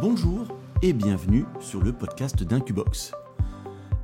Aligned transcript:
Bonjour 0.00 0.46
et 0.80 0.92
bienvenue 0.92 1.44
sur 1.58 1.82
le 1.82 1.92
podcast 1.92 2.44
d'Incubox. 2.44 3.12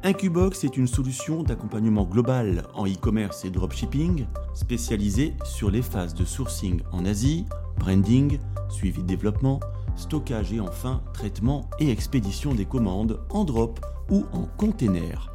Incubox 0.02 0.64
est 0.64 0.76
une 0.76 0.86
solution 0.86 1.42
d'accompagnement 1.42 2.04
global 2.04 2.64
en 2.74 2.86
e-commerce 2.86 3.44
et 3.44 3.50
dropshipping 3.50 4.26
spécialisée 4.54 5.34
sur 5.44 5.70
les 5.70 5.82
phases 5.82 6.14
de 6.14 6.24
sourcing 6.24 6.82
en 6.92 7.06
Asie, 7.06 7.46
branding, 7.78 8.38
suivi 8.68 9.02
de 9.02 9.06
développement, 9.06 9.60
stockage 9.96 10.52
et 10.52 10.60
enfin 10.60 11.02
traitement 11.12 11.70
et 11.78 11.90
expédition 11.90 12.54
des 12.54 12.66
commandes 12.66 13.20
en 13.30 13.44
drop 13.44 13.80
ou 14.10 14.24
en 14.32 14.42
container. 14.58 15.33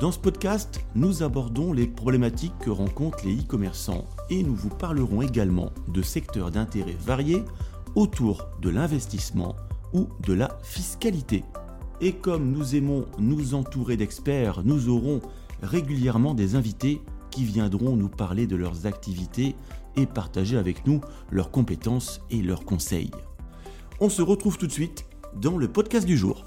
Dans 0.00 0.12
ce 0.12 0.18
podcast, 0.20 0.84
nous 0.94 1.24
abordons 1.24 1.72
les 1.72 1.88
problématiques 1.88 2.56
que 2.60 2.70
rencontrent 2.70 3.26
les 3.26 3.40
e-commerçants 3.40 4.04
et 4.30 4.44
nous 4.44 4.54
vous 4.54 4.68
parlerons 4.68 5.22
également 5.22 5.72
de 5.88 6.02
secteurs 6.02 6.52
d'intérêt 6.52 6.96
variés 7.00 7.42
autour 7.96 8.46
de 8.62 8.70
l'investissement 8.70 9.56
ou 9.92 10.06
de 10.24 10.34
la 10.34 10.56
fiscalité. 10.62 11.42
Et 12.00 12.12
comme 12.12 12.52
nous 12.52 12.76
aimons 12.76 13.06
nous 13.18 13.54
entourer 13.54 13.96
d'experts, 13.96 14.62
nous 14.64 14.88
aurons 14.88 15.20
régulièrement 15.62 16.34
des 16.34 16.54
invités 16.54 17.02
qui 17.32 17.44
viendront 17.44 17.96
nous 17.96 18.08
parler 18.08 18.46
de 18.46 18.54
leurs 18.54 18.86
activités 18.86 19.56
et 19.96 20.06
partager 20.06 20.56
avec 20.56 20.86
nous 20.86 21.00
leurs 21.32 21.50
compétences 21.50 22.20
et 22.30 22.40
leurs 22.40 22.64
conseils. 22.64 23.10
On 23.98 24.10
se 24.10 24.22
retrouve 24.22 24.58
tout 24.58 24.68
de 24.68 24.72
suite 24.72 25.06
dans 25.34 25.58
le 25.58 25.66
podcast 25.66 26.06
du 26.06 26.16
jour. 26.16 26.44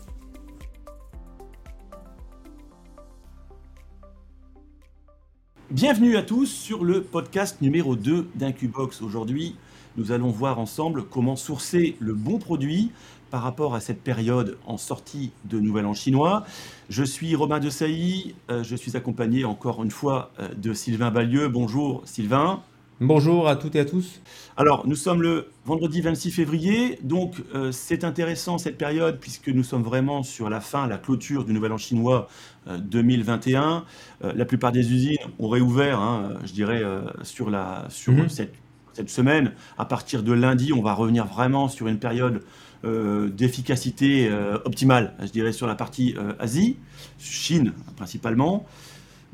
Bienvenue 5.72 6.18
à 6.18 6.22
tous 6.22 6.48
sur 6.48 6.84
le 6.84 7.02
podcast 7.02 7.62
numéro 7.62 7.96
2 7.96 8.28
d'Incubox. 8.36 9.02
Aujourd'hui, 9.02 9.56
nous 9.96 10.12
allons 10.12 10.30
voir 10.30 10.60
ensemble 10.60 11.06
comment 11.06 11.38
sourcer 11.38 11.96
le 12.00 12.14
bon 12.14 12.40
produit 12.40 12.92
par 13.30 13.42
rapport 13.42 13.74
à 13.74 13.80
cette 13.80 14.02
période 14.02 14.58
en 14.66 14.76
sortie 14.76 15.32
de 15.46 15.62
Nouvel 15.62 15.86
An 15.86 15.94
chinois. 15.94 16.44
Je 16.90 17.06
suis 17.06 17.34
Romain 17.36 17.62
de 17.62 17.70
Sailly, 17.70 18.36
euh, 18.50 18.66
je 18.66 18.76
suis 18.76 18.98
accompagné 18.98 19.46
encore 19.46 19.82
une 19.82 19.92
fois 19.92 20.34
euh, 20.42 20.50
de 20.54 20.74
Sylvain 20.74 21.10
Ballieu. 21.10 21.48
Bonjour 21.48 22.02
Sylvain. 22.04 22.62
Bonjour 23.02 23.50
à 23.50 23.56
toutes 23.56 23.76
et 23.76 23.80
à 23.80 23.86
tous. 23.86 24.22
Alors, 24.56 24.88
nous 24.88 24.96
sommes 24.96 25.22
le 25.22 25.48
vendredi 25.66 26.02
26 26.02 26.32
février, 26.32 27.00
donc 27.04 27.36
euh, 27.54 27.72
c'est 27.72 28.04
intéressant 28.04 28.58
cette 28.58 28.78
période 28.78 29.18
puisque 29.20 29.50
nous 29.50 29.64
sommes 29.64 29.84
vraiment 29.84 30.24
sur 30.24 30.50
la 30.50 30.62
fin, 30.62 30.88
la 30.88 30.98
clôture 30.98 31.44
du 31.44 31.52
Nouvel 31.52 31.74
An 31.74 31.78
chinois 31.78 32.28
2021. 32.68 33.86
la 34.22 34.46
plupart 34.46 34.72
des 34.72 34.94
usines 34.94 35.18
ont 35.40 35.50
réouvert, 35.50 36.00
hein, 36.00 36.34
je 36.46 36.54
dirais, 36.54 36.84
sur, 37.24 37.50
la, 37.50 37.88
sur 37.90 38.14
mhm. 38.14 38.30
cette, 38.30 38.54
cette, 38.94 39.10
semaine. 39.10 39.54
À 39.80 39.86
partir 39.86 40.22
de 40.22 40.32
lundi, 40.32 40.72
on 40.72 40.84
va 40.84 40.94
revenir 40.94 41.26
vraiment 41.26 41.68
sur 41.70 41.88
une 41.88 41.98
période 41.98 42.44
euh, 42.84 43.30
d'efficacité 43.30 44.28
euh, 44.28 44.58
optimale, 44.66 45.14
je 45.20 45.28
dirais, 45.28 45.52
sur 45.52 45.68
la 45.68 45.76
partie 45.76 46.16
euh, 46.18 46.34
Asie, 46.40 46.78
Chine 47.20 47.74
principalement. 47.96 48.66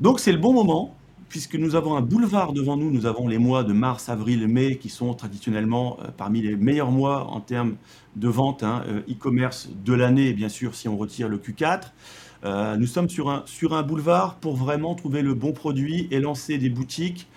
Donc 0.00 0.20
c'est 0.20 0.32
le 0.32 0.38
bon 0.38 0.52
moment, 0.52 0.94
puisque 1.28 1.54
nous 1.54 1.74
avons 1.74 1.96
un 1.96 2.00
boulevard 2.00 2.52
devant 2.52 2.76
nous. 2.76 2.90
Nous 2.90 3.06
avons 3.06 3.28
les 3.28 3.38
mois 3.38 3.64
de 3.64 3.72
mars, 3.72 4.08
avril, 4.08 4.46
mai, 4.48 4.76
qui 4.76 4.88
sont 4.88 5.14
traditionnellement 5.14 5.98
parmi 6.16 6.40
les 6.42 6.56
meilleurs 6.56 6.90
mois 6.90 7.26
en 7.30 7.40
termes 7.40 7.76
de 8.16 8.28
vente 8.28 8.62
hein, 8.62 8.82
e-commerce 9.08 9.68
de 9.84 9.92
l'année, 9.92 10.32
bien 10.32 10.48
sûr, 10.48 10.74
si 10.74 10.88
on 10.88 10.96
retire 10.96 11.28
le 11.28 11.38
Q4. 11.38 12.76
nous 12.78 12.86
sommes 12.86 13.08
sur 13.08 13.28
un, 13.28 13.82
boulevard 13.82 14.36
pour 14.36 14.56
vraiment 14.56 14.94
trouver 14.94 15.22
le 15.22 15.34
bon 15.34 15.52
produit 15.52 16.08
et 16.10 16.20
lancer 16.20 16.58
des 16.58 16.70
boutiques 16.70 17.28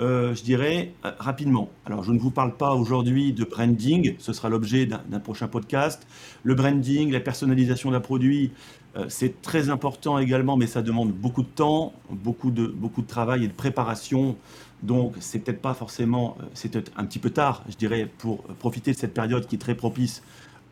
euh, 0.00 0.34
je 0.34 0.42
dirais, 0.42 0.94
euh, 1.04 1.12
rapidement. 1.18 1.68
Alors, 1.84 2.04
je 2.04 2.12
ne 2.12 2.18
vous 2.18 2.30
parle 2.30 2.56
pas 2.56 2.74
aujourd'hui 2.74 3.34
de 3.34 3.44
branding, 3.44 4.14
ce 4.18 4.32
sera 4.32 4.48
l'objet 4.48 4.86
d'un 4.86 5.20
prochain 5.20 5.46
podcast. 5.46 6.06
Le 6.42 6.54
branding, 6.54 7.10
la 7.10 7.20
personnalisation 7.20 7.90
d'un 7.90 8.00
produit, 8.00 8.50
euh, 8.50 8.79
c'est 9.08 9.40
très 9.40 9.70
important 9.70 10.18
également, 10.18 10.56
mais 10.56 10.66
ça 10.66 10.82
demande 10.82 11.12
beaucoup 11.12 11.42
de 11.42 11.48
temps, 11.48 11.92
beaucoup 12.10 12.50
de, 12.50 12.66
beaucoup 12.66 13.02
de 13.02 13.06
travail 13.06 13.44
et 13.44 13.48
de 13.48 13.52
préparation. 13.52 14.36
Donc, 14.82 15.14
c'est 15.20 15.38
peut-être 15.38 15.60
pas 15.60 15.74
forcément, 15.74 16.36
c'est 16.54 16.70
peut-être 16.70 16.90
un 16.96 17.04
petit 17.04 17.18
peu 17.18 17.30
tard, 17.30 17.62
je 17.68 17.76
dirais, 17.76 18.08
pour 18.18 18.42
profiter 18.58 18.92
de 18.92 18.96
cette 18.96 19.14
période 19.14 19.46
qui 19.46 19.54
est 19.56 19.58
très 19.58 19.74
propice 19.74 20.22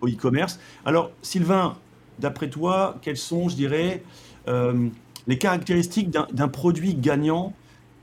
au 0.00 0.08
e-commerce. 0.08 0.58
Alors, 0.84 1.10
Sylvain, 1.22 1.76
d'après 2.18 2.48
toi, 2.48 2.96
quelles 3.02 3.16
sont, 3.16 3.48
je 3.48 3.56
dirais, 3.56 4.02
les 5.26 5.38
caractéristiques 5.38 6.10
d'un 6.10 6.48
produit 6.48 6.94
gagnant 6.94 7.52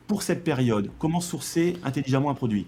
pour 0.08 0.22
cette 0.22 0.44
période? 0.44 0.92
Comment 1.00 1.22
sourcer 1.22 1.78
intelligemment 1.84 2.30
un 2.30 2.36
produit? 2.36 2.68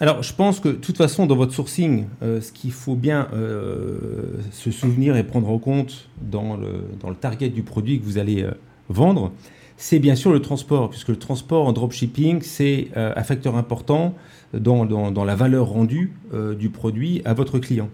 Alors, 0.00 0.22
je 0.22 0.34
pense 0.34 0.58
que 0.58 0.68
de 0.68 0.74
toute 0.74 0.96
façon, 0.96 1.26
dans 1.26 1.36
votre 1.36 1.52
sourcing, 1.52 2.06
euh, 2.22 2.40
ce 2.40 2.50
qu'il 2.50 2.72
faut 2.72 2.96
bien 2.96 3.28
euh, 3.32 4.22
se 4.50 4.70
souvenir 4.70 5.16
et 5.16 5.22
prendre 5.22 5.48
en 5.48 5.58
compte 5.58 6.08
dans 6.20 6.56
le, 6.56 7.14
target 7.20 7.48
du 7.48 7.62
produit 7.62 8.00
que 8.00 8.04
vous 8.04 8.18
allez 8.18 8.42
euh, 8.42 8.50
vendre, 8.88 9.30
c'est 9.76 10.00
bien 10.00 10.16
sûr 10.16 10.32
le 10.32 10.40
transport, 10.40 10.90
puisque 10.90 11.08
le 11.08 11.16
transport 11.16 11.66
en 11.66 11.72
dropshipping, 11.72 12.42
c'est 12.42 12.88
un 12.94 13.22
facteur 13.24 13.56
important 13.56 14.14
dans, 14.52 14.84
la 15.24 15.34
valeur 15.34 15.66
rendue 15.66 16.12
du 16.56 16.70
produit 16.70 17.22
à 17.24 17.34
votre 17.34 17.58
client. 17.58 17.90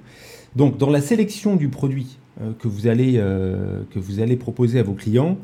Donc, 0.57 0.77
dans 0.77 0.91
la 0.91 1.01
sélection 1.01 1.57
du 1.57 1.71
produit 1.71 2.19
que, 2.59 2.69
vous 2.69 2.87
allez, 2.87 3.15
que 3.15 3.99
vous 3.99 4.21
allez 4.21 4.37
proposer 4.37 4.79
à 4.79 4.83
vos 4.83 4.93
clients, 4.93 5.39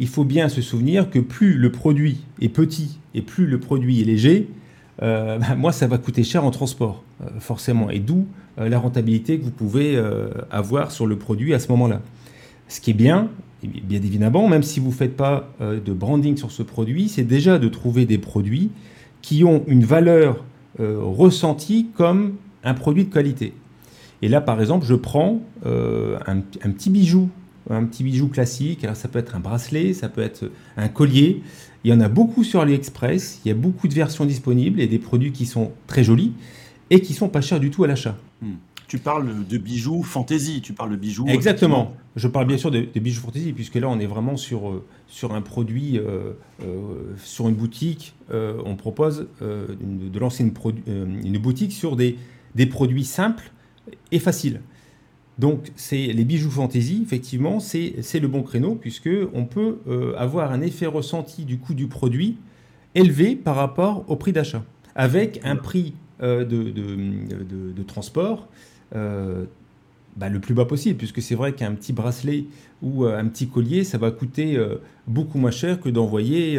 il 0.00 0.08
faut 0.08 0.24
bien 0.24 0.48
se 0.48 0.60
souvenir 0.60 1.08
que 1.08 1.20
plus 1.20 1.54
le 1.54 1.70
produit 1.70 2.24
est 2.42 2.48
petit 2.48 2.98
et 3.14 3.22
plus 3.22 3.46
le 3.46 3.60
produit 3.60 4.00
est 4.00 4.04
léger, 4.04 4.48
euh, 5.02 5.38
bah, 5.38 5.54
moi, 5.56 5.72
ça 5.72 5.86
va 5.86 5.98
coûter 5.98 6.24
cher 6.24 6.44
en 6.44 6.50
transport, 6.50 7.02
euh, 7.22 7.26
forcément. 7.40 7.90
Et 7.90 7.98
d'où 7.98 8.26
euh, 8.58 8.68
la 8.68 8.78
rentabilité 8.78 9.38
que 9.38 9.44
vous 9.44 9.50
pouvez 9.50 10.00
avoir 10.50 10.90
sur 10.90 11.06
le 11.06 11.16
produit 11.16 11.54
à 11.54 11.58
ce 11.58 11.68
moment-là. 11.68 12.00
Ce 12.68 12.80
qui 12.80 12.90
est 12.90 12.94
bien, 12.94 13.28
bien 13.62 13.98
évidemment, 13.98 14.48
même 14.48 14.62
si 14.62 14.80
vous 14.80 14.88
ne 14.88 14.94
faites 14.94 15.16
pas 15.16 15.48
de 15.60 15.92
branding 15.92 16.36
sur 16.36 16.50
ce 16.50 16.62
produit, 16.62 17.08
c'est 17.08 17.22
déjà 17.22 17.58
de 17.58 17.68
trouver 17.68 18.06
des 18.06 18.18
produits 18.18 18.70
qui 19.22 19.44
ont 19.44 19.62
une 19.68 19.84
valeur 19.84 20.44
ressentie 20.78 21.88
comme 21.96 22.34
un 22.64 22.74
produit 22.74 23.04
de 23.04 23.12
qualité. 23.12 23.54
Et 24.20 24.28
là, 24.28 24.40
par 24.40 24.60
exemple, 24.60 24.84
je 24.84 24.94
prends 24.94 25.40
un, 25.64 26.40
petit 26.40 26.90
bijou 26.90 27.28
un 27.70 27.84
petit 27.84 28.04
bijou 28.04 28.28
classique. 28.28 28.84
Alors 28.84 28.96
ça 28.96 29.08
peut 29.08 29.18
être 29.18 29.34
un 29.34 29.40
bracelet, 29.40 29.92
ça 29.94 30.08
peut 30.08 30.22
être 30.22 30.50
un 30.76 30.88
collier. 30.88 31.42
Il 31.84 31.90
y 31.90 31.94
en 31.94 32.00
a 32.00 32.08
beaucoup 32.08 32.44
sur 32.44 32.60
AliExpress. 32.60 33.40
Il 33.44 33.48
y 33.48 33.50
a 33.50 33.54
beaucoup 33.54 33.88
de 33.88 33.94
versions 33.94 34.24
disponibles 34.24 34.80
et 34.80 34.86
des 34.86 34.98
produits 34.98 35.32
qui 35.32 35.46
sont 35.46 35.72
très 35.86 36.04
jolis 36.04 36.32
et 36.90 37.00
qui 37.00 37.14
sont 37.14 37.28
pas 37.28 37.40
chers 37.40 37.60
du 37.60 37.70
tout 37.70 37.84
à 37.84 37.86
l'achat. 37.86 38.16
Hmm. 38.42 38.54
Tu 38.88 38.98
parles 38.98 39.46
de 39.48 39.58
bijoux 39.58 40.04
fantasy, 40.04 40.60
tu 40.62 40.72
parles 40.72 40.92
de 40.92 40.96
bijoux. 40.96 41.26
Exactement. 41.26 41.94
Je 42.14 42.28
parle 42.28 42.46
bien 42.46 42.56
sûr 42.56 42.70
de, 42.70 42.86
bijoux 42.94 43.20
fantasy, 43.20 43.52
puisque 43.52 43.74
là, 43.74 43.88
on 43.88 43.98
est 43.98 44.06
vraiment 44.06 44.36
sur, 44.36 44.70
euh, 44.70 44.84
sur 45.08 45.34
un 45.34 45.42
produit, 45.42 45.98
euh, 45.98 46.34
euh, 46.62 47.14
sur 47.18 47.48
une 47.48 47.56
boutique. 47.56 48.14
on 48.32 48.76
propose 48.76 49.26
de 49.40 50.18
lancer 50.18 50.44
une, 50.44 50.52
une, 51.24 51.38
boutique 51.38 51.72
sur 51.72 51.96
des, 51.96 52.16
des 52.54 52.66
produits 52.66 53.04
simples 53.04 53.50
et 54.12 54.20
faciles. 54.20 54.60
Donc, 55.38 55.70
c'est 55.76 56.06
les 56.06 56.24
bijoux 56.24 56.50
fantaisie, 56.50 57.02
effectivement, 57.02 57.60
c'est 57.60 58.20
le 58.20 58.28
bon 58.28 58.42
créneau, 58.42 58.74
puisqu'on 58.74 59.44
peut 59.44 59.78
euh, 59.86 60.14
avoir 60.16 60.50
un 60.50 60.62
effet 60.62 60.86
ressenti 60.86 61.44
du 61.44 61.58
coût 61.58 61.74
du 61.74 61.88
produit 61.88 62.38
élevé 62.94 63.36
par 63.36 63.56
rapport 63.56 64.04
au 64.08 64.16
prix 64.16 64.32
d'achat, 64.32 64.64
avec 64.94 65.40
un 65.44 65.56
prix 65.56 65.92
euh, 66.22 66.44
de, 66.44 67.82
transport 67.82 68.48
euh, 68.94 69.44
bah, 70.16 70.30
le 70.30 70.40
plus 70.40 70.54
bas 70.54 70.64
possible, 70.64 70.96
puisque 70.96 71.20
c'est 71.20 71.34
vrai 71.34 71.52
qu'un 71.52 71.74
petit 71.74 71.92
bracelet 71.92 72.46
ou 72.80 73.04
un 73.04 73.26
petit 73.26 73.48
collier, 73.48 73.84
ça 73.84 73.98
va 73.98 74.10
coûter 74.10 74.58
beaucoup 75.06 75.38
moins 75.38 75.50
cher 75.50 75.80
que 75.80 75.90
d'envoyer 75.90 76.58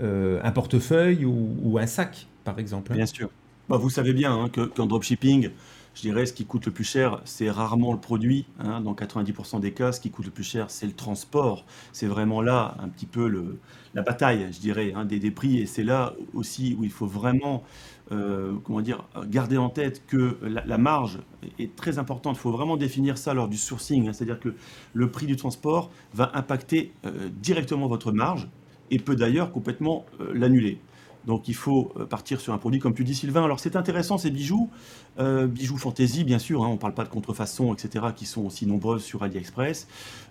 un 0.00 0.50
portefeuille 0.52 1.24
ou, 1.24 1.78
un 1.78 1.86
sac, 1.88 2.28
par 2.44 2.60
exemple. 2.60 2.92
Bien 2.92 3.06
sûr. 3.06 3.28
Bah, 3.68 3.76
vous 3.76 3.90
savez 3.90 4.12
bien 4.12 4.32
hein, 4.32 4.50
qu'en 4.76 4.86
dropshipping, 4.86 5.50
je 5.94 6.00
dirais, 6.00 6.26
ce 6.26 6.32
qui 6.32 6.44
coûte 6.44 6.66
le 6.66 6.72
plus 6.72 6.84
cher, 6.84 7.20
c'est 7.24 7.50
rarement 7.50 7.92
le 7.92 8.00
produit. 8.00 8.46
Hein. 8.58 8.80
Dans 8.80 8.94
90% 8.94 9.60
des 9.60 9.72
cas, 9.72 9.92
ce 9.92 10.00
qui 10.00 10.10
coûte 10.10 10.24
le 10.24 10.30
plus 10.32 10.44
cher, 10.44 10.70
c'est 10.70 10.86
le 10.86 10.92
transport. 10.92 11.64
C'est 11.92 12.06
vraiment 12.06 12.42
là 12.42 12.76
un 12.80 12.88
petit 12.88 13.06
peu 13.06 13.56
la 13.94 14.02
bataille, 14.02 14.48
je 14.52 14.58
dirais, 14.58 14.92
hein, 14.94 15.04
des, 15.04 15.30
prix. 15.30 15.58
Et 15.58 15.66
c'est 15.66 15.84
là 15.84 16.14
aussi 16.34 16.76
où 16.78 16.84
il 16.84 16.90
faut 16.90 17.06
vraiment, 17.06 17.62
euh, 18.10 18.52
dire, 18.82 19.04
garder 19.26 19.56
en 19.56 19.70
tête 19.70 20.02
que 20.06 20.36
la, 20.42 20.78
marge 20.78 21.20
est 21.60 21.76
très 21.76 21.98
importante. 21.98 22.36
Il 22.36 22.40
faut 22.40 22.52
vraiment 22.52 22.76
définir 22.76 23.16
ça 23.16 23.32
lors 23.32 23.48
du 23.48 23.56
sourcing. 23.56 24.08
Hein. 24.08 24.12
C'est-à-dire 24.12 24.40
que 24.40 24.54
le 24.94 25.10
prix 25.10 25.26
du 25.26 25.36
transport 25.36 25.90
va 26.12 26.32
impacter 26.34 26.92
euh, 27.06 27.28
directement 27.40 27.86
votre 27.86 28.10
marge 28.10 28.48
et 28.90 28.98
peut 28.98 29.16
d'ailleurs 29.16 29.52
complètement 29.52 30.04
euh, 30.20 30.32
l'annuler. 30.34 30.80
Donc 31.26 31.48
il 31.48 31.54
faut 31.54 31.92
euh, 31.96 32.06
partir 32.06 32.40
sur 32.40 32.52
un 32.52 32.58
produit 32.58 32.80
comme 32.80 32.94
tu 32.94 33.04
dis 33.04 33.14
Sylvain. 33.14 33.44
Alors 33.44 33.60
c'est 33.60 33.76
intéressant 33.76 34.18
ces 34.18 34.30
bijoux, 34.30 34.70
euh, 35.18 35.46
bijoux 35.46 35.78
fantaisie 35.78 36.24
bien 36.24 36.38
sûr, 36.38 36.62
hein, 36.62 36.68
on 36.68 36.74
ne 36.74 36.78
parle 36.78 36.94
pas 36.94 37.04
de 37.04 37.08
contrefaçon, 37.08 37.74
etc., 37.74 38.06
qui 38.14 38.26
sont 38.26 38.42
aussi 38.42 38.66
nombreuses 38.66 39.02
sur 39.02 39.22
AliExpress. 39.22 39.88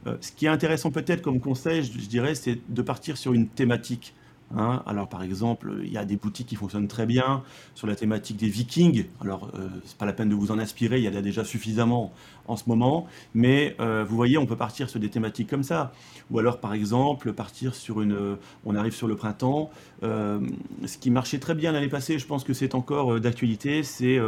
Euh, 0.08 0.18
ce 0.22 0.32
qui 0.32 0.46
est 0.46 0.50
intéressant 0.50 0.92
peut-être 0.92 1.22
comme 1.22 1.40
conseil, 1.40 1.84
je, 1.84 2.08
dirais, 2.08 2.36
c'est 2.36 2.60
de 2.70 2.82
partir 2.82 3.18
sur 3.18 3.34
une 3.34 3.48
thématique. 3.48 4.14
Hein. 4.56 4.84
Alors 4.86 5.08
par 5.08 5.24
exemple, 5.24 5.74
il 5.84 5.92
y 5.92 5.98
a 5.98 6.06
des 6.06 6.16
boutiques 6.16 6.48
qui 6.48 6.56
fonctionnent 6.56 6.88
très 6.88 7.06
bien 7.06 7.44
sur 7.76 7.88
la 7.88 7.96
thématique 7.96 8.38
des 8.38 8.48
Vikings. 8.48 9.06
Alors 9.22 9.50
euh, 9.56 9.68
c'est 9.86 9.98
pas 9.98 10.06
la 10.06 10.14
peine 10.14 10.30
de 10.30 10.36
vous 10.36 10.52
en 10.52 10.60
inspirer, 10.60 11.00
il 11.00 11.04
y 11.04 11.10
en 11.10 11.16
a 11.16 11.22
déjà 11.22 11.44
suffisamment 11.44 12.14
en 12.48 12.56
ce 12.56 12.64
moment. 12.68 13.08
Mais 13.34 13.76
euh, 13.80 14.06
vous 14.08 14.16
voyez, 14.16 14.38
on 14.38 14.46
peut 14.46 14.56
partir 14.56 14.90
sur 14.90 15.00
des 15.00 15.10
thématiques 15.10 15.50
comme 15.50 15.64
ça. 15.64 15.94
Ou 16.32 16.40
alors 16.40 16.60
par 16.60 16.74
exemple 16.74 17.34
partir 17.34 17.76
sur 17.76 18.02
une. 18.02 18.38
On 18.66 18.76
arrive 18.76 18.94
sur 18.94 19.08
le 19.08 19.16
printemps. 19.16 19.70
Euh, 20.04 20.40
ce 20.86 20.98
qui 20.98 21.10
marchait 21.10 21.40
très 21.40 21.56
bien 21.56 21.72
l'année 21.72 21.90
passée, 21.90 22.20
je 22.20 22.26
pense 22.26 22.44
que 22.44 22.54
c'est 22.54 22.76
encore 22.76 23.20
d'actualité, 23.20 23.84
c'est 23.84 24.20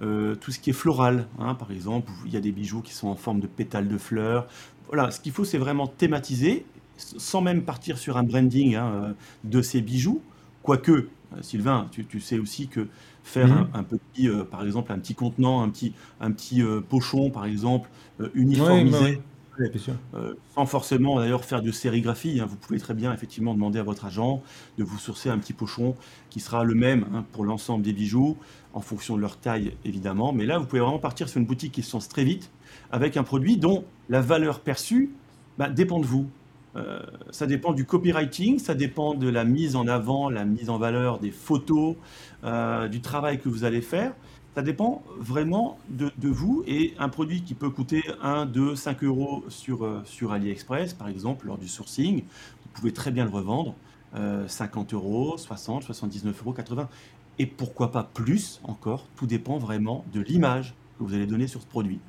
tout 0.00 0.50
ce 0.50 0.58
qui 0.58 0.70
est 0.70 0.74
floral. 0.74 1.26
Hein. 1.38 1.54
Par 1.54 1.70
exemple, 1.70 2.10
il 2.26 2.32
y 2.32 2.36
a 2.36 2.40
des 2.40 2.52
bijoux 2.52 2.82
qui 2.82 2.92
sont 2.92 3.08
en 3.08 3.16
forme 3.16 3.40
de 3.40 3.46
pétales 3.46 3.88
de 3.88 3.98
fleurs. 3.98 4.46
Voilà, 4.88 5.10
ce 5.10 5.20
qu'il 5.20 5.32
faut, 5.32 5.44
c'est 5.44 5.58
vraiment 5.58 5.86
thématiser 5.86 6.64
sans 6.98 7.40
même 7.40 7.62
partir 7.62 7.98
sur 7.98 8.16
un 8.16 8.22
branding 8.22 8.74
hein, 8.74 8.86
euh, 8.86 9.12
de 9.44 9.62
ces 9.62 9.80
bijoux. 9.80 10.20
Quoique, 10.62 10.92
euh, 10.92 11.06
Sylvain, 11.40 11.88
tu, 11.90 12.20
sais 12.20 12.38
aussi 12.38 12.68
que 12.68 12.88
faire 13.22 13.48
mhm. 13.48 13.68
un, 13.74 13.82
petit, 13.84 14.28
euh, 14.28 14.44
par 14.44 14.64
exemple, 14.64 14.92
un 14.92 14.98
petit 14.98 15.14
contenant, 15.14 15.62
un 15.62 15.70
petit, 15.70 15.94
un 16.20 16.32
petit 16.32 16.62
pochon, 16.88 17.30
par 17.30 17.46
exemple, 17.46 17.88
uniformisé, 18.34 19.20
sans 20.54 20.66
forcément 20.66 21.18
d'ailleurs 21.18 21.44
faire 21.44 21.62
de 21.62 21.70
sérigraphie. 21.70 22.40
Hein. 22.40 22.46
vous 22.48 22.56
pouvez 22.56 22.78
très 22.78 22.94
bien 22.94 23.12
effectivement 23.12 23.54
demander 23.54 23.78
à 23.78 23.82
votre 23.82 24.04
agent 24.04 24.42
de 24.78 24.84
vous 24.84 24.98
sourcer 24.98 25.30
un 25.30 25.38
petit 25.38 25.52
pochon 25.52 25.96
qui 26.30 26.40
sera 26.40 26.64
le 26.64 26.74
même 26.74 27.06
hein, 27.12 27.24
pour 27.32 27.44
l'ensemble 27.44 27.82
des 27.82 27.92
bijoux, 27.92 28.36
en 28.72 28.80
fonction 28.80 29.16
de 29.16 29.20
leur 29.20 29.36
taille 29.36 29.74
évidemment. 29.84 30.32
Mais 30.32 30.46
là, 30.46 30.58
vous 30.58 30.66
pouvez 30.66 30.80
vraiment 30.80 30.98
partir 30.98 31.28
sur 31.28 31.38
une 31.38 31.46
boutique 31.46 31.72
qui 31.72 31.82
se 31.82 31.92
lance 31.94 32.08
très 32.08 32.24
vite, 32.24 32.50
avec 32.92 33.16
un 33.16 33.24
produit 33.24 33.56
dont 33.56 33.84
la 34.08 34.20
valeur 34.20 34.60
perçue 34.60 35.10
bah, 35.58 35.68
dépend 35.68 35.98
de 35.98 36.06
vous. 36.06 36.28
Euh, 36.76 37.00
ça 37.30 37.46
dépend 37.46 37.72
du 37.72 37.84
copywriting, 37.84 38.58
ça 38.58 38.74
dépend 38.74 39.14
de 39.14 39.28
la 39.28 39.44
mise 39.44 39.76
en 39.76 39.86
avant, 39.86 40.30
la 40.30 40.44
mise 40.44 40.70
en 40.70 40.78
valeur 40.78 41.18
des 41.18 41.30
photos, 41.30 41.96
euh, 42.44 42.88
du 42.88 43.00
travail 43.00 43.40
que 43.40 43.48
vous 43.48 43.64
allez 43.64 43.80
faire. 43.80 44.12
Ça 44.54 44.62
dépend 44.62 45.02
vraiment 45.18 45.78
de, 45.88 46.10
vous 46.22 46.64
et 46.66 46.94
un 46.98 47.08
produit 47.08 47.42
qui 47.42 47.54
peut 47.54 47.70
coûter 47.70 48.02
1, 48.22 48.46
2, 48.46 48.74
5 48.74 49.04
euros 49.04 49.44
sur, 49.48 49.84
euh, 49.84 50.02
sur 50.04 50.32
AliExpress, 50.32 50.94
par 50.94 51.08
exemple, 51.08 51.46
lors 51.46 51.58
du 51.58 51.68
sourcing, 51.68 52.22
vous 52.22 52.70
pouvez 52.72 52.92
très 52.92 53.10
bien 53.10 53.24
le 53.24 53.30
revendre 53.30 53.74
50 54.46 54.94
euros, 54.94 55.36
60, 55.36 55.82
79 55.82 56.40
euros, 56.40 56.54
80 56.54 56.88
et 57.38 57.46
pourquoi 57.46 57.92
pas 57.92 58.02
plus 58.02 58.58
encore. 58.64 59.06
Tout 59.16 59.26
dépend 59.26 59.58
vraiment 59.58 60.04
de 60.14 60.20
l'image 60.20 60.74
que 60.98 61.04
vous 61.04 61.14
allez 61.14 61.26
donner 61.26 61.46
sur 61.46 61.60
ce 61.60 61.66
produit. 61.66 62.00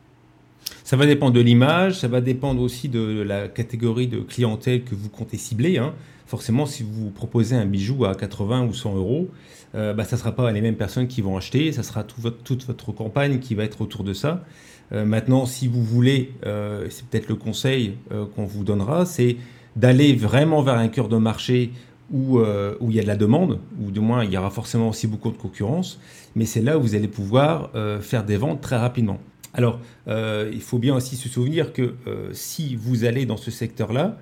Ça 0.83 0.97
va 0.97 1.05
dépendre 1.05 1.33
de 1.33 1.41
l'image, 1.41 1.99
ça 1.99 2.07
va 2.07 2.21
dépendre 2.21 2.61
aussi 2.61 2.89
de 2.89 3.21
la 3.21 3.47
catégorie 3.47 4.07
de 4.07 4.19
clientèle 4.19 4.83
que 4.83 4.95
vous 4.95 5.09
comptez 5.09 5.37
cibler. 5.37 5.77
Hein. 5.77 5.93
Forcément, 6.25 6.65
si 6.65 6.83
vous 6.83 7.09
proposez 7.09 7.55
un 7.55 7.65
bijou 7.65 8.05
à 8.05 8.15
80 8.15 8.65
ou 8.65 8.73
100 8.73 8.95
euros, 8.95 9.29
euh, 9.75 9.93
bah, 9.93 10.03
ça 10.03 10.15
ne 10.15 10.19
sera 10.19 10.31
pas 10.31 10.51
les 10.51 10.61
mêmes 10.61 10.75
personnes 10.75 11.07
qui 11.07 11.21
vont 11.21 11.37
acheter, 11.37 11.71
ça 11.71 11.83
sera 11.83 12.03
toute 12.03 12.65
votre 12.65 12.91
campagne 12.91 13.39
qui 13.39 13.55
va 13.55 13.63
être 13.63 13.81
autour 13.81 14.03
de 14.03 14.13
ça. 14.13 14.43
Euh, 14.91 15.05
maintenant, 15.05 15.45
si 15.45 15.67
vous 15.67 15.83
voulez, 15.83 16.31
euh, 16.45 16.87
c'est 16.89 17.05
peut-être 17.05 17.29
le 17.29 17.35
conseil 17.35 17.95
qu'on 18.35 18.45
vous 18.45 18.63
donnera, 18.63 19.05
c'est 19.05 19.37
d'aller 19.75 20.15
vraiment 20.15 20.61
vers 20.61 20.75
un 20.75 20.87
cœur 20.87 21.07
de 21.07 21.17
marché 21.17 21.71
où, 22.11 22.39
où 22.39 22.89
il 22.89 22.95
y 22.95 22.99
a 22.99 23.03
de 23.03 23.07
la 23.07 23.15
demande, 23.15 23.59
ou 23.79 23.91
du 23.91 23.99
moins 23.99 24.23
il 24.23 24.31
y 24.31 24.37
aura 24.37 24.49
forcément 24.49 24.89
aussi 24.89 25.05
beaucoup 25.05 25.29
de 25.29 25.37
concurrence, 25.37 25.99
mais 26.35 26.45
c'est 26.45 26.61
là 26.61 26.79
où 26.79 26.81
vous 26.81 26.95
allez 26.95 27.07
pouvoir 27.07 27.69
faire 28.01 28.25
des 28.25 28.37
ventes 28.37 28.61
très 28.61 28.77
rapidement. 28.77 29.19
Alors, 29.53 29.79
euh, 30.07 30.49
il 30.53 30.61
faut 30.61 30.77
bien 30.77 30.95
aussi 30.95 31.15
se 31.15 31.27
souvenir 31.29 31.73
que 31.73 31.95
euh, 32.07 32.29
si 32.33 32.75
vous 32.75 33.03
allez 33.03 33.25
dans 33.25 33.37
ce 33.37 33.51
secteur-là, 33.51 34.17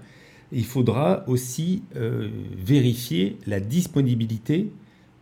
il 0.51 0.65
faudra 0.65 1.25
aussi 1.27 1.83
euh, 1.95 2.29
vérifier 2.57 3.37
la 3.45 3.59
disponibilité 3.59 4.71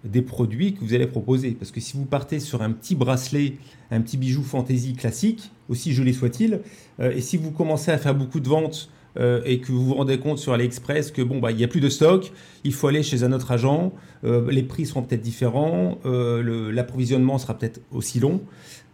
des 0.04 0.22
produits 0.22 0.75
que 0.75 0.81
vous 0.81 0.94
allez 0.94 1.07
proposer. 1.07 1.52
Parce 1.52 1.72
que 1.72 1.80
si 1.80 1.98
vous 1.98 2.06
partez 2.06 2.40
sur 2.40 2.62
un 2.62 2.72
petit 2.72 2.94
bracelet, 2.94 3.54
un 3.90 4.02
petit 4.02 4.18
bijou 4.18 4.44
fantaisie 4.44 4.94
classique, 4.94 5.52
aussi 5.68 5.94
joli 5.94 6.13
soit-il, 6.13 6.62
et 7.00 7.22
si 7.22 7.38
vous 7.38 7.50
commencez 7.50 7.90
à 7.90 7.98
faire 7.98 8.13
beaucoup 8.13 8.40
de 8.40 8.48
ventes 8.48 8.92
et 9.18 9.60
que 9.62 9.72
vous 9.72 9.84
vous 9.84 9.94
rendez 9.96 10.19
compte 10.19 10.38
sur 10.38 10.54
AliExpress 10.54 11.10
que 11.10 11.24
bon 11.24 11.40
bah 11.40 11.50
il 11.50 11.57
n'y 11.57 11.63
a 11.63 11.68
plus 11.68 11.80
de 11.80 11.90
stock, 11.90 12.31
il 12.63 12.72
faut 12.72 12.86
aller 12.88 13.02
chez 13.02 13.24
un 13.24 13.31
autre 13.31 13.52
agent, 13.52 13.94
les 14.24 14.62
prix 14.62 14.86
seront 14.86 15.02
peut-être 15.02 15.24
différents, 15.24 15.98
l'approvisionnement 16.06 17.40
sera 17.40 17.57
peut-être 17.57 17.81
aussi 17.92 18.19
long. 18.19 18.42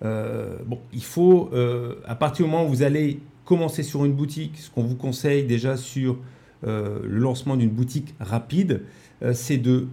Euh, 0.04 0.58
bon, 0.66 0.80
il 0.94 1.04
faut, 1.04 1.50
euh, 1.54 1.96
à 2.06 2.16
partir 2.16 2.46
du 2.46 2.52
moment 2.52 2.66
où 2.66 2.70
vous 2.70 2.84
allez 2.84 3.20
commencer 3.46 3.84
sur 3.84 4.06
une 4.06 4.14
boutique, 4.14 4.58
ce 4.58 4.70
qu'on 4.70 4.84
vous 4.84 4.96
conseille 4.96 5.44
déjà 5.44 5.78
sur 5.78 6.18
euh, 6.66 7.00
le 7.04 7.20
lancement 7.20 7.56
d'une 7.56 7.70
boutique 7.70 8.16
rapide, 8.20 8.84
c'est 9.34 9.58
de 9.58 9.88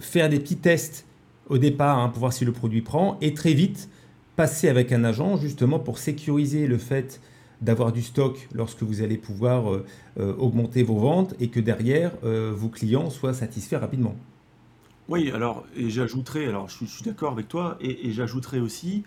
faire 0.00 0.28
des 0.28 0.40
petits 0.40 0.56
tests 0.56 1.06
au 1.48 1.56
départ 1.56 1.98
hein, 1.98 2.08
pour 2.08 2.18
voir 2.18 2.32
si 2.32 2.44
le 2.44 2.50
produit 2.50 2.82
prend 2.82 3.16
et 3.20 3.32
très 3.32 3.52
vite 3.52 3.88
passer 4.34 4.68
avec 4.68 4.90
un 4.90 5.04
agent 5.04 5.36
justement 5.36 5.78
pour 5.78 5.98
sécuriser 5.98 6.66
le 6.66 6.76
fait 6.76 7.20
d'avoir 7.62 7.92
du 7.92 8.02
stock 8.02 8.48
lorsque 8.52 8.82
vous 8.82 9.02
allez 9.02 9.18
pouvoir 9.18 9.82
augmenter 10.18 10.82
vos 10.82 10.96
ventes 10.96 11.36
et 11.38 11.46
que 11.46 11.60
derrière 11.60 12.10
vos 12.24 12.68
clients 12.68 13.08
soient 13.08 13.34
satisfaits 13.34 13.76
rapidement. 13.76 14.16
Oui, 15.08 15.30
alors, 15.30 15.64
et 15.76 15.88
j'ajouterai, 15.88 16.46
alors 16.46 16.68
je 16.68 16.84
suis, 16.84 17.04
d'accord 17.04 17.32
avec 17.32 17.46
toi, 17.46 17.76
et, 17.80 18.10
j'ajouterai 18.10 18.58
aussi, 18.58 19.04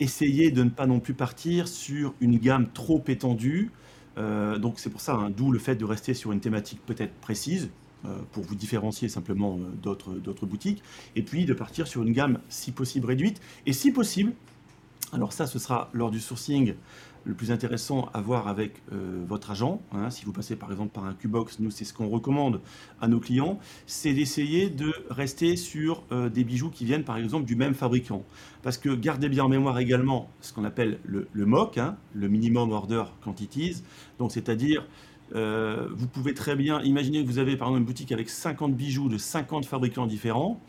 essayer 0.00 0.50
de 0.50 0.62
ne 0.62 0.70
pas 0.70 0.86
non 0.86 1.00
plus 1.00 1.12
partir 1.12 1.68
sur 1.68 2.14
une 2.20 2.38
gamme 2.38 2.68
trop 2.72 3.04
étendue. 3.08 3.70
Euh, 4.16 4.58
donc 4.58 4.78
c'est 4.78 4.88
pour 4.88 5.02
ça, 5.02 5.14
hein, 5.14 5.30
d'où 5.30 5.52
le 5.52 5.58
fait 5.58 5.76
de 5.76 5.84
rester 5.84 6.14
sur 6.14 6.32
une 6.32 6.40
thématique 6.40 6.80
peut-être 6.86 7.12
précise, 7.20 7.70
euh, 8.06 8.16
pour 8.32 8.42
vous 8.44 8.54
différencier 8.54 9.08
simplement 9.10 9.58
euh, 9.58 10.16
d'autres 10.18 10.46
boutiques, 10.46 10.82
et 11.14 11.22
puis 11.22 11.44
de 11.44 11.52
partir 11.52 11.86
sur 11.86 12.02
une 12.02 12.12
gamme 12.12 12.38
si 12.48 12.72
possible 12.72 13.06
réduite, 13.06 13.42
et 13.66 13.74
si 13.74 13.92
possible, 13.92 14.32
alors 15.12 15.34
ça 15.34 15.46
ce 15.46 15.58
sera 15.58 15.90
lors 15.92 16.10
du 16.10 16.20
sourcing, 16.20 16.74
le 17.24 17.34
plus 17.34 17.50
intéressant 17.50 18.08
à 18.12 18.20
voir 18.20 18.48
avec 18.48 18.82
euh, 18.92 19.24
votre 19.26 19.50
agent, 19.50 19.80
hein, 19.92 20.10
si 20.10 20.24
vous 20.24 20.32
passez 20.32 20.56
par 20.56 20.70
exemple 20.70 20.92
par 20.92 21.04
un 21.04 21.14
Qbox, 21.14 21.58
nous 21.60 21.70
c'est 21.70 21.84
ce 21.84 21.94
qu'on 21.94 22.08
recommande 22.08 22.60
à 23.00 23.08
nos 23.08 23.20
clients, 23.20 23.58
c'est 23.86 24.12
d'essayer 24.12 24.68
de 24.68 24.92
rester 25.10 25.56
sur 25.56 26.02
euh, 26.12 26.28
des 26.28 26.44
bijoux 26.44 26.70
qui 26.70 26.84
viennent 26.84 27.04
par 27.04 27.16
exemple 27.16 27.46
du 27.46 27.56
même 27.56 27.74
fabricant. 27.74 28.24
Parce 28.62 28.78
que 28.78 28.94
gardez 28.94 29.28
bien 29.28 29.44
en 29.44 29.48
mémoire 29.48 29.78
également 29.78 30.28
ce 30.40 30.52
qu'on 30.52 30.64
appelle 30.64 30.98
le, 31.04 31.26
MOC, 31.34 31.78
hein, 31.78 31.96
le 32.14 32.28
Minimum 32.28 32.72
Order 32.72 33.04
Quantities, 33.22 33.82
donc 34.18 34.32
c'est-à-dire 34.32 34.86
euh, 35.34 35.88
vous 35.92 36.06
pouvez 36.06 36.34
très 36.34 36.54
bien 36.54 36.80
imaginer 36.82 37.22
que 37.22 37.26
vous 37.26 37.38
avez 37.38 37.56
par 37.56 37.68
exemple 37.68 37.80
une 37.80 37.86
boutique 37.86 38.12
avec 38.12 38.28
50 38.28 38.74
bijoux 38.74 39.08
de 39.08 39.18
50 39.18 39.64
fabricants 39.64 40.06
différents. 40.06 40.60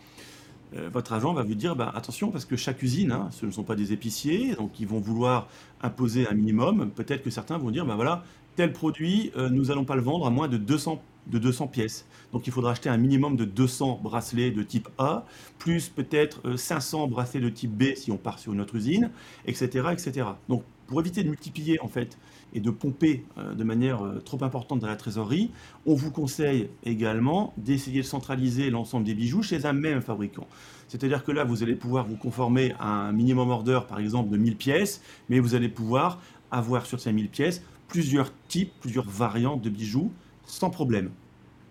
Euh, 0.76 0.90
votre 0.92 1.14
agent 1.14 1.34
va 1.34 1.44
vous 1.44 1.56
dire 1.56 1.76
bah, 1.76 1.92
attention 1.96 2.32
parce 2.32 2.46
que 2.46 2.56
chaque 2.56 2.82
usine, 2.84 3.12
hein, 3.12 3.30
ce 3.32 3.46
ne 3.46 3.52
sont 3.52 3.64
pas 3.64 3.76
des 3.76 3.94
épiciers, 3.94 4.56
donc 4.56 4.80
ils 4.80 4.88
vont 4.88 5.00
vouloir 5.00 5.48
imposer 5.82 6.28
un 6.28 6.34
minimum. 6.34 6.92
Peut-être 6.92 7.24
que 7.24 7.30
certains 7.30 7.58
vont 7.58 7.72
dire 7.72 7.86
bah, 7.86 7.96
voilà, 7.96 8.24
tel 8.56 8.74
produit, 8.74 9.32
euh, 9.38 9.50
nous 9.50 9.66
n'allons 9.66 9.86
pas 9.86 9.96
le 9.96 10.02
vendre 10.02 10.26
à 10.26 10.30
moins 10.30 10.48
de 10.48 10.58
200, 10.58 11.02
de 11.28 11.40
200 11.40 11.68
pièces. 11.68 12.06
Donc 12.34 12.48
il 12.48 12.54
faudra 12.54 12.72
acheter 12.72 12.90
un 12.90 12.98
minimum 12.98 13.36
de 13.36 13.46
200 13.46 14.00
bracelets 14.04 14.52
de 14.52 14.64
type 14.64 14.90
A, 14.98 15.26
plus 15.60 15.90
peut-être 15.90 16.58
500 16.58 17.04
euh, 17.04 17.08
bracelets 17.08 17.42
de 17.42 17.50
type 17.50 17.72
B 17.72 17.96
si 17.96 18.12
on 18.12 18.18
part 18.18 18.40
sur 18.40 18.54
une 18.54 18.62
autre 18.62 18.76
usine, 18.76 19.12
etc. 19.46 19.90
etc. 19.92 20.28
Donc 20.50 20.64
pour 20.88 21.00
éviter 21.00 21.24
de 21.24 21.30
multiplier 21.30 21.80
en 21.82 21.88
fait 21.88 22.18
et 22.54 22.60
de 22.60 22.70
pomper 22.70 23.26
de 23.38 23.64
manière 23.64 24.02
trop 24.24 24.42
importante 24.44 24.80
dans 24.80 24.88
la 24.88 24.96
trésorerie, 24.96 25.50
on 25.88 25.96
vous 25.96 26.12
conseille 26.12 26.70
également 26.86 27.54
d'essayer 27.58 28.02
de 28.02 28.06
centraliser 28.06 28.70
l'ensemble 28.70 29.04
des 29.04 29.16
bijoux 29.16 29.42
chez 29.42 29.66
un 29.66 29.74
même 29.74 30.02
fabricant. 30.02 30.48
C'est-à-dire 30.88 31.24
que 31.24 31.32
là, 31.32 31.44
vous 31.44 31.64
allez 31.64 31.76
pouvoir 31.76 32.06
vous 32.06 32.16
conformer 32.16 32.74
à 32.80 32.88
un 32.88 33.12
minimum 33.12 33.50
order, 33.50 33.82
par 33.88 34.00
exemple, 34.00 34.30
de 34.30 34.38
1000 34.38 34.56
pièces, 34.56 35.02
mais 35.30 35.40
vous 35.40 35.56
allez 35.56 35.70
pouvoir 35.70 36.22
avoir 36.52 36.86
sur 36.86 37.00
ces 37.00 37.12
1000 37.12 37.30
pièces 37.30 37.64
plusieurs 37.88 38.32
types, 38.48 38.72
plusieurs 38.80 39.08
variantes 39.08 39.62
de 39.62 39.70
bijoux 39.70 40.12
sans 40.46 40.70
problème. 40.70 41.10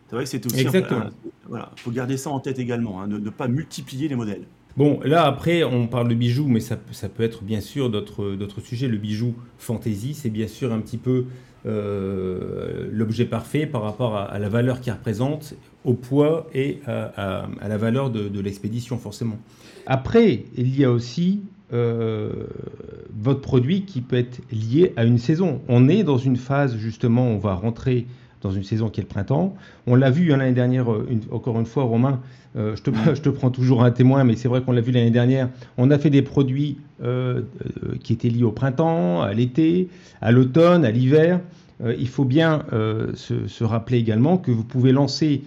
C'est 0.09 0.17
vrai 0.17 0.25
que 0.25 0.31
c'est 0.31 0.47
aussi 0.47 0.61
Exactement. 0.61 1.11
voilà, 1.49 1.71
il 1.77 1.81
faut 1.81 1.91
garder 1.91 2.17
ça 2.17 2.31
en 2.31 2.41
tête 2.41 2.59
également, 2.59 3.01
hein, 3.01 3.07
ne 3.07 3.31
pas 3.31 3.49
multiplier 3.49 4.09
les 4.09 4.17
modèles. 4.17 4.45
Bon, 4.77 4.99
là, 5.05 5.25
après, 5.25 5.63
on 5.63 5.87
parle 5.87 6.09
de 6.09 6.15
bijoux, 6.15 6.49
mais 6.49 6.59
ça, 6.59 6.77
peut 6.77 7.23
être 7.23 7.45
bien 7.45 7.61
sûr 7.61 7.91
d'autres 7.91 8.61
sujets. 8.61 8.89
Le 8.89 8.97
bijou 8.97 9.35
fantaisie, 9.57 10.15
c'est 10.15 10.31
bien 10.31 10.49
sûr 10.49 10.73
un 10.73 10.81
petit 10.81 10.99
peu 10.99 11.27
euh, 11.67 12.89
l'objet 12.93 13.25
parfait 13.25 13.67
par 13.67 13.83
rapport 13.83 14.17
à, 14.17 14.39
la 14.39 14.49
valeur 14.49 14.81
qu'il 14.81 14.93
représente, 14.93 15.55
au 15.85 15.95
poids 15.95 16.49
et 16.55 16.81
à, 16.87 17.47
la 17.67 17.79
valeur 17.79 18.11
de, 18.11 18.41
l'expédition, 18.41 18.99
forcément. 18.99 19.39
Après, 19.87 20.45
il 20.57 20.77
y 20.77 20.85
a 20.85 20.91
aussi 20.91 21.43
euh, 21.73 22.33
votre 23.17 23.41
produit 23.41 23.83
qui 23.83 24.01
peut 24.01 24.17
être 24.17 24.41
lié 24.51 24.93
à 24.97 25.05
une 25.05 25.19
saison. 25.19 25.61
On 25.69 25.89
est 25.89 26.03
dans 26.03 26.19
une 26.19 26.37
phase, 26.37 26.77
justement, 26.77 27.29
on 27.29 27.39
va 27.39 27.55
rentrer 27.55 28.07
dans 28.45 28.53
une 28.53 28.63
saison 28.63 28.91
qui 28.91 29.01
est 29.01 29.03
le 29.03 29.09
printemps. 29.09 29.57
On 29.87 29.97
l'a 29.97 30.11
vu 30.11 30.33
hein, 30.33 30.37
l'année 30.37 30.53
dernière, 30.53 30.93
euh, 30.93 31.09
encore 31.33 31.59
une 31.59 31.67
fois, 31.67 31.83
Romain, 31.85 32.21
euh, 32.57 32.77
je, 33.15 33.21
te, 33.21 33.31
prends 33.31 33.51
toujours 33.51 33.83
un 33.83 33.91
témoin, 33.91 34.23
mais 34.23 34.37
c'est 34.37 34.49
vrai 34.49 34.61
qu'on 34.63 34.73
l'a 34.73 34.83
vu 34.83 34.93
l'année 34.93 35.11
dernière. 35.11 35.49
On 35.79 35.91
a 35.91 35.99
fait 35.99 36.11
des 36.11 36.23
produits 36.23 36.79
euh, 37.03 37.43
qui 38.05 38.13
étaient 38.13 38.29
liés 38.29 38.45
au 38.45 38.53
printemps, 38.53 39.23
à 39.23 39.33
l'été, 39.33 39.89
à 40.21 40.31
l'automne, 40.31 40.85
à 40.85 40.91
l'hiver. 40.93 41.41
il 41.85 42.09
faut 42.09 42.25
bien 42.25 42.65
se, 42.71 43.65
rappeler 43.65 43.99
également 43.99 44.39
que 44.39 44.53
vous 44.53 44.63
pouvez 44.63 44.93
lancer 44.93 45.43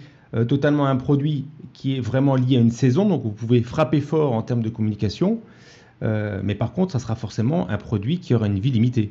totalement 0.46 0.86
un 0.86 0.96
produit 0.96 1.46
qui 1.72 1.96
est 1.96 2.00
vraiment 2.00 2.36
lié 2.36 2.58
à 2.58 2.60
une 2.60 2.70
saison, 2.70 3.08
donc 3.08 3.22
vous 3.22 3.30
pouvez 3.30 3.62
frapper 3.62 4.00
fort 4.00 4.32
en 4.34 4.42
termes 4.42 4.62
de 4.62 4.68
communication, 4.68 5.38
mais 6.02 6.54
par 6.54 6.72
contre, 6.72 6.92
ça 6.92 6.98
sera 6.98 7.16
forcément 7.16 7.68
un 7.70 7.78
produit 7.78 8.18
qui 8.18 8.34
aura 8.34 8.46
une 8.46 8.58
vie 8.58 8.70
limitée. 8.70 9.10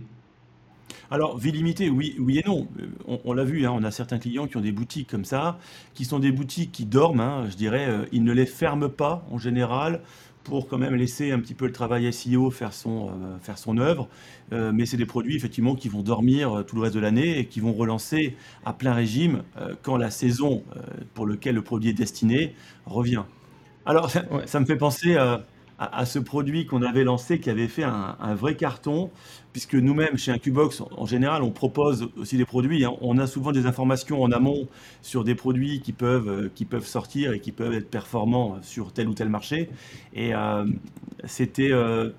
Alors, 1.10 1.38
vie 1.38 1.52
limitée, 1.52 1.90
oui, 1.90 2.16
oui 2.20 2.40
et 2.40 2.44
non. 2.46 2.68
On, 3.08 3.34
l'a 3.34 3.44
vu, 3.44 3.66
hein, 3.66 3.72
on 3.74 3.84
a 3.84 3.92
certains 3.92 4.20
clients 4.20 4.48
qui 4.48 4.58
ont 4.58 4.62
des 4.62 4.72
boutiques 4.72 5.10
comme 5.10 5.26
ça, 5.26 5.58
qui 5.94 6.06
sont 6.06 6.20
des 6.20 6.32
boutiques 6.32 6.72
qui 6.72 6.86
dorment, 6.86 7.22
hein, 7.22 7.46
je 7.50 7.56
dirais, 7.56 7.88
ils 8.12 8.24
ne 8.24 8.34
les 8.34 8.46
ferment 8.46 8.90
pas 8.90 9.26
en 9.32 9.38
général 9.38 10.02
pour 10.48 10.70
quand 10.70 10.78
même 10.78 10.96
laisser 10.96 11.32
un 11.32 11.40
petit 11.40 11.54
peu 11.54 11.66
le 11.66 11.74
travail 11.74 12.12
SEO 12.12 12.50
faire 12.52 12.74
son, 12.74 13.10
euh, 13.10 13.38
faire 13.42 13.58
son 13.58 13.78
œuvre. 13.78 14.08
Euh, 14.54 14.72
mais 14.74 14.86
c'est 14.86 14.96
des 14.96 15.06
produits 15.06 15.36
effectivement 15.36 15.76
qui 15.76 15.90
vont 15.90 16.04
dormir 16.04 16.60
euh, 16.60 16.64
tout 16.64 16.78
le 16.78 16.84
reste 16.84 16.96
de 16.96 17.02
l'année 17.02 17.38
et 17.38 17.46
qui 17.48 17.60
vont 17.60 17.74
relancer 17.74 18.38
à 18.66 18.72
plein 18.72 18.94
régime 18.94 19.44
quand 19.82 19.98
la 19.98 20.10
saison 20.10 20.64
pour 21.14 21.28
laquelle 21.28 21.56
le 21.56 21.62
produit 21.62 21.90
est 21.90 21.94
destiné 21.94 22.56
revient. 22.86 23.24
Alors 23.86 24.10
ça 24.46 24.60
me 24.60 24.66
fait 24.66 24.78
penser 24.78 25.18
à 25.18 25.46
à, 25.80 26.06
ce 26.06 26.18
produit 26.20 26.66
qu'on 26.66 26.82
avait 26.82 27.04
lancé, 27.04 27.40
qui 27.40 27.50
avait 27.50 27.68
fait 27.68 27.84
un, 27.84 28.36
vrai 28.36 28.56
carton, 28.56 29.12
puisque 29.54 29.76
nous-mêmes, 29.76 30.18
chez 30.18 30.32
Incubox, 30.32 30.82
en, 30.82 31.06
général, 31.06 31.44
on 31.44 31.52
propose 31.52 32.10
aussi 32.18 32.38
des 32.38 32.46
produits. 32.46 32.84
Hein. 32.84 32.94
On 33.02 33.18
a 33.20 33.28
souvent 33.28 33.52
des 33.52 33.66
informations 33.66 34.22
en 34.22 34.32
amont 34.32 34.68
sur 35.02 35.24
des 35.24 35.36
produits 35.36 35.82
qui 35.82 35.94
peuvent, 35.94 36.30
euh, 36.30 36.52
qui 36.54 36.66
peuvent 36.66 36.86
sortir 36.86 37.34
et 37.34 37.40
qui 37.40 37.52
peuvent 37.52 37.74
être 37.74 37.90
performants 37.90 38.58
sur 38.64 38.92
tel 38.92 39.08
ou 39.08 39.14
tel 39.14 39.30
marché. 39.30 39.70
Et 40.14 40.34
euh, 40.34 40.66
c'était... 41.26 41.72
Euh, 41.72 42.10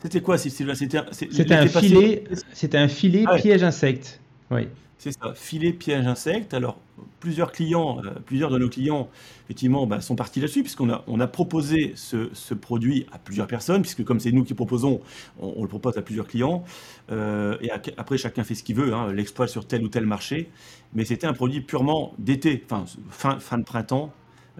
c'était 0.00 0.20
quoi? 0.20 0.38
C'était 0.38 0.68
un, 0.96 1.66
filet, 1.66 2.22
c'était 2.52 2.78
un 2.78 2.86
filet 2.86 3.24
piège 3.40 3.64
insecte. 3.64 4.20
Oui. 4.52 4.68
C'est 4.98 5.12
ça, 5.12 5.32
filet 5.34 5.72
piège 5.72 6.06
insecte. 6.08 6.54
Alors, 6.54 6.76
plusieurs 7.20 7.52
clients, 7.52 8.00
euh, 8.04 8.10
plusieurs 8.26 8.50
de 8.50 8.58
nos 8.58 8.68
clients, 8.68 9.08
effectivement, 9.44 9.86
bah, 9.86 10.00
sont 10.00 10.16
partis 10.16 10.40
là-dessus, 10.40 10.62
puisqu'on 10.62 10.90
a, 10.90 11.04
on 11.06 11.20
a 11.20 11.28
proposé 11.28 11.92
ce, 11.94 12.54
produit 12.54 13.06
à 13.12 13.18
plusieurs 13.18 13.46
personnes, 13.46 13.82
puisque 13.82 14.02
comme 14.02 14.18
c'est 14.18 14.32
nous 14.32 14.42
qui 14.42 14.54
proposons, 14.54 15.00
on, 15.38 15.62
le 15.62 15.68
propose 15.68 15.96
à 15.96 16.02
plusieurs 16.02 16.26
clients. 16.26 16.64
Euh, 17.12 17.56
et 17.60 17.70
après, 17.96 18.18
chacun 18.18 18.42
fait 18.42 18.56
ce 18.56 18.64
qu'il 18.64 18.74
veut, 18.74 18.92
hein, 18.92 19.12
l'exploit 19.12 19.46
sur 19.46 19.66
tel 19.66 19.84
ou 19.84 19.88
tel 19.88 20.04
marché. 20.04 20.50
Mais 20.94 21.04
c'était 21.04 21.28
un 21.28 21.32
produit 21.32 21.60
purement 21.60 22.12
d'été, 22.18 22.64
enfin, 22.68 22.84
fin, 23.10 23.38
fin 23.38 23.58
de 23.58 23.64
printemps, 23.64 24.12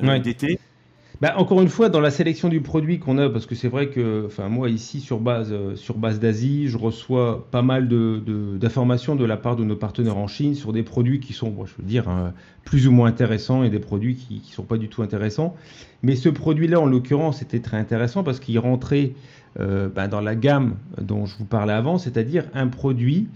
euh, 0.03 0.21
d'été. 0.21 0.61
Bah, 1.21 1.35
encore 1.37 1.61
une 1.61 1.69
fois, 1.69 1.89
dans 1.89 2.01
la 2.01 2.13
sélection 2.13 2.49
du 2.49 2.61
produit 2.61 3.01
qu'on 3.01 3.19
a, 3.19 3.29
parce 3.29 3.45
que 3.45 3.57
c'est 3.57 3.67
vrai 3.67 3.89
que 3.89 4.27
enfin, 4.27 4.49
moi, 4.49 4.71
ici, 4.71 5.01
sur 5.01 5.19
base, 5.19 5.49
euh, 5.51 5.75
sur 5.75 5.99
base 5.99 6.21
d'Asie, 6.21 6.69
je 6.69 6.79
reçois 6.79 7.49
pas 7.51 7.63
mal 7.63 7.89
d'informations 7.89 9.17
de, 9.17 9.25
la 9.25 9.37
part 9.37 9.57
de 9.57 9.65
nos 9.65 9.75
partenaires 9.75 10.17
en 10.17 10.29
Chine 10.29 10.55
sur 10.55 10.73
des 10.73 10.85
produits 10.85 11.19
qui 11.19 11.33
sont, 11.33 11.53
je 11.67 11.73
veux 11.77 11.89
dire, 11.89 12.09
hein, 12.09 12.35
plus 12.65 12.87
ou 12.87 12.93
moins 12.93 13.09
intéressants 13.09 13.65
et 13.65 13.71
des 13.71 13.81
produits 13.81 14.15
qui 14.15 14.43
ne 14.47 14.53
sont 14.53 14.63
pas 14.63 14.77
du 14.77 14.89
tout 14.89 15.03
intéressants. 15.03 15.57
Mais 16.05 16.15
ce 16.15 16.29
produit-là, 16.29 16.79
en 16.79 16.87
l'occurrence, 16.87 17.43
était 17.43 17.59
très 17.61 17.79
intéressant 17.79 18.23
parce 18.23 18.39
qu'il 18.39 18.57
rentrait 18.61 19.15
euh, 19.59 19.89
bah, 19.89 20.07
dans 20.07 20.21
la 20.21 20.37
gamme 20.37 20.77
dont 21.01 21.27
je 21.27 21.37
vous 21.37 21.47
parlais 21.47 21.73
avant, 21.73 21.99
c'est-à-dire 21.99 22.45
un 22.55 22.69
produit 22.69 23.27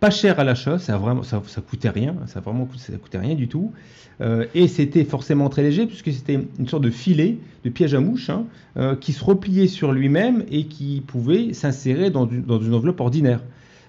pas 0.00 0.10
cher 0.10 0.40
à 0.40 0.44
l'achat, 0.44 0.78
ça 0.78 0.96
vraiment, 0.96 1.22
ça, 1.22 1.42
ça, 1.46 1.60
coûtait 1.60 1.90
rien, 1.90 2.16
ça 2.26 2.40
vraiment, 2.40 2.66
ça 2.76 2.92
coûtait 2.96 3.18
rien 3.18 3.34
du 3.34 3.48
tout, 3.48 3.70
euh, 4.22 4.46
et 4.54 4.66
c'était 4.66 5.04
forcément 5.04 5.48
très 5.48 5.62
léger 5.62 5.86
puisque 5.86 6.12
c'était 6.12 6.40
une 6.58 6.68
sorte 6.68 6.82
de 6.82 6.90
filet, 6.90 7.38
de 7.64 7.70
piège 7.70 7.94
à 7.94 8.00
mouche, 8.00 8.28
hein, 8.30 8.44
euh, 8.76 8.96
qui 8.96 9.12
se 9.12 9.24
repliait 9.24 9.66
sur 9.66 9.92
lui-même 9.92 10.44
et 10.50 10.64
qui 10.64 11.02
pouvait 11.06 11.52
s'insérer 11.54 12.10
dans, 12.10 12.26
dans, 12.26 12.60
une 12.60 12.74
enveloppe 12.74 13.00
ordinaire. 13.00 13.40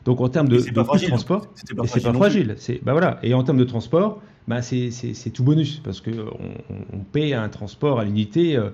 Donc 0.06 0.20
en 0.22 0.30
termes 0.30 0.48
de, 0.48 0.58
transport, 0.58 1.48
c'est 1.56 1.76
pas, 1.76 1.84
pas 1.84 2.14
fragile. 2.14 2.56
C'est 2.58 2.84
bah 2.84 2.94
voilà. 2.94 3.20
Et 3.24 3.34
en 3.34 3.44
termes 3.44 3.60
de 3.60 3.66
transport, 3.66 4.22
bah 4.48 4.62
c'est 4.62 4.92
tout 5.34 5.44
bonus 5.44 5.80
parce 5.84 6.02
que 6.02 6.12
on, 6.12 7.00
paie 7.12 7.34
un 7.34 7.50
transport 7.50 8.00
à 8.00 8.06
l'unité 8.06 8.56
euh, 8.58 8.70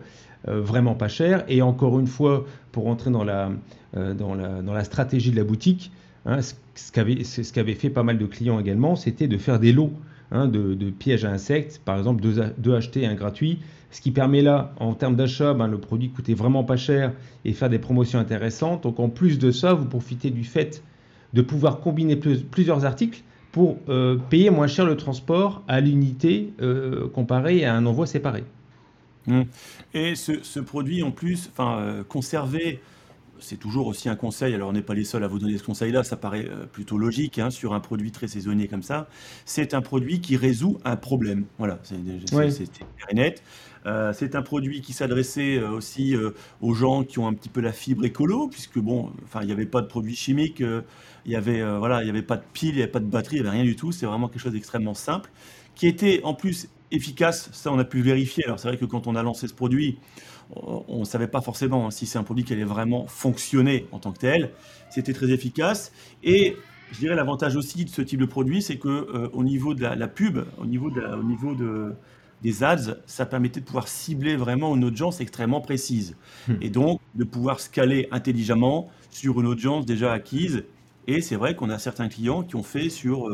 vraiment 0.45 0.95
pas 0.95 1.09
cher. 1.09 1.43
Et 1.49 1.61
encore 1.61 1.99
une 1.99 2.07
fois, 2.07 2.45
pour 2.71 2.87
entrer 2.87 3.11
dans 3.11 3.25
la, 3.25 3.51
dans 3.93 4.35
la, 4.35 4.61
dans 4.61 4.73
la 4.73 4.83
stratégie 4.85 5.31
de 5.31 5.35
la 5.35 5.43
boutique, 5.43 5.91
Hein, 6.27 6.39
ce 6.41 6.91
qu'avaient 7.51 7.73
fait 7.73 7.89
pas 7.89 8.03
mal 8.03 8.17
de 8.17 8.25
clients 8.25 8.59
également, 8.59 8.97
c'était 8.97 9.27
de 9.27 9.37
faire 9.37 9.61
des 9.61 9.71
lots 9.71 9.93
hein, 10.31 10.47
de, 10.47 10.89
pièges 10.89 11.23
à 11.23 11.31
insectes, 11.31 11.81
par 11.83 11.97
exemple 11.97 12.21
deux, 12.21 12.75
achetés 12.75 13.03
et 13.03 13.07
un 13.07 13.15
gratuit, 13.15 13.59
ce 13.91 14.01
qui 14.01 14.11
permet 14.11 14.41
là, 14.41 14.73
en 14.81 14.93
termes 14.93 15.15
d'achat, 15.15 15.53
ben, 15.53 15.67
le 15.67 15.77
produit 15.77 16.09
coûtait 16.09 16.33
vraiment 16.33 16.65
pas 16.65 16.75
cher 16.75 17.13
et 17.45 17.53
faire 17.53 17.69
des 17.69 17.79
promotions 17.79 18.19
intéressantes. 18.19 18.83
Donc 18.83 18.99
en 18.99 19.07
plus 19.07 19.39
de 19.39 19.51
ça, 19.51 19.73
vous 19.73 19.85
profitez 19.85 20.29
du 20.29 20.43
fait 20.43 20.83
de 21.33 21.41
pouvoir 21.41 21.79
combiner 21.79 22.17
plusieurs 22.17 22.83
articles 22.83 23.21
pour 23.53 23.77
euh, 23.87 24.17
payer 24.29 24.49
moins 24.49 24.67
cher 24.67 24.85
le 24.85 24.97
transport 24.97 25.63
à 25.69 25.79
l'unité 25.79 26.51
euh, 26.61 27.07
comparé 27.07 27.63
à 27.63 27.73
un 27.73 27.85
envoi 27.85 28.05
séparé. 28.05 28.43
Mmh. 29.27 29.43
Et 29.93 30.15
ce, 30.15 30.59
produit 30.59 31.03
en 31.03 31.11
plus, 31.11 31.51
euh, 31.59 32.03
c'est 33.39 33.57
toujours 33.57 33.87
aussi 33.87 34.09
un 34.09 34.15
conseil, 34.15 34.53
alors 34.53 34.69
on 34.69 34.73
n'est 34.73 34.81
pas 34.81 34.93
les 34.93 35.03
seuls 35.03 35.23
à 35.23 35.27
vous 35.27 35.39
donner 35.39 35.57
ce 35.57 35.63
conseil-là, 35.63 36.03
ça 36.03 36.17
paraît 36.17 36.47
euh, 36.47 36.65
plutôt 36.65 36.97
logique 36.97 37.39
hein, 37.39 37.49
sur 37.49 37.73
un 37.73 37.79
produit 37.79 38.11
très 38.11 38.27
saisonnier 38.27 38.67
comme 38.67 38.83
ça. 38.83 39.07
C'est 39.45 39.73
un 39.73 39.81
produit 39.81 40.21
qui 40.21 40.37
résout 40.37 40.77
un 40.85 40.95
problème. 40.95 41.45
Voilà, 41.57 41.79
c'est 41.83 41.97
net. 43.13 43.43
Euh, 43.85 44.11
c'est 44.13 44.35
un 44.35 44.41
produit 44.41 44.81
qui 44.81 44.91
s'adressait 44.91 45.57
euh, 45.57 45.69
aussi 45.71 46.15
aux 46.61 46.73
gens 46.73 47.03
qui 47.03 47.19
ont 47.19 47.27
un 47.27 47.33
petit 47.33 47.49
peu 47.49 47.61
la 47.61 47.71
fibre 47.71 48.05
écolo, 48.05 48.47
puisque 48.47 48.79
bon, 48.79 49.11
enfin, 49.23 49.41
il 49.41 49.47
n'y 49.47 49.53
avait 49.53 49.65
pas 49.65 49.81
de 49.81 49.87
produits 49.87 50.15
chimiques, 50.15 50.61
il 51.25 51.31
y 51.31 51.35
avait 51.35 51.63
voilà, 51.77 52.01
il 52.01 52.05
n'y 52.05 52.11
avait 52.11 52.21
pas 52.21 52.37
de 52.37 52.43
pile, 52.53 52.69
il 52.69 52.75
n'y 52.75 52.81
avait 52.81 52.91
pas 52.91 52.99
de 52.99 53.05
batterie, 53.05 53.37
il 53.37 53.41
n'y 53.41 53.47
avait 53.47 53.57
rien 53.57 53.65
du 53.65 53.75
tout. 53.75 53.91
C'est 53.91 54.05
vraiment 54.05 54.27
quelque 54.27 54.41
chose 54.41 54.53
d'extrêmement 54.53 54.93
simple, 54.93 55.29
qui 55.75 55.87
était 55.87 56.21
en 56.23 56.33
plus 56.33 56.69
efficace. 56.91 57.49
Ça, 57.53 57.71
on 57.71 57.79
a 57.79 57.85
pu 57.85 58.01
vérifier. 58.01 58.45
Alors 58.45 58.59
c'est 58.59 58.67
vrai 58.67 58.77
que 58.77 58.85
quand 58.85 59.07
on 59.07 59.15
a 59.15 59.23
lancé 59.23 59.47
ce 59.47 59.53
produit, 59.53 59.99
on 60.55 60.99
ne 60.99 61.05
savait 61.05 61.27
pas 61.27 61.41
forcément 61.41 61.87
hein, 61.87 61.91
si 61.91 62.05
c'est 62.05 62.17
un 62.17 62.23
produit 62.23 62.43
qui 62.43 62.53
allait 62.53 62.63
vraiment 62.63 63.05
fonctionner 63.07 63.87
en 63.91 63.99
tant 63.99 64.11
que 64.11 64.19
tel. 64.19 64.51
C'était 64.89 65.13
très 65.13 65.31
efficace. 65.31 65.91
Et 66.23 66.55
je 66.91 66.99
dirais 66.99 67.15
l'avantage 67.15 67.55
aussi 67.55 67.85
de 67.85 67.89
ce 67.89 68.01
type 68.01 68.19
de 68.19 68.25
produit, 68.25 68.61
c'est 68.61 68.77
que 68.77 68.87
euh, 68.87 69.29
au 69.33 69.43
niveau 69.43 69.73
de 69.73 69.81
la, 69.81 70.07
pub, 70.07 70.39
au 70.57 70.65
niveau, 70.65 70.89
au 70.89 71.23
niveau 71.23 71.53
de, 71.53 71.93
des 72.41 72.63
ads, 72.63 72.97
ça 73.05 73.25
permettait 73.25 73.59
de 73.59 73.65
pouvoir 73.65 73.87
cibler 73.87 74.35
vraiment 74.35 74.75
une 74.75 74.85
audience 74.85 75.19
extrêmement 75.19 75.61
précise. 75.61 76.15
Hmm. 76.47 76.55
Et 76.61 76.69
donc 76.69 77.01
de 77.15 77.23
pouvoir 77.23 77.59
scaler 77.59 78.07
intelligemment 78.11 78.89
sur 79.09 79.39
une 79.41 79.47
audience 79.47 79.85
déjà 79.85 80.13
acquise. 80.13 80.63
Et 81.07 81.21
c'est 81.21 81.35
vrai 81.35 81.55
qu'on 81.55 81.69
a 81.69 81.79
certains 81.79 82.09
clients 82.09 82.43
qui 82.43 82.55
ont 82.55 82.63
fait 82.63 82.89
sur 82.89 83.29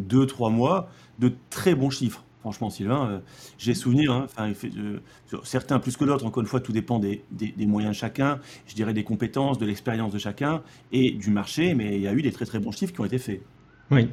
2-3 0.00 0.46
euh, 0.46 0.50
mois 0.50 0.88
de 1.18 1.32
très 1.50 1.74
bons 1.74 1.90
chiffres. 1.90 2.24
Franchement, 2.42 2.70
Sylvain, 2.70 3.08
euh, 3.08 3.18
j'ai 3.56 3.72
souvenir, 3.72 4.10
hein, 4.36 4.52
certains 5.44 5.78
plus 5.78 5.96
que 5.96 6.04
d'autres, 6.04 6.26
encore 6.26 6.40
une 6.42 6.48
fois, 6.48 6.58
tout 6.58 6.72
dépend 6.72 6.98
des, 6.98 7.22
moyens 7.60 7.94
de 7.94 7.96
chacun, 7.96 8.40
je 8.66 8.74
dirais 8.74 8.92
des 8.92 9.04
compétences, 9.04 9.58
de 9.58 9.66
l'expérience 9.66 10.12
de 10.12 10.18
chacun 10.18 10.60
et 10.90 11.12
du 11.12 11.30
marché, 11.30 11.74
mais 11.74 11.94
il 11.94 12.02
y 12.02 12.08
a 12.08 12.12
eu 12.12 12.20
des 12.20 12.32
très 12.32 12.44
très 12.44 12.58
bons 12.58 12.72
chiffres 12.72 12.92
qui 12.92 13.00
ont 13.00 13.04
été 13.04 13.18
faits. 13.18 13.42
Oui, 13.92 14.08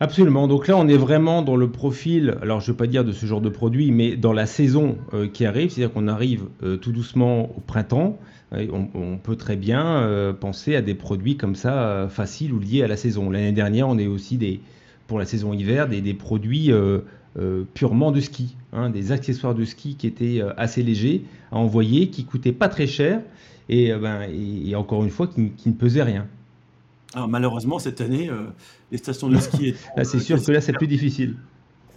absolument. 0.00 0.48
Donc 0.48 0.66
là, 0.66 0.76
on 0.76 0.88
est 0.88 0.96
vraiment 0.96 1.42
dans 1.42 1.54
le 1.54 1.70
profil, 1.70 2.36
alors 2.42 2.58
je 2.58 2.72
ne 2.72 2.74
vais 2.74 2.78
pas 2.78 2.88
dire 2.88 3.04
de 3.04 3.12
ce 3.12 3.24
genre 3.24 3.40
de 3.40 3.50
produit, 3.50 3.92
mais 3.92 4.16
dans 4.16 4.32
la 4.32 4.46
saison 4.46 4.98
euh, 5.14 5.28
qui 5.28 5.46
arrive, 5.46 5.70
c'est-à-dire 5.70 5.94
qu'on 5.94 6.08
arrive 6.08 6.46
euh, 6.64 6.76
tout 6.76 6.90
doucement 6.90 7.56
au 7.56 7.60
printemps. 7.60 8.18
On, 8.50 9.18
peut 9.18 9.36
très 9.36 9.56
bien 9.56 10.34
penser 10.40 10.74
à 10.74 10.80
des 10.80 10.94
produits 10.94 11.36
comme 11.36 11.54
ça, 11.54 12.08
faciles 12.08 12.54
ou 12.54 12.58
liés 12.58 12.82
à 12.82 12.88
la 12.88 12.96
saison. 12.96 13.28
L'année 13.28 13.52
dernière, 13.52 13.86
on 13.88 13.98
est 13.98 14.06
aussi 14.06 14.38
des, 14.38 14.62
pour 15.08 15.18
la 15.18 15.24
saison 15.24 15.52
hiver, 15.52 15.88
des, 15.88 16.14
produits 16.14 16.70
euh, 16.70 17.00
purement 17.74 18.12
de 18.12 18.20
ski, 18.20 18.56
hein, 18.72 18.90
des 18.90 19.12
accessoires 19.12 19.54
de 19.54 19.64
ski 19.64 19.96
qui 19.96 20.06
étaient 20.06 20.40
euh, 20.40 20.52
assez 20.56 20.82
légers 20.82 21.24
à 21.52 21.56
envoyer, 21.56 22.10
qui 22.10 22.24
coûtaient 22.24 22.52
pas 22.52 22.68
très 22.68 22.86
cher 22.86 23.20
et, 23.68 23.92
euh, 23.92 23.98
ben, 23.98 24.22
et, 24.30 24.74
encore 24.74 25.04
une 25.04 25.10
fois 25.10 25.26
qui, 25.26 25.52
ne 25.66 25.72
pesaient 25.72 26.02
rien. 26.02 26.26
Alors 27.14 27.28
malheureusement 27.28 27.78
cette 27.78 28.00
année, 28.00 28.30
les 28.92 28.98
stations 28.98 29.28
de 29.28 29.38
ski. 29.38 29.74
là 29.96 30.04
c'est 30.04 30.20
sûr 30.20 30.42
que 30.42 30.52
là 30.52 30.60
c'est 30.60 30.72
plus 30.72 30.86
difficile. 30.86 31.36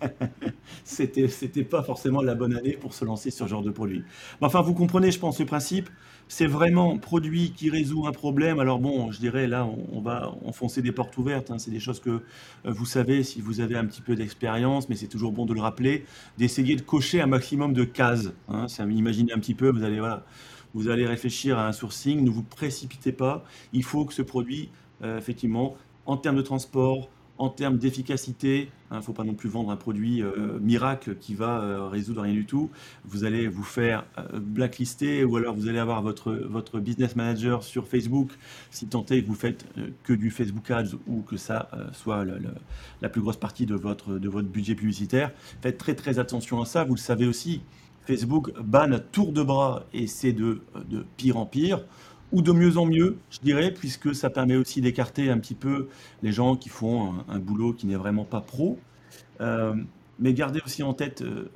c'était, 0.84 1.28
c'était 1.28 1.64
pas 1.64 1.84
forcément 1.84 2.22
la 2.22 2.36
bonne 2.36 2.56
année 2.56 2.78
pour 2.80 2.94
se 2.94 3.06
lancer 3.06 3.32
sur 3.32 3.46
ce 3.46 3.50
genre 3.52 3.62
de 3.62 3.72
produit. 3.72 4.04
enfin, 4.42 4.62
vous 4.62 4.74
comprenez, 4.74 5.12
je 5.12 5.20
pense, 5.20 5.38
ce 5.38 5.44
principe. 5.44 5.90
C'est 6.34 6.48
vraiment 6.48 6.98
produit 6.98 7.52
qui 7.52 7.70
résout 7.70 8.08
un 8.08 8.14
problème. 8.14 8.62
Alors 8.62 8.80
bon, 8.80 9.12
je 9.12 9.20
dirais 9.20 9.48
là, 9.48 9.68
on, 9.92 10.00
va 10.00 10.34
enfoncer 10.46 10.82
des 10.82 10.94
portes 10.94 11.18
ouvertes. 11.18 11.52
Hein. 11.52 11.60
C'est 11.60 11.72
des 11.72 11.82
choses 11.82 12.00
que 12.00 12.10
euh, 12.10 12.22
vous 12.64 12.86
savez 12.86 13.24
si 13.24 13.42
vous 13.42 13.60
avez 13.60 13.76
un 13.76 13.86
petit 13.86 14.02
peu 14.02 14.16
d'expérience, 14.16 14.88
mais 14.88 14.96
c'est 14.96 15.10
toujours 15.10 15.34
bon 15.34 15.46
de 15.46 15.54
le 15.54 15.60
rappeler, 15.60 16.06
d'essayer 16.38 16.78
de 16.78 16.82
cocher 16.84 17.20
un 17.20 17.28
maximum 17.28 17.74
de 17.74 17.84
cases. 17.84 18.32
Hein. 18.48 18.68
imaginez 18.80 19.34
un 19.34 19.40
petit 19.40 19.56
peu, 19.56 19.72
vous 19.72 19.84
allez 19.84 20.00
voilà, 20.00 20.24
vous 20.74 20.88
allez 20.88 21.06
réfléchir 21.06 21.60
à 21.60 21.68
un 21.68 21.74
sourcing. 21.74 22.24
Ne 22.24 22.30
vous 22.30 22.44
précipitez 22.44 23.12
pas. 23.12 23.44
Il 23.74 23.84
faut 23.84 24.06
que 24.06 24.14
ce 24.14 24.22
produit, 24.22 24.70
euh, 25.04 25.18
effectivement, 25.18 25.76
en 26.06 26.16
termes 26.16 26.38
de 26.38 26.44
transport, 26.44 27.10
En 27.42 27.50
termes 27.50 27.80
d'efficacité, 27.80 28.70
il 28.92 28.94
hein, 28.94 28.98
ne 28.98 29.02
faut 29.02 29.14
pas 29.14 29.24
non 29.24 29.34
plus 29.34 29.50
vendre 29.50 29.72
un 29.72 29.76
produit 29.76 30.22
euh, 30.22 30.60
miracle 30.60 31.16
qui 31.16 31.34
va 31.34 31.60
euh, 31.60 31.88
résoudre 31.88 32.22
rien 32.22 32.36
du 32.36 32.46
tout. 32.46 32.70
Vous 33.04 33.24
allez 33.24 33.48
vous 33.48 33.64
faire 33.64 34.06
euh, 34.20 34.40
blacklister 34.40 35.24
ou 35.24 35.38
alors 35.38 35.56
vous 35.56 35.68
allez 35.68 35.80
avoir 35.80 36.04
votre, 36.04 36.34
votre 36.34 36.80
business 36.80 37.16
manager 37.16 37.64
sur 37.64 37.88
Facebook 37.88 38.30
si 38.70 38.86
tant 38.86 39.04
est 39.08 39.24
que 39.24 39.28
vous 39.28 39.34
faites 39.34 39.66
que 40.04 40.14
du 40.14 40.30
Facebook 40.30 40.70
Ads 40.70 40.92
ou 41.08 41.24
que 41.24 41.36
ça 41.36 41.68
soit 41.94 42.24
la 43.02 43.10
plus 43.10 43.22
grosse 43.22 43.38
partie 43.38 43.66
de 43.66 43.74
votre, 43.74 44.20
de 44.20 44.30
votre 44.30 44.48
budget 44.48 44.76
publicitaire. 44.76 45.32
Faites 45.64 45.80
très 45.80 45.96
très 45.96 46.20
attention 46.20 46.62
à 46.62 46.66
ça. 46.66 46.84
Vous 46.84 46.94
le 46.94 47.00
savez 47.00 47.26
aussi, 47.26 47.62
Facebook 48.06 48.52
banne 48.60 49.02
tour 49.12 49.32
de 49.32 49.42
bras 49.42 49.88
et 49.94 50.06
c'est 50.06 50.34
de, 50.34 50.62
de 50.92 51.04
pire 51.18 51.38
en 51.38 51.48
pire 51.48 51.84
ou 52.32 52.42
de 52.42 52.52
mieux 52.52 52.78
en 52.78 52.86
mieux, 52.86 53.18
je 53.30 53.40
dirais, 53.40 53.72
puisque 53.72 54.16
ça 54.16 54.30
permet 54.30 54.56
aussi 54.56 54.82
d'écarter 54.82 55.30
un 55.30 55.38
petit 55.38 55.56
peu 55.56 55.90
les 56.24 56.32
gens 56.32 56.56
qui 56.56 56.70
font 56.70 57.14
un, 57.28 57.40
boulot 57.40 57.74
qui 57.74 57.88
n'est 57.88 57.96
vraiment 57.96 58.26
pas 58.26 58.42
pro. 58.42 58.80
Euh, 59.42 59.76
mais 60.20 60.34
gardez 60.34 60.62
aussi 60.66 60.84
en 60.84 60.94
tête, 60.94 61.22
euh, 61.22 61.50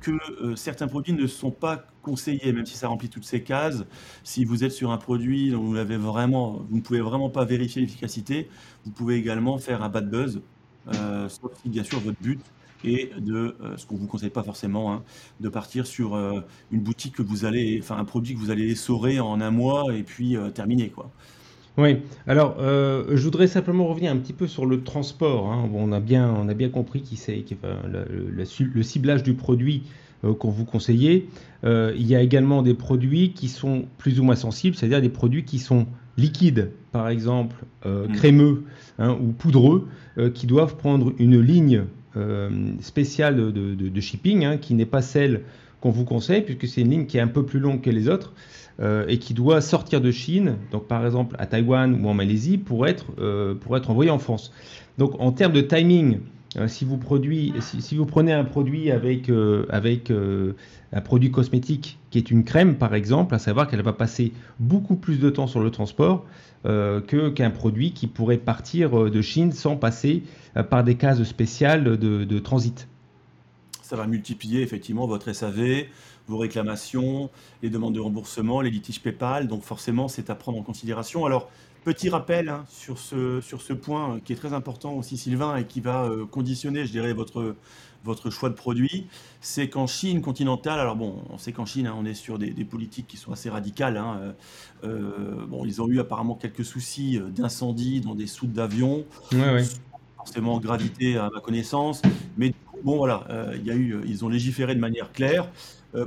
que 0.00 0.10
euh, 0.42 0.56
certains 0.56 0.86
produits 0.86 1.12
ne 1.12 1.26
sont 1.26 1.50
pas 1.50 1.86
conseillés, 2.02 2.52
même 2.52 2.66
si 2.66 2.76
ça 2.76 2.88
remplit 2.88 3.08
toutes 3.08 3.24
ces 3.24 3.42
cases. 3.42 3.84
Si 4.22 4.44
vous 4.44 4.64
êtes 4.64 4.72
sur 4.72 4.90
un 4.90 4.98
produit 4.98 5.50
dont 5.50 5.62
vous, 5.62 5.74
vous 5.74 6.76
ne 6.76 6.80
pouvez 6.80 7.00
vraiment 7.00 7.30
pas 7.30 7.44
vérifier 7.44 7.82
l'efficacité, 7.82 8.48
vous 8.84 8.90
pouvez 8.90 9.16
également 9.16 9.58
faire 9.58 9.82
un 9.82 9.88
bad 9.88 10.08
buzz, 10.10 10.40
sauf 11.28 11.52
si 11.62 11.68
bien 11.68 11.84
sûr 11.84 12.00
votre 12.00 12.20
but 12.20 12.40
et 12.84 13.10
de 13.18 13.56
euh, 13.62 13.76
ce 13.76 13.86
qu'on 13.86 13.96
vous 13.96 14.06
conseille 14.06 14.30
pas 14.30 14.42
forcément, 14.42 14.92
hein, 14.92 15.02
de 15.40 15.48
partir 15.48 15.86
sur 15.86 16.14
euh, 16.14 16.40
une 16.70 16.80
boutique 16.80 17.14
que 17.16 17.22
vous 17.22 17.44
allez, 17.44 17.78
enfin 17.82 17.96
un 17.96 18.04
produit 18.04 18.34
que 18.34 18.40
vous 18.40 18.50
allez 18.50 18.70
essorer 18.70 19.20
en 19.20 19.40
un 19.40 19.50
mois 19.50 19.94
et 19.94 20.02
puis 20.02 20.36
euh, 20.36 20.50
terminer 20.50 20.88
quoi. 20.88 21.10
Oui, 21.76 21.98
alors 22.26 22.56
je 22.58 23.22
voudrais 23.22 23.46
simplement 23.46 23.86
revenir 23.86 24.10
un 24.10 24.16
petit 24.16 24.32
peu 24.32 24.48
sur 24.48 24.66
le 24.66 24.82
transport. 24.82 25.52
Hein. 25.52 25.70
on, 25.72 25.92
a 25.92 26.00
bien, 26.00 26.28
on 26.28 26.48
a 26.48 26.54
bien 26.54 26.70
compris 26.70 27.02
qui 27.02 27.14
c'est, 27.14 27.44
le, 27.86 28.82
ciblage 28.82 29.22
du 29.22 29.34
produit 29.34 29.84
qu'on 30.40 30.50
vous 30.50 30.64
conseillait. 30.64 31.26
il 31.62 32.04
y 32.04 32.16
a 32.16 32.20
également 32.20 32.62
des 32.62 32.74
produits 32.74 33.32
qui 33.32 33.46
sont 33.46 33.84
plus 33.96 34.18
ou 34.18 34.24
moins 34.24 34.34
sensibles, 34.34 34.74
c'est-à-dire 34.74 35.00
des 35.00 35.08
produits 35.08 35.44
qui 35.44 35.60
sont 35.60 35.86
liquides, 36.16 36.72
par 36.92 37.08
exemple 37.08 37.56
mmh. 37.84 38.12
crémeux 38.14 38.64
hein, 38.98 39.16
ou 39.20 39.32
poudreux, 39.32 39.88
qui 40.34 40.46
doivent 40.46 40.76
prendre 40.76 41.12
une 41.18 41.40
ligne 41.40 41.84
euh, 42.18 42.50
spéciale 42.80 43.52
de, 43.52 44.00
shipping, 44.00 44.44
hein, 44.44 44.56
qui 44.56 44.74
n'est 44.74 44.86
pas 44.86 45.02
celle 45.02 45.42
qu'on 45.80 45.90
vous 45.90 46.04
conseille, 46.04 46.40
puisque 46.40 46.66
c'est 46.66 46.80
une 46.80 46.90
ligne 46.90 47.06
qui 47.06 47.18
est 47.18 47.20
un 47.20 47.28
peu 47.28 47.44
plus 47.44 47.60
longue 47.60 47.80
que 47.80 47.90
les 47.90 48.08
autres 48.08 48.32
euh, 48.80 49.04
et 49.08 49.18
qui 49.18 49.34
doit 49.34 49.60
sortir 49.60 50.00
de 50.00 50.10
Chine, 50.10 50.56
donc 50.72 50.88
par 50.88 51.04
exemple 51.04 51.36
à 51.38 51.46
Taïwan 51.46 52.00
ou 52.02 52.08
en 52.08 52.14
Malaisie, 52.14 52.58
pour 52.58 52.88
être, 52.88 53.06
euh, 53.20 53.54
pour 53.54 53.76
être 53.76 53.90
envoyée 53.90 54.10
en 54.10 54.18
France. 54.18 54.52
Donc 54.96 55.20
en 55.20 55.32
termes 55.32 55.52
de 55.52 55.60
timing, 55.60 56.18
si, 56.66 56.84
vous 56.84 56.96
produit, 56.96 57.52
si, 57.60 57.96
vous 57.96 58.06
prenez 58.06 58.32
un 58.32 58.44
produit 58.44 58.90
avec, 58.90 59.30
avec 59.70 60.12
un 60.92 61.00
produit 61.00 61.30
cosmétique 61.30 61.98
qui 62.10 62.18
est 62.18 62.30
une 62.30 62.44
crème 62.44 62.76
par 62.76 62.94
exemple, 62.94 63.34
à 63.34 63.38
savoir 63.38 63.68
qu'elle 63.68 63.82
va 63.82 63.92
passer 63.92 64.32
beaucoup 64.58 64.96
plus 64.96 65.18
de 65.18 65.30
temps 65.30 65.46
sur 65.46 65.60
le 65.60 65.70
transport, 65.70 66.24
euh, 66.66 67.00
qu'un 67.00 67.50
produit 67.50 67.92
qui 67.92 68.08
pourrait 68.08 68.36
partir 68.36 68.98
euh, 68.98 69.10
de 69.10 69.22
Chine 69.22 69.52
sans 69.52 69.76
passer 69.76 70.24
euh, 70.56 70.64
par 70.64 70.82
des 70.82 70.96
cases 70.96 71.22
spéciales 71.22 71.84
de, 71.96 72.38
transit. 72.40 72.88
Ça 73.80 73.94
va 73.94 74.08
multiplier 74.08 74.62
effectivement 74.62 75.06
votre 75.06 75.32
SAV, 75.32 75.84
vos 76.28 76.38
réclamations, 76.38 77.30
les 77.62 77.70
demandes 77.70 77.94
de 77.94 78.00
remboursement, 78.00 78.60
les 78.60 78.70
litiges 78.70 79.00
PayPal. 79.00 79.48
Donc 79.48 79.62
forcément, 79.62 80.08
c'est 80.08 80.30
à 80.30 80.34
prendre 80.34 80.58
en 80.58 80.62
considération. 80.62 81.26
Alors, 81.26 81.50
petit 81.84 82.10
rappel 82.10 82.48
hein, 82.48 82.64
sur, 82.68 82.98
ce, 82.98 83.40
sur 83.40 83.62
ce 83.62 83.72
point 83.72 84.20
qui 84.24 84.32
est 84.32 84.36
très 84.36 84.52
important 84.52 84.92
aussi, 84.94 85.16
Sylvain, 85.16 85.56
et 85.56 85.64
qui 85.64 85.80
va 85.80 86.10
conditionner, 86.30 86.84
je 86.84 86.92
dirais, 86.92 87.12
votre, 87.12 87.54
votre 88.04 88.30
choix 88.30 88.48
de 88.48 88.54
produit, 88.54 89.06
c'est 89.40 89.68
qu'en 89.68 89.86
Chine 89.86 90.20
continentale, 90.20 90.78
alors 90.78 90.96
bon, 90.96 91.22
on 91.30 91.38
sait 91.38 91.52
qu'en 91.52 91.66
Chine, 91.66 91.86
hein, 91.86 91.94
on 91.98 92.04
est 92.04 92.14
sur 92.14 92.38
des, 92.38 92.52
politiques 92.64 93.06
qui 93.06 93.16
sont 93.16 93.32
assez 93.32 93.50
radicales. 93.50 93.96
Hein, 93.96 94.20
euh, 94.20 94.32
euh, 94.84 95.46
bon, 95.46 95.64
ils 95.64 95.82
ont 95.82 95.88
eu 95.88 96.00
apparemment 96.00 96.34
quelques 96.34 96.64
soucis 96.64 97.18
euh, 97.18 97.28
d'incendie 97.28 98.00
dans 98.00 98.14
des 98.14 98.26
soutes 98.26 98.52
d'avions, 98.52 99.04
ouais, 99.32 99.64
forcément 100.16 100.58
gravité 100.60 101.16
à 101.16 101.30
ma 101.32 101.40
connaissance, 101.40 102.02
mais 102.36 102.54
bon 102.84 102.96
voilà, 102.96 103.26
il 103.56 103.66
y 103.66 103.70
a 103.70 103.74
eu, 103.74 104.00
ils 104.06 104.24
ont 104.24 104.28
légiféré 104.28 104.74
de 104.74 104.80
manière 104.80 105.12
claire. 105.12 105.48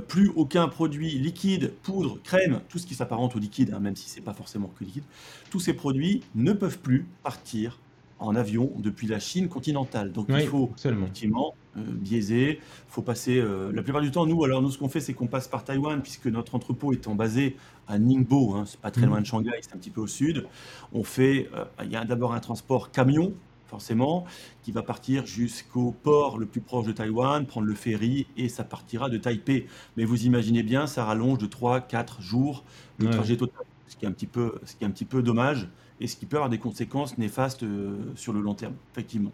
Plus 0.06 0.30
aucun 0.36 0.68
produit 0.68 1.18
liquide, 1.18 1.72
poudre, 1.82 2.18
crème, 2.22 2.60
tout 2.68 2.78
ce 2.78 2.86
qui 2.86 2.94
s'apparente 2.94 3.34
au 3.34 3.38
liquide, 3.38 3.74
hein, 3.74 3.80
même 3.80 3.96
si 3.96 4.08
c'est 4.08 4.20
pas 4.20 4.32
forcément 4.32 4.70
que 4.78 4.84
liquide, 4.84 5.02
tous 5.50 5.60
ces 5.60 5.72
produits 5.72 6.22
ne 6.34 6.52
peuvent 6.52 6.78
plus 6.78 7.06
partir 7.22 7.78
en 8.22 8.36
avion 8.36 8.72
depuis 8.78 9.06
la 9.06 9.18
Chine 9.18 9.48
continentale. 9.48 10.12
Donc 10.12 10.26
il 10.30 10.46
faut 10.46 10.70
effectivement 10.84 11.54
euh, 11.76 11.80
biaiser, 11.86 12.60
faut 12.88 13.02
passer. 13.02 13.38
Euh, 13.38 13.72
la 13.74 13.82
plupart 13.82 14.00
du 14.00 14.10
temps, 14.10 14.26
nous, 14.26 14.44
alors 14.44 14.62
nous, 14.62 14.70
ce 14.70 14.78
qu'on 14.78 14.88
fait, 14.88 15.00
c'est 15.00 15.12
qu'on 15.12 15.26
passe 15.26 15.48
par 15.48 15.64
Taïwan, 15.64 16.00
puisque 16.00 16.26
notre 16.26 16.54
entrepôt 16.54 16.92
étant 16.92 17.14
basé 17.14 17.56
à 17.88 17.98
Ningbo, 17.98 18.54
hein, 18.54 18.64
c'est 18.66 18.80
pas 18.80 18.90
très 18.90 19.06
mm. 19.06 19.10
loin 19.10 19.20
de 19.20 19.26
Shanghai, 19.26 19.58
c'est 19.60 19.74
un 19.74 19.78
petit 19.78 19.90
peu 19.90 20.00
au 20.00 20.06
sud. 20.06 20.46
On 20.92 21.02
fait, 21.02 21.50
euh, 21.54 21.64
il 21.84 21.90
y 21.90 21.96
a 21.96 22.04
d'abord 22.04 22.32
un 22.32 22.40
transport 22.40 22.90
camion, 22.90 23.32
forcément, 23.72 24.26
qui 24.62 24.70
va 24.70 24.82
partir 24.82 25.24
jusqu'au 25.24 25.92
port 26.02 26.36
le 26.36 26.44
plus 26.44 26.60
proche 26.60 26.84
de 26.84 26.92
Taïwan, 26.92 27.46
prendre 27.46 27.66
le 27.66 27.74
ferry 27.74 28.26
et 28.36 28.50
ça 28.50 28.64
partira 28.64 29.08
de 29.08 29.16
Taipei. 29.16 29.66
Mais 29.96 30.04
vous 30.04 30.26
imaginez 30.26 30.62
bien, 30.62 30.86
ça 30.86 31.06
rallonge 31.06 31.38
de 31.38 31.46
3-4 31.46 32.20
jours 32.20 32.64
le 32.98 33.08
trajet 33.08 33.38
total, 33.38 33.64
ce 33.88 33.96
qui 33.96 34.04
est 34.04 34.08
un 34.08 34.12
petit 34.12 34.26
peu, 34.26 34.56
ce 34.66 34.76
qui 34.76 34.84
est 34.84 34.86
un 34.86 34.90
petit 34.90 35.06
peu 35.06 35.22
dommage 35.22 35.68
et 36.00 36.06
ce 36.06 36.16
qui 36.16 36.26
peut 36.26 36.36
avoir 36.36 36.50
des 36.50 36.58
conséquences 36.58 37.16
néfastes 37.16 37.62
euh, 37.62 37.96
sur 38.14 38.34
le 38.34 38.42
long 38.42 38.54
terme, 38.54 38.74
effectivement. 38.92 39.32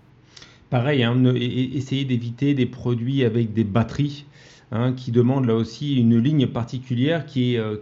Pareil, 0.71 1.03
hein, 1.03 1.21
essayer 1.35 2.05
d'éviter 2.05 2.55
des 2.55 2.67
produits 2.67 3.25
avec 3.25 3.55
des 3.55 3.65
batteries 3.65 4.27
hein, 4.71 4.93
qui 4.93 5.11
demandent 5.11 5.47
là 5.47 5.57
aussi 5.57 5.97
une 5.97 6.17
ligne 6.17 6.47
particulière 6.47 7.27
qui 7.27 7.55
est, 7.55 7.59
euh, 7.59 7.79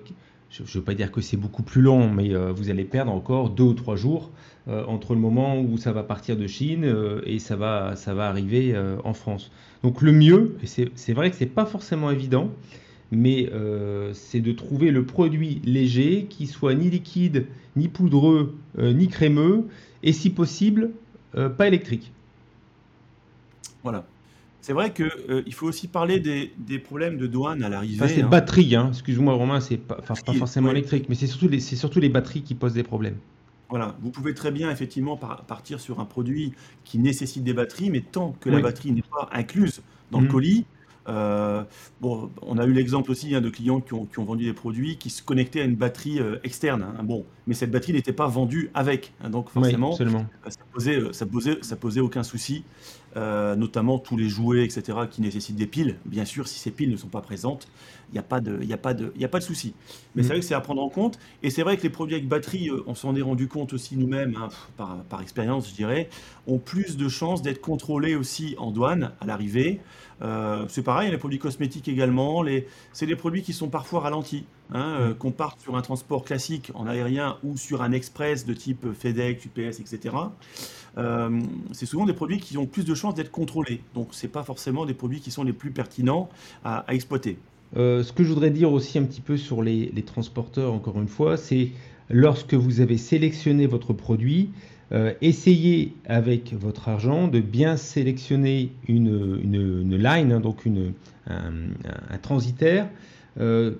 je 0.51 0.63
ne 0.63 0.69
veux 0.69 0.83
pas 0.83 0.95
dire 0.95 1.11
que 1.13 1.21
c'est 1.21 1.37
beaucoup 1.37 1.63
plus 1.63 1.83
long, 1.83 2.11
mais 2.11 2.35
euh, 2.35 2.53
vous 2.53 2.71
allez 2.71 2.85
perdre 2.85 3.13
encore 3.13 3.51
deux 3.51 3.65
ou 3.65 3.75
trois 3.75 3.97
jours 3.97 4.31
entre 4.69 5.15
le 5.15 5.21
moment 5.21 5.61
où 5.61 5.79
ça 5.79 5.93
va 5.93 6.03
partir 6.03 6.37
de 6.37 6.49
Chine 6.49 6.93
et 7.25 7.39
ça 7.39 7.55
va, 7.55 7.95
arriver 8.19 8.77
en 9.05 9.15
France. 9.15 9.53
Donc 9.85 10.03
le 10.03 10.11
mieux, 10.11 10.57
et 10.61 10.67
c'est 10.67 11.13
vrai 11.13 11.31
que 11.31 11.37
ce 11.37 11.45
n'est 11.45 11.51
pas 11.51 11.67
forcément 11.67 12.11
évident, 12.11 12.51
mais 13.11 13.49
euh, 13.53 14.13
c'est 14.15 14.41
de 14.41 14.53
trouver 14.53 14.91
le 14.91 15.05
produit 15.05 15.61
léger 15.65 16.27
qui 16.29 16.47
soit 16.47 16.75
ni 16.75 16.91
liquide, 16.91 17.47
ni 17.77 17.89
poudreux, 17.89 18.57
euh, 18.79 18.93
ni 18.93 19.09
crémeux, 19.09 19.65
et 20.03 20.13
si 20.13 20.31
possible, 20.31 20.91
euh, 21.37 21.49
pas 21.49 21.69
électrique. 21.69 22.13
Voilà. 23.83 24.07
C'est 24.66 24.72
vrai 24.72 24.92
qu'il 24.92 25.55
faut 25.55 25.68
aussi 25.68 25.87
parler 25.87 26.18
des, 26.18 26.79
problèmes 26.81 27.18
de 27.18 27.29
douane 27.29 27.62
à 27.62 27.68
l'arrivée. 27.68 28.09
c'est 28.09 28.22
hein. 28.22 28.26
batterie, 28.26 28.74
hein. 28.74 28.88
excuse-moi 28.88 29.33
Romain, 29.33 29.61
c'est 29.61 29.76
pas, 29.76 29.94
pas 29.94 30.33
forcément 30.33 30.72
électrique, 30.72 31.09
mais 31.09 31.14
c'est 31.14 31.29
surtout, 31.29 31.46
les, 31.46 31.61
surtout 31.61 32.00
les 32.00 32.09
batteries 32.09 32.42
qui 32.42 32.57
posent 32.57 32.74
des 32.74 32.83
problèmes. 32.83 33.14
Voilà, 33.68 33.94
vous 34.00 34.11
pouvez 34.11 34.35
très 34.35 34.50
bien 34.50 34.68
effectivement 34.68 35.16
partir 35.16 35.79
sur 35.79 36.00
un 36.00 36.05
produit 36.05 36.52
qui 36.83 36.98
nécessite 36.98 37.44
des 37.44 37.52
batteries, 37.52 37.90
mais 37.90 38.00
tant 38.00 38.35
que 38.40 38.50
la 38.50 38.59
batterie 38.59 38.90
n'est 38.90 39.02
pas 39.02 39.29
incluse 39.31 39.83
dans 40.11 40.18
le 40.18 40.26
mmh. 40.26 40.31
colis, 40.33 40.66
euh, 41.09 41.62
bon, 42.00 42.31
on 42.42 42.59
a 42.59 42.66
eu 42.66 42.72
l'exemple 42.72 43.11
aussi 43.11 43.35
hein, 43.35 43.40
de 43.40 43.50
clients 43.50 43.81
qui 43.81 43.94
ont, 43.94 44.24
vendu 44.24 44.44
des 44.44 44.52
produits 44.52 44.96
qui 44.96 45.11
se 45.11 45.22
connectaient 45.22 45.61
à 45.61 45.64
une 45.64 45.76
batterie 45.76 46.18
euh, 46.18 46.38
externe. 46.42 46.83
Hein. 46.83 47.02
bon, 47.05 47.24
mais 47.46 47.55
cette 47.55 47.70
batterie 47.70 47.92
n'était 47.92 48.12
pas 48.12 48.26
vendue 48.26 48.70
avec. 48.74 49.12
Hein. 49.22 49.31
donc 49.31 49.50
forcément, 49.50 49.92
ça, 49.92 50.05
posait, 50.72 50.96
euh, 50.96 51.12
ça, 51.12 51.26
posait, 51.26 51.59
ça 51.62 51.76
posait 51.76 52.00
aucun 52.00 52.22
souci. 52.22 52.64
Notamment 53.16 53.98
tous 53.98 54.16
les 54.16 54.29
jouets, 54.29 54.64
etc., 54.64 54.98
qui 55.11 55.22
nécessitent 55.22 55.57
des 55.57 55.66
piles. 55.66 55.96
Bien 56.05 56.24
sûr, 56.24 56.46
si 56.46 56.59
ces 56.59 56.70
piles 56.70 56.90
ne 56.90 56.96
sont 56.96 57.09
pas 57.09 57.22
présentes, 57.22 57.66
il 58.11 58.12
n'y 58.12 58.18
a 58.18 58.22
pas 58.22 58.40
de, 58.40 58.62
y 58.62 58.72
a 58.72 58.76
pas 58.76 58.94
de, 58.94 59.12
y 59.16 59.24
a 59.24 59.29
pas 59.29 59.38
de 59.38 59.44
souci. 59.44 59.74
Mais 60.14 60.22
c'est 60.22 60.29
mm. 60.29 60.31
vrai 60.31 60.40
que 60.40 60.44
c'est 60.44 60.55
à 60.55 60.61
prendre 60.61 60.83
en 60.83 60.88
compte. 60.88 61.18
Et 61.42 61.50
c'est 61.50 61.62
vrai 61.62 61.76
que 61.76 61.83
les 61.83 61.90
produits 61.90 62.14
avec 62.14 62.29
batterie, 62.29 62.70
on 62.87 62.94
s'en 62.94 63.16
est 63.16 63.22
rendu 63.22 63.48
compte 63.48 63.72
aussi 63.72 63.96
nous-mêmes, 63.96 64.37
par, 64.76 65.02
par 65.05 65.22
expérience, 65.22 65.70
je 65.70 65.74
dirais, 65.74 66.09
ont 66.46 66.59
plus 66.59 66.96
de 66.96 67.09
chances 67.09 67.42
d'être 67.42 67.61
contrôlés 67.61 68.14
aussi 68.14 68.55
en 68.59 68.70
douane 68.70 69.12
à 69.20 69.26
l'arrivée. 69.26 69.81
Euh, 70.22 70.64
c'est 70.68 70.83
pareil, 70.83 71.11
les 71.11 71.18
produits 71.18 71.38
cosmétiques 71.38 71.88
également. 71.88 72.44
c'est 72.92 73.07
des 73.07 73.16
produits 73.16 73.42
qui 73.42 73.52
sont 73.52 73.68
parfois 73.68 74.00
ralentis. 74.00 74.44
Hein, 74.72 74.96
euh, 75.00 75.14
qu'on 75.14 75.31
parte 75.31 75.61
sur 75.61 75.76
un 75.76 75.83
transport 75.83 76.24
classique 76.24 76.72
en 76.74 76.88
aérien 76.88 77.37
ou 77.44 77.57
sur 77.57 77.83
un 77.83 77.92
express 77.92 78.44
de 78.44 78.52
type 78.52 78.85
FedEx, 78.92 79.44
UPS, 79.44 79.79
etc. 79.79 80.16
Euh, 80.98 81.40
c'est 81.72 81.87
souvent 81.87 82.05
des 82.05 82.12
produits 82.12 82.40
qui 82.40 82.59
ont 82.59 82.66
plus 82.66 82.85
de 82.85 82.94
chances 82.94 83.14
d'être 83.14 83.31
contrôlés. 83.31 83.81
Donc, 83.94 84.09
ce 84.11 84.26
n'est 84.26 84.33
pas 84.33 84.42
forcément 84.42 84.85
des 84.85 84.94
produits 84.94 85.20
qui 85.20 85.31
sont 85.31 85.44
les 85.44 85.52
plus 85.52 85.70
pertinents 85.70 86.29
à, 86.64 86.85
exploiter. 86.88 87.38
ce 87.74 88.12
que 88.12 88.24
je 88.24 88.29
voudrais 88.29 88.50
dire 88.50 88.72
aussi 88.72 88.98
un 88.98 89.05
petit 89.05 89.20
peu 89.20 89.37
sur 89.37 89.62
les 89.62 90.05
transporteurs, 90.05 90.72
encore 90.72 91.00
une 91.00 91.09
fois, 91.09 91.37
c'est 91.37 91.70
lorsque 92.11 92.55
vous 92.55 92.81
avez 92.81 92.98
sélectionné 92.98 93.66
votre 93.66 93.92
produit, 93.92 94.50
euh, 94.92 95.12
essayez 95.20 95.94
avec 96.07 96.55
votre 96.55 96.88
argent 96.88 97.26
de 97.29 97.40
bien 97.40 97.76
sélectionner 97.76 98.72
une, 98.87 99.96
line, 99.96 100.33
hein, 100.33 100.40
donc 100.40 100.64
une, 100.64 100.92
un, 101.26 102.18
transitaire 102.22 102.88
euh, 103.40 103.72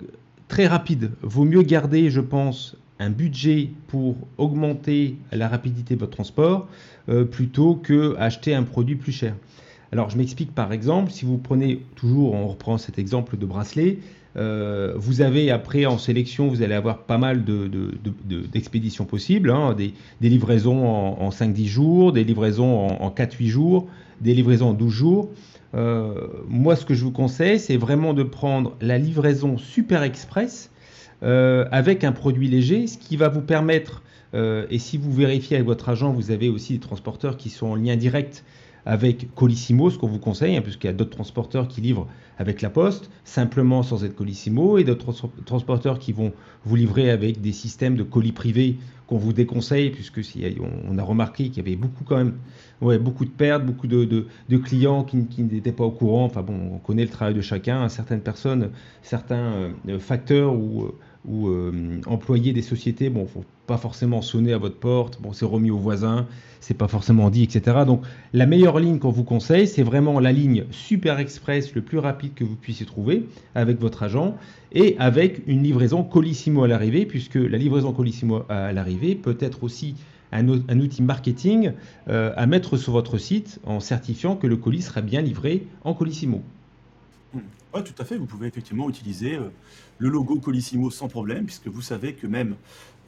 très 0.47 0.67
rapide. 0.67 1.11
Vaut 1.21 1.45
mieux 1.45 1.61
garder, 1.61 2.09
je 2.09 2.21
pense, 2.21 2.75
un 2.99 3.09
budget 3.09 3.69
pour 3.87 4.15
augmenter 4.37 5.17
la 5.31 5.47
rapidité 5.47 5.95
de 5.95 5.99
votre 5.99 6.13
transport 6.13 6.67
plutôt 7.31 7.75
que 7.75 8.15
acheter 8.17 8.55
un 8.55 8.63
produit 8.63 8.95
plus 8.95 9.11
cher. 9.11 9.35
Alors 9.91 10.09
je 10.09 10.17
m'explique 10.17 10.53
par 10.53 10.73
exemple, 10.73 11.11
si 11.11 11.25
vous 11.25 11.37
prenez 11.37 11.81
toujours, 11.95 12.33
on 12.33 12.47
reprend 12.47 12.77
cet 12.77 12.99
exemple 12.99 13.37
de 13.37 13.45
bracelet, 13.45 13.99
euh, 14.37 14.93
vous 14.95 15.21
avez 15.21 15.49
après 15.49 15.85
en 15.85 15.97
sélection, 15.97 16.47
vous 16.47 16.61
allez 16.61 16.75
avoir 16.75 16.99
pas 16.99 17.17
mal 17.17 17.43
d'expéditions 17.43 19.05
de, 19.05 19.09
possibles, 19.09 19.49
hein, 19.49 19.75
des, 19.75 19.93
livraisons 20.21 20.85
en, 20.85 21.29
5-10 21.29 21.65
jours, 21.65 22.11
des 22.11 22.23
livraisons 22.23 22.87
en, 22.87 23.09
4-8 23.09 23.47
jours, 23.47 23.87
des 24.21 24.33
livraisons 24.33 24.69
en 24.69 24.73
12 24.73 24.93
jours. 24.93 25.29
Euh, 25.75 26.27
moi, 26.47 26.75
ce 26.75 26.85
que 26.85 26.93
je 26.93 27.03
vous 27.03 27.11
conseille, 27.11 27.59
c'est 27.59 27.77
vraiment 27.77 28.13
de 28.13 28.23
prendre 28.23 28.75
la 28.81 28.97
livraison 28.97 29.57
super 29.57 30.03
express 30.03 30.71
euh, 31.23 31.65
avec 31.71 32.03
un 32.03 32.11
produit 32.11 32.47
léger, 32.47 32.87
ce 32.87 32.97
qui 32.97 33.17
va 33.17 33.29
vous 33.29 33.41
permettre, 33.41 34.03
et 34.69 34.77
si 34.77 34.97
vous 34.97 35.11
vérifiez 35.11 35.55
avec 35.55 35.65
votre 35.65 35.89
agent, 35.89 36.11
vous 36.11 36.29
avez 36.29 36.47
aussi 36.47 36.73
des 36.73 36.79
transporteurs 36.79 37.37
qui 37.37 37.49
sont 37.49 37.67
en 37.67 37.75
lien 37.75 37.95
direct 37.95 38.43
avec 38.87 39.35
Colissimo, 39.35 39.89
ce 39.89 39.97
qu'on 39.97 40.07
vous 40.07 40.17
conseille, 40.17 40.55
hein, 40.55 40.61
puisqu'il 40.61 40.87
y 40.87 40.89
a 40.89 40.93
d'autres 40.93 41.11
transporteurs 41.11 41.67
qui 41.67 41.81
livrent 41.81 42.07
avec 42.39 42.61
la 42.61 42.69
poste, 42.69 43.09
simplement 43.25 43.83
sans 43.83 44.05
être 44.05 44.15
Colissimo, 44.15 44.77
et 44.77 44.85
d'autres 44.85 45.13
transporteurs 45.45 45.99
qui 45.99 46.13
vont 46.13 46.31
vous 46.63 46.75
livrer 46.77 47.09
avec 47.11 47.41
des 47.41 47.51
systèmes 47.51 47.97
de 47.97 48.03
colis 48.03 48.31
privés 48.31 48.77
qu'on 49.05 49.17
vous 49.17 49.33
déconseille, 49.33 49.89
puisque 49.89 50.21
on 50.87 50.97
a 50.97 51.03
remarqué 51.03 51.49
qu'il 51.49 51.57
y 51.57 51.67
avait 51.67 51.75
beaucoup 51.75 52.05
quand 52.05 52.17
même, 52.17 52.35
ouais, 52.81 52.97
beaucoup 52.97 53.25
de 53.25 53.29
pertes, 53.29 53.65
beaucoup 53.65 53.87
de, 53.87 54.25
clients 54.63 55.03
qui, 55.03 55.43
n'étaient 55.43 55.71
pas 55.73 55.83
au 55.83 55.91
courant. 55.91 56.23
Enfin 56.23 56.41
bon, 56.41 56.57
on 56.73 56.77
connaît 56.77 57.03
le 57.03 57.09
travail 57.09 57.33
de 57.33 57.41
chacun. 57.41 57.89
Certaines 57.89 58.21
personnes, 58.21 58.69
certains 59.01 59.73
euh, 59.87 59.99
facteurs 59.99 60.53
ou, 60.53 60.91
ou 61.27 61.47
euh, 61.49 61.71
des 62.35 62.61
sociétés, 62.61 63.09
bon, 63.09 63.25
faut 63.25 63.43
pas 63.67 63.77
forcément 63.77 64.21
sonner 64.21 64.53
à 64.53 64.57
votre 64.57 64.77
porte, 64.77 65.21
bon, 65.21 65.33
c'est 65.33 65.45
remis 65.45 65.71
au 65.71 65.77
voisin, 65.77 66.25
c'est 66.61 66.73
pas 66.73 66.87
forcément 66.87 67.29
dit, 67.29 67.43
etc. 67.43 67.77
Donc, 67.85 68.01
la 68.33 68.45
meilleure 68.45 68.79
ligne 68.79 68.99
qu'on 68.99 69.11
vous 69.11 69.23
conseille, 69.23 69.67
c'est 69.67 69.83
vraiment 69.83 70.19
la 70.19 70.31
ligne 70.31 70.65
Super 70.71 71.19
Express, 71.19 71.75
le 71.75 71.81
plus 71.81 71.99
rapide 71.99 72.33
que 72.33 72.43
vous 72.43 72.55
puissiez 72.55 72.85
trouver, 72.85 73.27
avec 73.55 73.79
votre 73.79 74.03
agent, 74.03 74.35
et 74.71 74.95
avec 74.99 75.41
une 75.47 75.63
livraison 75.63 76.03
Colissimo 76.03 76.63
à 76.63 76.67
l'arrivée, 76.67 77.05
puisque 77.05 77.35
la 77.35 77.57
livraison 77.57 77.91
Colissimo 77.91 78.43
à 78.49 78.71
l'arrivée 78.71 79.15
peut 79.15 79.37
être 79.39 79.63
aussi 79.63 79.95
un, 80.31 80.47
outil 80.79 81.01
marketing 81.01 81.71
euh, 82.09 82.33
à 82.35 82.45
mettre 82.47 82.77
sur 82.77 82.93
votre 82.93 83.17
site 83.17 83.59
en 83.65 83.79
certifiant 83.79 84.35
que 84.35 84.47
le 84.47 84.57
colis 84.57 84.81
sera 84.81 85.01
bien 85.01 85.21
livré 85.21 85.67
en 85.83 85.93
Colissimo. 85.93 86.41
Oui, 87.33 87.83
tout 87.83 88.01
à 88.01 88.05
fait. 88.05 88.17
Vous 88.17 88.25
pouvez 88.25 88.47
effectivement 88.47 88.89
utiliser 88.89 89.35
euh, 89.35 89.49
le 89.97 90.09
logo 90.09 90.39
Colissimo 90.39 90.89
sans 90.89 91.07
problème, 91.07 91.45
puisque 91.45 91.67
vous 91.67 91.81
savez 91.81 92.13
que 92.13 92.27
même, 92.27 92.55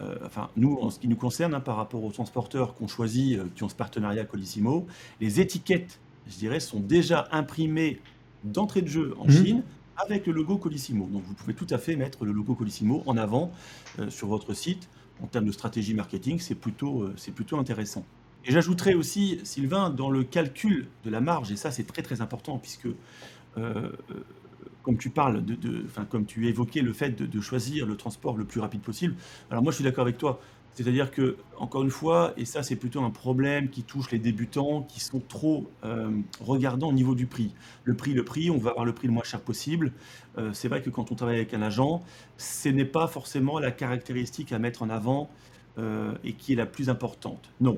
euh, 0.02 0.16
enfin, 0.26 0.50
nous, 0.56 0.78
en 0.82 0.90
ce 0.90 1.00
qui 1.00 1.08
nous 1.08 1.16
concerne, 1.16 1.54
hein, 1.54 1.60
par 1.60 1.76
rapport 1.76 2.04
aux 2.04 2.12
transporteurs 2.12 2.76
qu'on 2.76 2.88
choisit, 2.88 3.38
euh, 3.38 3.46
qui 3.56 3.64
ont 3.64 3.70
ce 3.70 3.76
partenariat 3.76 4.26
Colissimo, 4.26 4.88
les 5.22 5.40
étiquettes, 5.40 6.00
je 6.28 6.38
dirais, 6.38 6.60
sont 6.60 6.80
déjà 6.80 7.28
imprimées 7.32 8.00
d'entrée 8.44 8.82
de 8.82 8.88
jeu 8.88 9.16
en 9.20 9.26
mmh. 9.26 9.32
Chine 9.32 9.64
avec 9.98 10.28
le 10.28 10.34
logo 10.34 10.58
Colissimo. 10.58 11.08
Donc, 11.12 11.24
vous 11.26 11.34
pouvez 11.34 11.54
tout 11.54 11.68
à 11.70 11.78
fait 11.78 11.96
mettre 11.96 12.24
le 12.26 12.32
logo 12.32 12.56
Colissimo 12.56 13.04
en 13.06 13.18
avant 13.18 13.52
sur 14.08 14.28
votre 14.28 14.54
site. 14.54 14.88
En 15.22 15.28
termes 15.28 15.46
de 15.46 15.52
stratégie 15.52 15.94
marketing, 15.94 16.40
c'est 16.40 16.56
plutôt, 16.56 17.10
c'est 17.18 17.34
plutôt 17.34 17.58
intéressant. 17.58 18.06
Et 18.46 18.52
j'ajouterais 18.52 18.94
aussi, 18.94 19.40
Sylvain, 19.44 19.90
dans 19.90 20.10
le 20.10 20.24
calcul 20.24 20.88
de 21.04 21.10
la 21.10 21.20
marge, 21.20 21.52
et 21.52 21.58
ça 21.58 21.72
c'est 21.72 21.84
très 21.84 22.02
très 22.02 22.22
important, 22.22 22.58
puisque 22.58 22.88
comme 24.84 24.98
tu 24.98 25.10
parles, 25.10 25.44
de, 25.44 25.84
enfin, 25.86 26.06
comme 26.06 26.26
tu 26.26 26.48
évoquais 26.48 26.82
le 26.82 26.94
fait 26.94 27.10
de, 27.12 27.42
choisir 27.42 27.86
le 27.86 27.96
transport 27.96 28.38
le 28.38 28.46
plus 28.46 28.60
rapide 28.60 28.82
possible, 28.82 29.16
alors 29.52 29.62
moi 29.62 29.72
je 29.72 29.76
suis 29.76 29.84
d'accord 29.84 30.04
avec 30.04 30.18
toi. 30.18 30.40
C'est-à-dire 30.74 31.12
que, 31.12 31.36
encore 31.58 31.84
une 31.84 31.90
fois, 31.90 32.34
et 32.38 32.46
ça 32.46 32.64
c'est 32.64 32.76
plutôt 32.76 33.04
un 33.04 33.10
problème 33.10 33.70
qui 33.70 33.84
touche 33.84 34.12
les 34.12 34.20
débutants 34.20 34.84
qui 34.84 35.00
sont 35.00 35.20
trop 35.20 35.70
euh, 35.84 36.10
regardants 36.40 36.90
au 36.90 36.94
niveau 36.94 37.16
du 37.16 37.26
prix. 37.26 37.54
Le 37.84 37.96
prix, 37.96 38.14
le 38.14 38.24
prix, 38.24 38.50
on 38.50 38.58
va 38.58 38.72
avoir 38.72 38.86
le 38.86 38.94
prix 38.94 39.08
le 39.08 39.14
moins 39.14 39.24
cher 39.24 39.42
possible. 39.42 39.92
Euh, 40.38 40.52
c'est 40.54 40.70
vrai 40.70 40.82
que 40.82 40.90
quand 40.90 41.12
on 41.12 41.16
travaille 41.16 41.36
avec 41.36 41.54
un 41.54 41.62
agent, 41.62 42.02
ce 42.38 42.70
n'est 42.70 42.86
pas 42.86 43.08
forcément 43.08 43.60
la 43.60 43.72
caractéristique 43.72 44.54
à 44.54 44.60
mettre 44.60 44.82
en 44.82 44.90
avant 44.90 45.30
euh, 45.78 46.14
et 46.24 46.34
qui 46.34 46.54
est 46.54 46.56
la 46.56 46.66
plus 46.66 46.90
importante. 46.90 47.52
Non. 47.60 47.78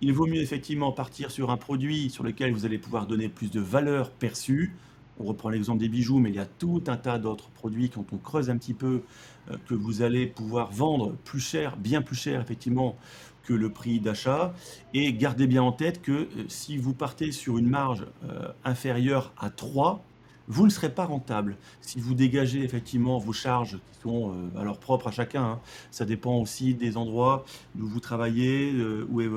Il 0.00 0.12
vaut 0.12 0.26
mieux 0.26 0.42
effectivement 0.42 0.92
partir 0.92 1.30
sur 1.30 1.50
un 1.50 1.56
produit 1.56 2.10
sur 2.10 2.24
lequel 2.24 2.52
vous 2.52 2.66
allez 2.66 2.78
pouvoir 2.78 3.06
donner 3.06 3.28
plus 3.28 3.50
de 3.50 3.60
valeur 3.60 4.10
perçue, 4.10 4.74
on 5.18 5.24
reprend 5.24 5.50
l'exemple 5.50 5.78
des 5.78 5.88
bijoux, 5.88 6.18
mais 6.18 6.30
il 6.30 6.36
y 6.36 6.40
a 6.40 6.46
tout 6.46 6.82
un 6.86 6.96
tas 6.96 7.18
d'autres 7.18 7.50
produits 7.50 7.90
quand 7.90 8.12
on 8.12 8.18
creuse 8.18 8.50
un 8.50 8.56
petit 8.56 8.74
peu 8.74 9.02
euh, 9.50 9.56
que 9.66 9.74
vous 9.74 10.02
allez 10.02 10.26
pouvoir 10.26 10.70
vendre 10.72 11.14
plus 11.24 11.40
cher, 11.40 11.76
bien 11.76 12.02
plus 12.02 12.16
cher 12.16 12.40
effectivement 12.40 12.96
que 13.44 13.52
le 13.52 13.70
prix 13.70 14.00
d'achat. 14.00 14.54
Et 14.94 15.12
gardez 15.12 15.46
bien 15.46 15.62
en 15.62 15.72
tête 15.72 16.00
que 16.00 16.12
euh, 16.12 16.28
si 16.48 16.76
vous 16.76 16.94
partez 16.94 17.32
sur 17.32 17.58
une 17.58 17.68
marge 17.68 18.06
euh, 18.24 18.48
inférieure 18.64 19.32
à 19.38 19.50
3, 19.50 20.04
vous 20.48 20.64
ne 20.64 20.70
serez 20.70 20.92
pas 20.92 21.04
rentable. 21.04 21.56
Si 21.80 22.00
vous 22.00 22.14
dégagez 22.14 22.62
effectivement 22.62 23.18
vos 23.18 23.32
charges 23.32 23.78
qui 23.92 24.00
sont 24.02 24.32
alors 24.58 24.78
propres 24.78 25.08
à 25.08 25.10
chacun, 25.10 25.42
hein, 25.42 25.60
ça 25.90 26.04
dépend 26.04 26.36
aussi 26.36 26.74
des 26.74 26.96
endroits 26.96 27.44
où 27.78 27.86
vous 27.86 28.00
travaillez, 28.00 28.72
où 29.08 29.20
est 29.20 29.28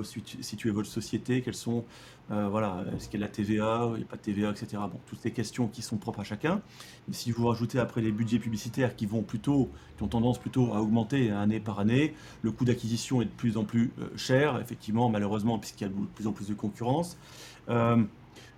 située 0.41 0.71
votre 0.71 0.89
société, 0.89 1.41
quels 1.41 1.55
sont 1.55 1.85
euh, 2.31 2.47
voilà, 2.49 2.83
est-ce 2.95 3.07
qu'il 3.07 3.19
y 3.19 3.23
a 3.23 3.27
de 3.27 3.31
la 3.31 3.35
TVA, 3.35 3.91
il 3.93 3.97
n'y 3.97 4.03
a 4.03 4.07
pas 4.07 4.15
de 4.15 4.21
TVA, 4.21 4.49
etc. 4.49 4.81
Bon, 4.91 4.99
toutes 5.05 5.19
ces 5.19 5.31
questions 5.31 5.67
qui 5.67 5.83
sont 5.83 5.97
propres 5.97 6.21
à 6.21 6.23
chacun. 6.23 6.61
Et 7.09 7.13
si 7.13 7.31
vous 7.31 7.47
rajoutez 7.47 7.77
après 7.77 8.01
les 8.01 8.11
budgets 8.11 8.39
publicitaires 8.39 8.95
qui 8.95 9.05
vont 9.05 9.21
plutôt, 9.21 9.69
qui 9.97 10.03
ont 10.03 10.07
tendance 10.07 10.39
plutôt 10.39 10.73
à 10.73 10.81
augmenter 10.81 11.29
année 11.29 11.59
par 11.59 11.79
année, 11.79 12.15
le 12.41 12.51
coût 12.51 12.65
d'acquisition 12.65 13.21
est 13.21 13.25
de 13.25 13.29
plus 13.29 13.57
en 13.57 13.63
plus 13.63 13.91
euh, 13.99 14.07
cher, 14.15 14.59
effectivement, 14.59 15.09
malheureusement, 15.09 15.59
puisqu'il 15.59 15.83
y 15.83 15.87
a 15.87 15.89
de 15.89 15.95
plus 16.15 16.25
en 16.25 16.31
plus 16.31 16.47
de 16.47 16.55
concurrence. 16.55 17.17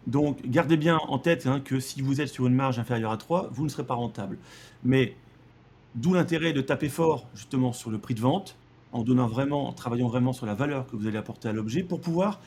Donc, 0.05 0.45
gardez 0.45 0.77
bien 0.77 0.97
en 1.07 1.19
tête 1.19 1.47
hein, 1.47 1.59
que 1.59 1.79
si 1.79 2.01
vous 2.01 2.21
êtes 2.21 2.29
sur 2.29 2.47
une 2.47 2.53
marge 2.53 2.79
inférieure 2.79 3.11
à 3.11 3.17
3, 3.17 3.49
vous 3.51 3.63
ne 3.63 3.69
serez 3.69 3.85
pas 3.85 3.95
rentable. 3.95 4.37
Mais 4.83 5.15
d'où 5.95 6.13
l'intérêt 6.13 6.53
de 6.53 6.61
taper 6.61 6.89
fort 6.89 7.27
justement 7.35 7.73
sur 7.73 7.89
le 7.89 7.97
prix 7.97 8.13
de 8.13 8.21
vente, 8.21 8.55
en 8.93 9.03
donnant 9.03 9.27
vraiment, 9.27 9.67
en 9.67 9.73
travaillant 9.73 10.07
vraiment 10.07 10.33
sur 10.33 10.45
la 10.45 10.53
valeur 10.53 10.87
que 10.87 10.95
vous 10.95 11.07
allez 11.07 11.17
apporter 11.17 11.49
à 11.49 11.53
l'objet, 11.53 11.83
pour 11.83 11.99
pouvoir 11.99 12.39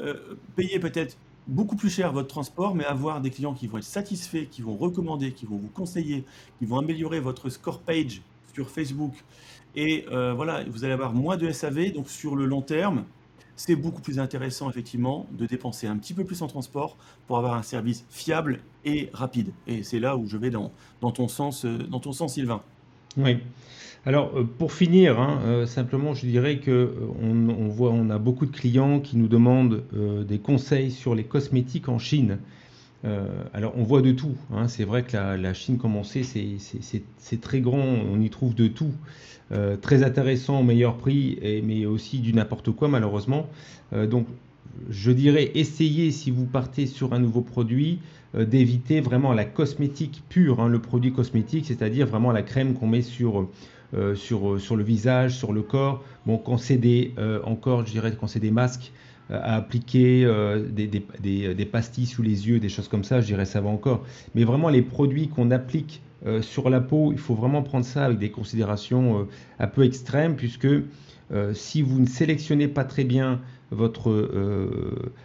euh, 0.00 0.14
payer 0.54 0.78
peut-être 0.78 1.16
beaucoup 1.48 1.76
plus 1.76 1.90
cher 1.90 2.12
votre 2.12 2.28
transport, 2.28 2.74
mais 2.74 2.84
avoir 2.84 3.20
des 3.20 3.30
clients 3.30 3.54
qui 3.54 3.66
vont 3.66 3.78
être 3.78 3.84
satisfaits, 3.84 4.46
qui 4.50 4.62
vont 4.62 4.76
recommander, 4.76 5.32
qui 5.32 5.46
vont 5.46 5.56
vous 5.56 5.68
conseiller, 5.68 6.24
qui 6.58 6.66
vont 6.66 6.78
améliorer 6.78 7.20
votre 7.20 7.48
score 7.48 7.80
page 7.80 8.22
sur 8.54 8.70
Facebook. 8.70 9.12
Et 9.74 10.04
euh, 10.12 10.34
voilà, 10.34 10.64
vous 10.64 10.84
allez 10.84 10.92
avoir 10.92 11.14
moins 11.14 11.36
de 11.36 11.50
SAV, 11.50 11.92
donc 11.92 12.08
sur 12.08 12.36
le 12.36 12.46
long 12.46 12.62
terme, 12.62 13.04
c'est 13.56 13.76
beaucoup 13.76 14.00
plus 14.00 14.18
intéressant 14.18 14.68
effectivement 14.70 15.26
de 15.32 15.46
dépenser 15.46 15.86
un 15.86 15.96
petit 15.96 16.14
peu 16.14 16.24
plus 16.24 16.42
en 16.42 16.46
transport 16.46 16.96
pour 17.26 17.38
avoir 17.38 17.54
un 17.54 17.62
service 17.62 18.04
fiable 18.10 18.60
et 18.84 19.10
rapide. 19.12 19.52
Et 19.66 19.82
c'est 19.82 20.00
là 20.00 20.16
où 20.16 20.26
je 20.26 20.36
vais 20.36 20.50
dans, 20.50 20.72
ton, 21.00 21.28
sens, 21.28 21.64
euh, 21.64 21.78
dans 21.78 22.00
ton 22.00 22.12
sens, 22.12 22.34
Sylvain. 22.34 22.62
Oui. 23.16 23.38
Alors, 24.04 24.32
euh, 24.36 24.44
pour 24.44 24.72
finir, 24.72 25.20
hein, 25.20 25.40
euh, 25.44 25.66
simplement, 25.66 26.14
je 26.14 26.26
dirais 26.26 26.58
que 26.58 26.94
on, 27.22 27.68
voit, 27.68 27.90
on 27.90 28.10
a 28.10 28.18
beaucoup 28.18 28.46
de 28.46 28.50
clients 28.50 29.00
qui 29.00 29.16
nous 29.16 29.28
demandent 29.28 29.84
des 30.26 30.38
conseils 30.38 30.90
sur 30.90 31.14
les 31.14 31.24
cosmétiques 31.24 31.88
en 31.88 31.98
Chine. 31.98 32.38
Alors, 33.52 33.72
on 33.76 33.82
voit 33.82 34.02
de 34.02 34.12
tout. 34.12 34.36
Hein. 34.54 34.68
C'est 34.68 34.84
vrai 34.84 35.02
que 35.02 35.16
la, 35.16 35.54
Chine, 35.54 35.78
comme 35.78 35.96
on 35.96 36.04
sait, 36.04 36.22
c'est 36.22 37.40
très 37.40 37.60
grand. 37.60 37.78
On 37.78 38.20
y 38.20 38.30
trouve 38.30 38.54
de 38.54 38.68
tout. 38.68 38.92
très 39.80 40.04
intéressant 40.04 40.60
au 40.60 40.62
meilleur 40.62 40.96
prix, 40.96 41.38
mais 41.64 41.84
aussi 41.84 42.20
du 42.20 42.32
n'importe 42.32 42.70
quoi, 42.70 42.88
malheureusement. 42.88 43.48
donc, 43.92 44.26
je 44.88 45.10
dirais, 45.10 45.50
essayez, 45.54 46.12
si 46.12 46.30
vous 46.30 46.46
partez 46.46 46.86
sur 46.86 47.12
un 47.12 47.18
nouveau 47.18 47.40
produit, 47.40 47.98
d'éviter 48.38 49.00
vraiment 49.00 49.32
la 49.32 49.44
cosmétique 49.44 50.22
pure, 50.28 50.60
hein, 50.60 50.68
le 50.68 50.78
produit 50.78 51.12
cosmétique, 51.12 51.66
c'est-à-dire 51.66 52.06
vraiment 52.06 52.30
la 52.30 52.42
crème 52.42 52.74
qu'on 52.74 52.86
met 52.86 53.02
sur 53.02 53.48
euh, 53.94 54.14
sur, 54.14 54.54
euh, 54.54 54.58
le 54.74 54.82
visage, 54.82 55.36
sur 55.36 55.52
le 55.52 55.60
corps. 55.60 56.02
Bon, 56.24 56.38
quand 56.38 56.56
c'est 56.56 56.78
des, 56.78 57.12
euh, 57.18 57.40
encore, 57.44 57.84
je 57.84 57.92
dirais, 57.92 58.10
quand 58.18 58.26
c'est 58.26 58.40
des 58.40 58.50
masques 58.50 58.90
à 59.32 59.56
appliquer, 59.56 60.24
des, 60.70 60.86
des, 60.86 61.54
des, 61.54 61.66
pastilles 61.66 62.06
sous 62.06 62.22
les 62.22 62.48
yeux, 62.48 62.60
des 62.60 62.68
choses 62.68 62.88
comme 62.88 63.04
ça, 63.04 63.20
je 63.20 63.26
dirais 63.26 63.46
ça 63.46 63.60
va 63.60 63.70
encore. 63.70 64.04
Mais 64.34 64.44
vraiment, 64.44 64.68
les 64.68 64.82
produits 64.82 65.28
qu'on 65.28 65.50
applique 65.50 66.02
sur 66.42 66.70
la 66.70 66.80
peau, 66.80 67.12
il 67.12 67.18
faut 67.18 67.34
vraiment 67.34 67.62
prendre 67.62 67.84
ça 67.84 68.04
avec 68.04 68.18
des 68.18 68.30
considérations 68.30 69.26
un 69.58 69.66
peu 69.66 69.84
extrêmes, 69.84 70.36
puisque 70.36 70.68
si 71.54 71.82
vous 71.82 71.98
ne 71.98 72.06
sélectionnez 72.06 72.68
pas 72.68 72.84
très 72.84 73.04
bien 73.04 73.40
votre, 73.70 74.10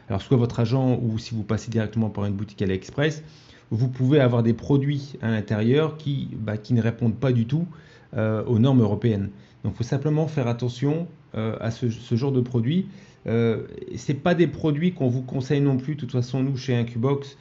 alors 0.08 0.22
soit 0.22 0.38
votre 0.38 0.60
agent 0.60 1.00
ou 1.02 1.18
si 1.18 1.36
vous 1.36 1.44
passez 1.44 1.70
directement 1.70 2.10
par 2.10 2.26
une 2.26 2.34
boutique 2.34 2.62
AliExpress, 2.62 3.24
vous 3.72 3.88
pouvez 3.88 4.20
avoir 4.20 4.44
des 4.44 4.54
produits 4.54 5.14
à 5.22 5.30
l'intérieur 5.30 5.98
qui, 5.98 6.30
bah, 6.34 6.58
qui 6.58 6.74
ne 6.74 6.82
répondent 6.82 7.16
pas 7.16 7.32
du 7.32 7.46
tout 7.46 7.68
euh, 8.16 8.44
aux 8.46 8.60
normes 8.60 8.82
européennes. 8.82 9.30
Donc 9.64 9.74
il 9.74 9.78
faut 9.78 9.84
simplement 9.84 10.28
faire 10.28 10.48
attention 10.48 11.08
euh, 11.36 11.58
à 11.60 11.72
ce, 11.72 11.88
genre 12.16 12.32
de 12.32 12.42
produits. 12.42 12.88
Euh, 13.28 13.64
ce 13.96 14.14
pas 14.14 14.36
des 14.36 14.48
produits 14.48 14.94
qu'on 14.94 15.10
vous 15.10 15.22
conseille 15.22 15.62
non 15.62 15.78
plus. 15.78 15.96
De 15.96 16.00
toute 16.02 16.12
façon, 16.12 16.44
nous, 16.44 16.58
chez 16.58 16.76
Incubox, 16.76 17.38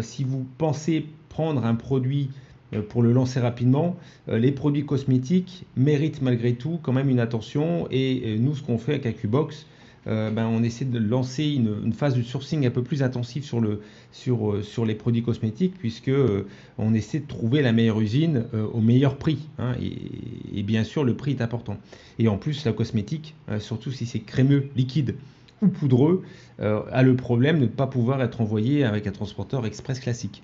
si 0.00 0.22
vous 0.22 0.44
pensez 0.58 1.06
prendre 1.30 1.64
un 1.64 1.74
produit 1.74 2.28
pour 2.90 3.02
le 3.02 3.12
lancer 3.12 3.40
rapidement, 3.40 3.96
les 4.26 4.52
produits 4.52 4.84
cosmétiques 4.84 5.64
méritent 5.76 6.20
malgré 6.20 6.52
tout 6.52 6.78
quand 6.82 6.92
même 6.92 7.08
une 7.08 7.20
attention. 7.20 7.88
Et 7.90 8.36
nous, 8.38 8.54
ce 8.54 8.62
qu'on 8.62 8.76
fait 8.76 8.94
avec 8.94 9.06
AcuBox, 9.06 9.66
euh, 10.06 10.30
ben, 10.30 10.46
on 10.46 10.62
essaie 10.62 10.84
de 10.84 10.98
lancer 10.98 11.44
une, 11.44 11.92
phase 11.92 12.14
de 12.14 12.22
sourcing 12.22 12.66
un 12.66 12.70
peu 12.70 12.82
plus 12.82 13.02
intensive 13.02 13.48
euh, 13.54 14.62
sur 14.62 14.86
les 14.86 14.94
produits 14.94 15.22
cosmétiques, 15.22 15.74
puisque 15.78 16.08
euh, 16.08 16.46
on 16.78 16.94
essaie 16.94 17.20
de 17.20 17.26
trouver 17.26 17.62
la 17.62 17.72
meilleure 17.72 18.00
usine 18.00 18.44
au 18.72 18.80
meilleur 18.80 19.16
prix. 19.16 19.48
Hein, 19.58 19.74
et, 19.80 20.62
bien 20.62 20.84
sûr, 20.84 21.04
le 21.04 21.14
prix 21.14 21.32
est 21.32 21.42
important. 21.42 21.78
Et 22.18 22.28
en 22.28 22.36
plus, 22.36 22.64
la 22.64 22.72
cosmétique, 22.72 23.34
surtout 23.58 23.90
si 23.90 24.06
c'est 24.06 24.20
crémeux, 24.20 24.68
liquide 24.76 25.16
ou 25.62 25.68
poudreux, 25.68 26.22
a 26.58 27.02
le 27.02 27.16
problème 27.16 27.56
de 27.56 27.64
ne 27.64 27.66
pas 27.66 27.86
pouvoir 27.86 28.22
être 28.22 28.40
envoyé 28.40 28.84
avec 28.84 29.06
un 29.06 29.12
transporteur 29.12 29.66
express 29.66 30.00
classique. 30.00 30.42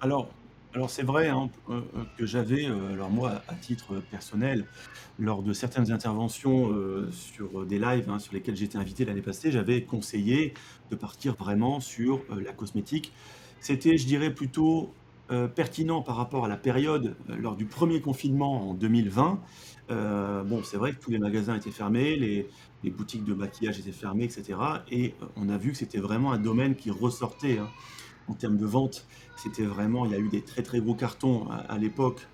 Alors, 0.00 0.28
alors 0.74 0.90
c'est 0.90 1.04
vrai 1.04 1.28
hein, 1.28 1.50
euh, 1.70 1.80
euh, 1.96 2.02
que 2.18 2.26
j'avais, 2.26 2.66
euh, 2.66 2.92
alors 2.92 3.08
moi 3.08 3.42
à 3.46 3.54
titre 3.54 4.02
personnel, 4.10 4.64
lors 5.20 5.44
de 5.44 5.52
certaines 5.52 5.92
interventions 5.92 6.74
sur 7.12 7.64
des 7.64 7.78
lives 7.78 8.10
hein, 8.10 8.18
sur 8.18 8.34
lesquels 8.34 8.56
j'étais 8.56 8.76
invité 8.76 9.04
l'année 9.04 9.22
passée, 9.22 9.52
j'avais 9.52 9.84
conseillé 9.84 10.54
de 10.90 10.96
partir 10.96 11.36
vraiment 11.36 11.78
sur 11.78 12.22
la 12.36 12.52
cosmétique. 12.52 13.12
C'était, 13.60 13.96
je 13.96 14.06
dirais, 14.06 14.34
plutôt 14.34 14.92
pertinent 15.54 16.02
par 16.02 16.16
rapport 16.16 16.44
à 16.44 16.48
la 16.48 16.56
période 16.56 17.14
lors 17.28 17.54
du 17.54 17.64
premier 17.64 18.00
confinement 18.00 18.70
en 18.70 18.74
2020. 18.74 19.40
bon, 19.88 20.62
c'est 20.64 20.76
vrai 20.76 20.92
que 20.94 20.98
tous 20.98 21.12
les 21.12 21.20
magasins 21.20 21.54
étaient 21.54 21.70
fermés, 21.70 22.16
les, 22.16 22.90
boutiques 22.90 23.24
de 23.24 23.34
maquillage 23.34 23.78
étaient 23.78 23.92
fermées, 23.92 24.24
etc. 24.24 24.58
Et 24.90 25.14
on 25.36 25.48
a 25.48 25.56
vu 25.56 25.70
que 25.70 25.78
c'était 25.78 26.00
vraiment 26.00 26.32
un 26.32 26.38
domaine 26.38 26.74
qui 26.74 26.90
ressortait. 26.90 27.58
hein 27.58 27.68
en 28.28 28.34
termes 28.34 28.56
de 28.56 28.66
vente. 28.66 29.06
C'était 29.36 29.64
vraiment, 29.64 30.06
il 30.06 30.12
y 30.12 30.14
a 30.14 30.18
eu 30.18 30.28
des 30.28 30.42
très 30.42 30.62
très 30.62 30.80
gros 30.80 30.94
cartons 30.94 31.48
à, 31.50 31.78
l'époque 31.78 32.26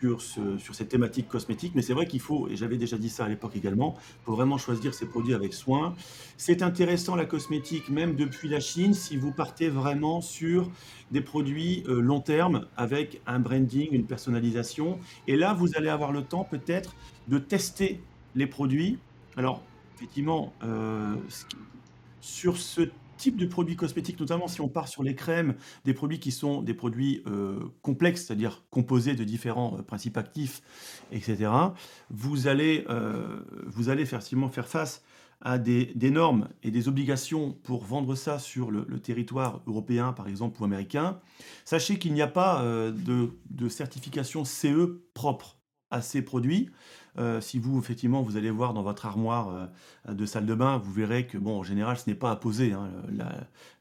sur, 0.00 0.22
sur 0.22 0.74
cette 0.74 0.88
thématique 0.88 1.28
cosmétique, 1.28 1.72
mais 1.74 1.82
c'est 1.82 1.92
vrai 1.92 2.06
qu'il 2.06 2.20
faut, 2.20 2.48
et 2.48 2.56
j'avais 2.56 2.76
déjà 2.76 2.96
dit 2.96 3.08
ça 3.08 3.24
à 3.24 3.28
l'époque 3.28 3.56
également, 3.56 3.96
il 3.98 4.24
faut 4.26 4.34
vraiment 4.34 4.58
choisir 4.58 4.94
ses 4.94 5.06
produits 5.06 5.34
avec 5.34 5.52
soin. 5.52 5.94
C'est 6.36 6.62
intéressant 6.62 7.16
la 7.16 7.24
cosmétique, 7.24 7.88
même 7.88 8.14
depuis 8.14 8.48
la 8.48 8.60
Chine, 8.60 8.94
si 8.94 9.16
vous 9.16 9.32
partez 9.32 9.68
vraiment 9.68 10.20
sur 10.20 10.70
des 11.10 11.20
produits 11.20 11.84
euh, 11.88 12.00
long 12.00 12.20
terme 12.20 12.66
avec 12.76 13.20
un 13.26 13.40
branding, 13.40 13.88
une 13.92 14.06
personnalisation. 14.06 14.98
Et 15.26 15.36
là, 15.36 15.54
vous 15.54 15.68
allez 15.76 15.88
avoir 15.88 16.12
le 16.12 16.22
temps 16.22 16.44
peut-être 16.44 16.94
de 17.28 17.38
tester 17.38 18.00
les 18.34 18.46
produits. 18.46 18.98
Alors, 19.36 19.62
effectivement, 19.96 20.52
euh, 20.62 21.16
sur 22.20 22.56
ce 22.56 22.82
type 23.18 23.36
de 23.36 23.44
produits 23.44 23.76
cosmétiques, 23.76 24.18
notamment 24.18 24.48
si 24.48 24.62
on 24.62 24.68
part 24.68 24.88
sur 24.88 25.02
les 25.02 25.14
crèmes, 25.14 25.54
des 25.84 25.92
produits 25.92 26.20
qui 26.20 26.32
sont 26.32 26.62
des 26.62 26.72
produits 26.72 27.22
euh, 27.26 27.58
complexes, 27.82 28.24
c'est-à-dire 28.24 28.64
composés 28.70 29.14
de 29.14 29.24
différents 29.24 29.76
euh, 29.78 29.82
principes 29.82 30.16
actifs, 30.16 30.62
etc., 31.12 31.50
vous 32.08 32.48
allez, 32.48 32.86
euh, 32.88 33.40
vous 33.66 33.90
allez 33.90 34.02
effectivement 34.02 34.48
faire 34.48 34.66
face 34.66 35.02
à 35.40 35.58
des, 35.58 35.92
normes 36.10 36.48
et 36.62 36.70
des 36.70 36.88
obligations 36.88 37.52
pour 37.62 37.84
vendre 37.84 38.14
ça 38.16 38.38
sur 38.38 38.70
le, 38.72 38.84
territoire 38.98 39.60
européen, 39.66 40.12
par 40.12 40.26
exemple, 40.26 40.60
ou 40.60 40.64
américain. 40.64 41.20
Sachez 41.64 41.98
qu'il 41.98 42.12
n'y 42.12 42.22
a 42.22 42.26
pas 42.26 42.64
de, 42.64 43.30
de 43.48 43.68
certification 43.68 44.44
CE 44.44 45.00
propre 45.14 45.58
à 45.90 46.02
ces 46.02 46.22
produits. 46.22 46.70
Euh, 47.18 47.40
si 47.40 47.58
vous, 47.58 47.78
effectivement, 47.78 48.22
vous 48.22 48.36
allez 48.36 48.50
voir 48.50 48.74
dans 48.74 48.82
votre 48.82 49.06
armoire 49.06 49.68
euh, 50.08 50.14
de 50.14 50.26
salle 50.26 50.46
de 50.46 50.54
bain, 50.54 50.78
vous 50.78 50.92
verrez 50.92 51.26
que, 51.26 51.36
bon, 51.36 51.58
en 51.58 51.62
général, 51.62 51.98
ce 51.98 52.08
n'est 52.08 52.14
pas 52.14 52.30
apposé. 52.30 52.72
Hein, 52.72 52.88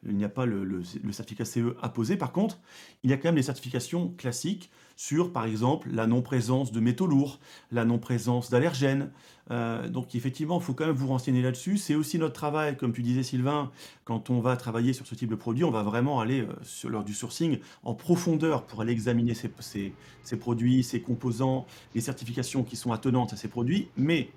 il 0.06 0.16
n'y 0.16 0.24
a 0.24 0.30
pas 0.30 0.46
le, 0.46 0.84
certificat 1.12 1.46
CE 1.46 1.76
apposé. 1.82 2.18
Par 2.18 2.32
contre, 2.32 2.60
il 3.04 3.10
y 3.10 3.14
a 3.14 3.18
quand 3.18 3.28
même 3.28 3.36
des 3.36 3.44
certifications 3.44 4.10
classiques 4.18 4.72
sur, 4.96 5.32
par 5.32 5.46
exemple, 5.46 5.90
la 5.92 6.08
non-présence 6.08 6.72
de 6.72 6.80
métaux 6.80 7.06
lourds, 7.06 7.40
la 7.72 7.86
non-présence 7.86 8.50
d'allergènes. 8.50 9.12
Euh, 9.52 9.88
donc, 9.88 10.16
effectivement, 10.16 10.60
il 10.60 10.64
faut 10.64 10.74
quand 10.74 10.88
même 10.88 10.96
vous 10.96 11.08
renseigner 11.08 11.42
là-dessus. 11.42 11.78
C'est 11.78 11.94
aussi 11.94 12.18
notre 12.18 12.34
travail, 12.34 12.76
comme 12.76 12.94
tu 12.94 13.04
disais, 13.04 13.22
Sylvain, 13.22 13.72
quand 14.06 14.30
on 14.30 14.40
va 14.40 14.58
travailler 14.58 14.94
sur 14.94 15.06
ce 15.06 15.14
type 15.14 15.30
de 15.30 15.36
produit, 15.36 15.64
on 15.64 15.72
va 15.72 15.84
vraiment 15.84 16.20
aller, 16.20 16.48
sur, 16.64 16.90
lors 16.90 17.04
du 17.04 17.14
sourcing, 17.14 17.60
en 17.84 17.94
profondeur 17.94 18.66
pour 18.66 18.82
aller 18.82 18.92
examiner 18.92 19.36
ces, 19.36 19.52
ces, 20.24 20.38
produits, 20.38 20.84
ces 20.84 21.02
composants, 21.02 21.68
les 21.94 22.02
certifications 22.02 22.64
qui 22.64 22.76
sont 22.76 22.92
attenantes 22.92 23.27
à 23.34 23.36
ces 23.36 23.48
produits. 23.48 23.90
Mais, 23.98 24.30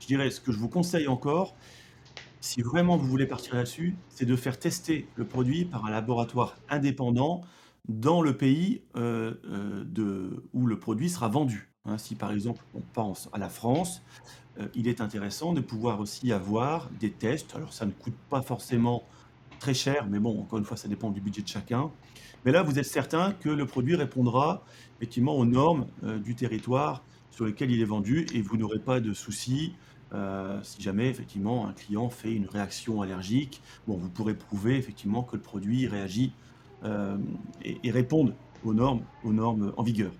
je 0.00 0.06
dirais, 0.06 0.30
ce 0.30 0.40
que 0.40 0.52
je 0.52 0.58
vous 0.58 0.68
conseille 0.68 1.08
encore, 1.08 1.54
si 2.42 2.60
vraiment 2.60 2.96
vous 2.96 3.06
voulez 3.06 3.26
partir 3.26 3.54
là-dessus, 3.54 3.94
c'est 4.08 4.26
de 4.26 4.34
faire 4.34 4.58
tester 4.58 5.06
le 5.14 5.24
produit 5.24 5.64
par 5.64 5.86
un 5.86 5.90
laboratoire 5.90 6.56
indépendant 6.68 7.42
dans 7.88 8.20
le 8.20 8.36
pays 8.36 8.82
euh, 8.96 9.34
euh, 9.44 9.84
de, 9.84 10.44
où 10.52 10.66
le 10.66 10.78
produit 10.78 11.08
sera 11.08 11.28
vendu. 11.28 11.70
Hein, 11.84 11.98
si 11.98 12.14
par 12.14 12.32
exemple 12.32 12.64
on 12.74 12.80
pense 12.80 13.28
à 13.32 13.38
la 13.38 13.48
France, 13.48 14.02
euh, 14.58 14.66
il 14.74 14.88
est 14.88 15.00
intéressant 15.00 15.52
de 15.52 15.60
pouvoir 15.60 16.00
aussi 16.00 16.32
avoir 16.32 16.90
des 16.98 17.12
tests. 17.12 17.54
Alors 17.54 17.72
ça 17.72 17.86
ne 17.86 17.92
coûte 17.92 18.16
pas 18.28 18.42
forcément 18.42 19.04
très 19.60 19.74
cher, 19.74 20.08
mais 20.08 20.18
bon, 20.18 20.40
encore 20.40 20.58
une 20.58 20.64
fois, 20.64 20.76
ça 20.76 20.88
dépend 20.88 21.10
du 21.10 21.20
budget 21.20 21.42
de 21.42 21.48
chacun. 21.48 21.92
Mais 22.44 22.50
là, 22.50 22.64
vous 22.64 22.80
êtes 22.80 22.86
certain 22.86 23.32
que 23.34 23.48
le 23.48 23.66
produit 23.66 23.94
répondra 23.94 24.64
effectivement 24.96 25.36
aux 25.36 25.44
normes 25.44 25.86
du 26.24 26.34
territoire 26.34 27.04
sur 27.32 27.44
lequel 27.44 27.72
il 27.72 27.80
est 27.80 27.86
vendu 27.86 28.26
et 28.32 28.40
vous 28.40 28.56
n'aurez 28.56 28.78
pas 28.78 29.00
de 29.00 29.12
soucis 29.12 29.74
si 30.62 30.82
jamais 30.82 31.08
effectivement 31.08 31.66
un 31.66 31.72
client 31.72 32.10
fait 32.10 32.34
une 32.34 32.44
réaction 32.44 33.00
allergique. 33.00 33.62
Bon, 33.88 33.96
vous 33.96 34.10
pourrez 34.10 34.34
prouver 34.34 34.76
effectivement 34.76 35.22
que 35.22 35.36
le 35.36 35.42
produit 35.42 35.86
réagit 35.86 36.32
euh, 36.84 37.16
et, 37.64 37.90
répondent 37.92 38.34
aux 38.64 38.74
normes, 38.74 39.02
aux 39.22 39.32
normes 39.32 39.72
en 39.76 39.82
vigueur. 39.84 40.10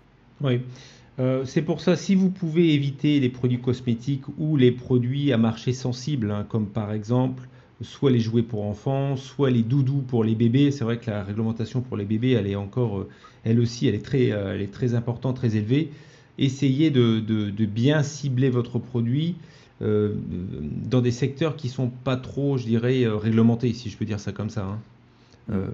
Oui. 0.41 0.61
Euh, 1.19 1.45
c'est 1.45 1.63
pour 1.63 1.81
ça, 1.81 1.97
si 1.97 2.15
vous 2.15 2.31
pouvez 2.31 2.73
éviter 2.73 3.19
les 3.19 3.29
produits 3.29 3.61
cosmétiques 3.61 4.25
ou 4.39 4.57
les 4.57 4.71
produits 4.71 5.33
à 5.33 5.39
marché 5.39 5.73
sensible, 5.73 6.31
hein, 6.31 6.47
comme 6.49 6.69
par 6.69 6.93
exemple 6.93 7.49
soit 7.81 8.13
les 8.13 8.21
jouets 8.21 8.45
pour 8.45 8.65
enfants, 8.65 9.17
soit 9.17 9.51
les 9.51 9.63
doudous 9.63 10.03
pour 10.03 10.23
les 10.23 10.37
bébés. 10.37 10.71
C'est 10.71 10.85
vrai 10.85 10.99
que 10.99 11.11
la 11.11 11.25
réglementation 11.25 11.81
pour 11.81 11.97
les 11.97 12.05
bébés, 12.05 12.31
elle 12.31 12.47
est 12.47 12.55
encore, 12.55 13.01
euh, 13.01 13.09
elle 13.43 13.59
aussi, 13.59 13.89
elle 13.89 13.97
est 13.97 14.05
très, 14.05 14.27
elle 14.27 14.63
est 14.63 14.73
très 14.73 14.95
importante, 14.95 15.35
très 15.35 15.57
élevée. 15.57 15.91
Essayez 16.39 16.91
de, 16.91 17.21
de, 17.21 17.67
bien 17.67 18.03
cibler 18.03 18.51
votre 18.51 18.79
produit 18.79 19.37
dans 19.81 21.01
des 21.01 21.11
secteurs 21.11 21.57
qui 21.57 21.69
sont 21.69 21.89
pas 21.89 22.17
trop, 22.17 22.57
je 22.57 22.65
dirais, 22.65 23.05
réglementés, 23.07 23.73
si 23.73 23.91
je 23.91 23.97
peux 23.97 24.05
dire 24.05 24.21
ça 24.21 24.33
comme 24.33 24.49
ça. 24.49 24.79
Hein. 25.51 25.73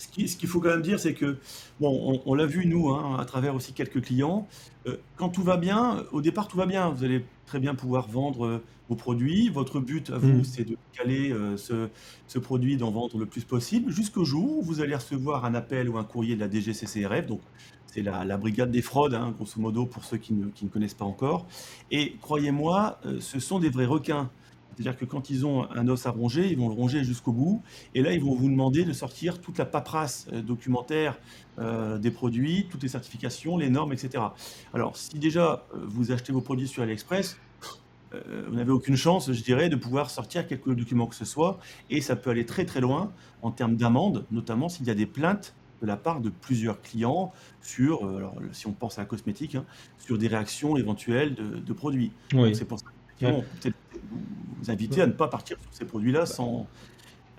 Ce 0.00 0.08
qu'il 0.08 0.48
faut 0.48 0.60
quand 0.60 0.70
même 0.70 0.80
dire, 0.80 0.98
c'est 0.98 1.12
que, 1.12 1.36
bon, 1.78 2.22
on, 2.24 2.34
l'a 2.34 2.46
vu 2.46 2.64
nous, 2.66 2.88
hein, 2.88 3.18
à 3.20 3.24
travers 3.26 3.54
aussi 3.54 3.74
quelques 3.74 4.00
clients, 4.00 4.48
euh, 4.86 4.96
quand 5.16 5.28
tout 5.28 5.42
va 5.42 5.58
bien, 5.58 6.04
au 6.10 6.22
départ 6.22 6.48
tout 6.48 6.56
va 6.56 6.64
bien, 6.64 6.88
vous 6.88 7.04
allez 7.04 7.22
très 7.44 7.60
bien 7.60 7.74
pouvoir 7.74 8.08
vendre 8.08 8.46
euh, 8.46 8.62
vos 8.88 8.94
produits. 8.94 9.50
Votre 9.50 9.78
but 9.78 10.08
à 10.08 10.16
vous, 10.16 10.38
mmh. 10.38 10.44
c'est 10.44 10.64
de 10.64 10.78
caler 10.94 11.30
euh, 11.32 11.58
ce, 11.58 12.38
produit, 12.38 12.78
d'en 12.78 12.90
vendre 12.90 13.18
le 13.18 13.26
plus 13.26 13.44
possible, 13.44 13.92
jusqu'au 13.92 14.24
jour 14.24 14.58
où 14.58 14.62
vous 14.62 14.80
allez 14.80 14.94
recevoir 14.94 15.44
un 15.44 15.54
appel 15.54 15.90
ou 15.90 15.98
un 15.98 16.04
courrier 16.04 16.34
de 16.34 16.40
la 16.40 16.50
DGCCRF, 16.50 17.26
donc 17.26 17.40
c'est 17.92 18.02
la, 18.02 18.36
brigade 18.36 18.70
des 18.70 18.82
fraudes, 18.82 19.14
hein, 19.14 19.34
grosso 19.36 19.60
modo, 19.60 19.86
pour 19.86 20.04
ceux 20.04 20.16
qui 20.16 20.32
ne, 20.32 20.68
connaissent 20.68 20.94
pas 20.94 21.04
encore. 21.04 21.46
Et 21.90 22.16
croyez-moi, 22.20 23.00
ce 23.20 23.40
sont 23.40 23.58
des 23.58 23.70
vrais 23.70 23.86
requins. 23.86 24.30
C'est-à-dire 24.80 24.98
que 24.98 25.04
quand 25.04 25.28
ils 25.28 25.44
ont 25.44 25.70
un 25.70 25.88
os 25.88 26.06
à 26.06 26.10
ronger, 26.10 26.48
ils 26.50 26.56
vont 26.56 26.68
le 26.68 26.74
ronger 26.74 27.04
jusqu'au 27.04 27.32
bout. 27.32 27.62
Et 27.94 28.00
là, 28.00 28.14
ils 28.14 28.20
vont 28.20 28.34
vous 28.34 28.48
demander 28.48 28.84
de 28.86 28.94
sortir 28.94 29.38
toute 29.38 29.58
la 29.58 29.66
paperasse 29.66 30.26
euh, 30.32 30.40
documentaire 30.40 31.18
euh, 31.58 31.98
des 31.98 32.10
produits, 32.10 32.66
toutes 32.70 32.82
les 32.82 32.88
certifications, 32.88 33.58
les 33.58 33.68
normes, 33.68 33.92
etc. 33.92 34.24
Alors, 34.72 34.96
si 34.96 35.18
déjà 35.18 35.66
euh, 35.74 35.80
vous 35.86 36.12
achetez 36.12 36.32
vos 36.32 36.40
produits 36.40 36.66
sur 36.66 36.82
AliExpress, 36.82 37.38
vous 38.48 38.56
n'avez 38.56 38.72
aucune 38.72 38.96
chance, 38.96 39.30
je 39.30 39.40
dirais, 39.40 39.68
de 39.68 39.76
pouvoir 39.76 40.10
sortir 40.10 40.44
quelques 40.48 40.74
documents 40.74 41.06
que 41.06 41.14
ce 41.14 41.24
soit. 41.24 41.60
Et 41.90 42.00
ça 42.00 42.16
peut 42.16 42.30
aller 42.30 42.44
très 42.44 42.64
très 42.64 42.80
loin 42.80 43.12
en 43.40 43.52
termes 43.52 43.76
d'amende, 43.76 44.26
notamment 44.32 44.68
s'il 44.68 44.84
y 44.86 44.90
a 44.90 44.96
des 44.96 45.06
plaintes 45.06 45.54
de 45.80 45.86
la 45.86 45.96
part 45.96 46.20
de 46.20 46.30
plusieurs 46.30 46.80
clients 46.82 47.32
sur, 47.62 48.04
alors, 48.04 48.34
si 48.52 48.66
on 48.66 48.72
pense 48.72 48.98
à 48.98 49.02
la 49.02 49.06
cosmétique, 49.06 49.54
hein, 49.54 49.64
sur 49.98 50.18
des 50.18 50.28
réactions 50.28 50.76
éventuelles 50.76 51.34
de, 51.34 51.72
produits. 51.72 52.12
C'est 52.52 52.66
pour 52.66 52.78
ça 52.78 52.86
peut-être 53.20 53.76
vous 54.60 54.70
inviter 54.70 55.02
à 55.02 55.06
ne 55.06 55.12
pas 55.12 55.28
partir 55.28 55.56
sur 55.60 55.72
ces 55.72 55.84
produits-là 55.84 56.26
sans, 56.26 56.66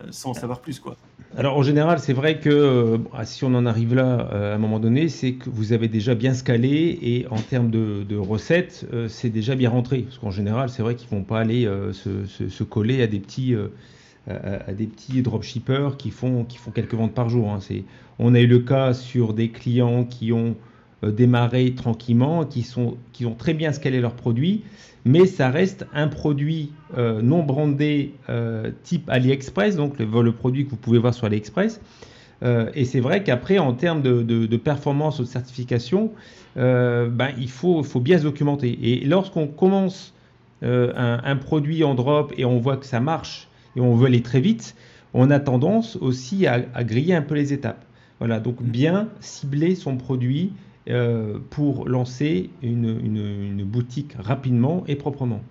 euh, 0.01 0.07
sans 0.11 0.33
savoir 0.33 0.59
plus. 0.59 0.79
Quoi. 0.79 0.95
Alors 1.37 1.57
en 1.57 1.63
général, 1.63 1.99
c'est 1.99 2.13
vrai 2.13 2.39
que 2.39 2.49
euh, 2.49 2.97
si 3.23 3.43
on 3.43 3.53
en 3.53 3.65
arrive 3.65 3.95
là 3.95 4.29
euh, 4.31 4.53
à 4.53 4.55
un 4.55 4.57
moment 4.57 4.79
donné, 4.79 5.09
c'est 5.09 5.33
que 5.33 5.49
vous 5.49 5.73
avez 5.73 5.87
déjà 5.87 6.15
bien 6.15 6.33
scalé 6.33 6.99
et 7.01 7.27
en 7.29 7.39
termes 7.39 7.71
de, 7.71 8.15
recettes, 8.17 8.85
c'est 9.07 9.29
déjà 9.29 9.55
bien 9.55 9.69
rentré. 9.69 10.01
Parce 10.01 10.17
qu'en 10.17 10.31
général, 10.31 10.69
c'est 10.69 10.83
vrai 10.83 10.95
qu'ils 10.95 11.13
ne 11.13 11.19
vont 11.19 11.25
pas 11.25 11.39
aller 11.39 11.65
se, 11.93 12.63
coller 12.63 13.01
à 13.01 13.07
des 13.07 13.19
petits, 13.19 13.55
à, 14.29 14.71
des 14.73 14.85
petits 14.85 15.21
dropshippers 15.21 15.97
qui 15.97 16.11
font, 16.11 16.43
qui 16.43 16.57
font 16.57 16.71
quelques 16.71 16.93
ventes 16.93 17.13
par 17.13 17.29
jour. 17.29 17.51
Hein. 17.51 17.59
On 18.19 18.35
a 18.35 18.39
eu 18.39 18.47
le 18.47 18.59
cas 18.59 18.93
sur 18.93 19.33
des 19.33 19.49
clients 19.49 20.03
qui 20.03 20.31
ont 20.31 20.55
démarré 21.03 21.73
tranquillement, 21.73 22.45
qui, 22.45 22.61
sont, 22.61 22.97
qui 23.13 23.25
ont 23.25 23.33
très 23.33 23.55
bien 23.55 23.71
scalé 23.71 23.99
leurs 23.99 24.15
produits 24.15 24.63
mais 25.05 25.25
ça 25.25 25.49
reste 25.49 25.85
un 25.93 26.07
produit 26.07 26.71
euh, 26.97 27.21
non 27.21 27.43
brandé 27.43 28.13
euh, 28.29 28.71
type 28.83 29.09
AliExpress, 29.09 29.75
donc 29.75 29.97
le, 29.99 30.31
produit 30.31 30.65
que 30.65 30.71
vous 30.71 30.77
pouvez 30.77 30.99
voir 30.99 31.13
sur 31.13 31.25
AliExpress. 31.25 31.81
et 32.73 32.85
c'est 32.85 32.99
vrai 32.99 33.23
qu'après, 33.23 33.59
en 33.59 33.73
termes 33.73 34.01
de, 34.01 34.57
performance 34.57 35.19
ou 35.19 35.23
de 35.23 35.27
certification, 35.27 36.11
ben, 36.55 37.29
il 37.37 37.49
faut, 37.49 37.83
faut 37.83 37.99
bien 37.99 38.17
se 38.17 38.23
documenter. 38.23 38.77
Et 38.81 39.05
lorsqu'on 39.05 39.47
commence 39.47 40.13
un, 40.63 41.35
produit 41.35 41.83
en 41.83 41.93
drop 41.93 42.33
et 42.37 42.45
on 42.45 42.59
voit 42.59 42.77
que 42.77 42.85
ça 42.85 42.99
marche 42.99 43.47
et 43.75 43.81
on 43.81 43.95
veut 43.95 44.07
aller 44.07 44.21
très 44.21 44.41
vite, 44.41 44.75
on 45.13 45.29
a 45.29 45.39
tendance 45.39 45.97
aussi 45.97 46.47
à, 46.47 46.59
griller 46.83 47.15
un 47.15 47.21
peu 47.21 47.35
les 47.35 47.53
étapes. 47.53 47.85
Voilà, 48.19 48.39
donc 48.39 48.61
bien 48.61 49.09
cibler 49.19 49.75
son 49.75 49.97
produit 49.97 50.53
pour 51.49 51.87
lancer 51.87 52.49
une 52.61 53.63
boutique 53.63 54.13
rapidement 54.19 54.83
et 54.87 54.95
proprement. 54.95 55.41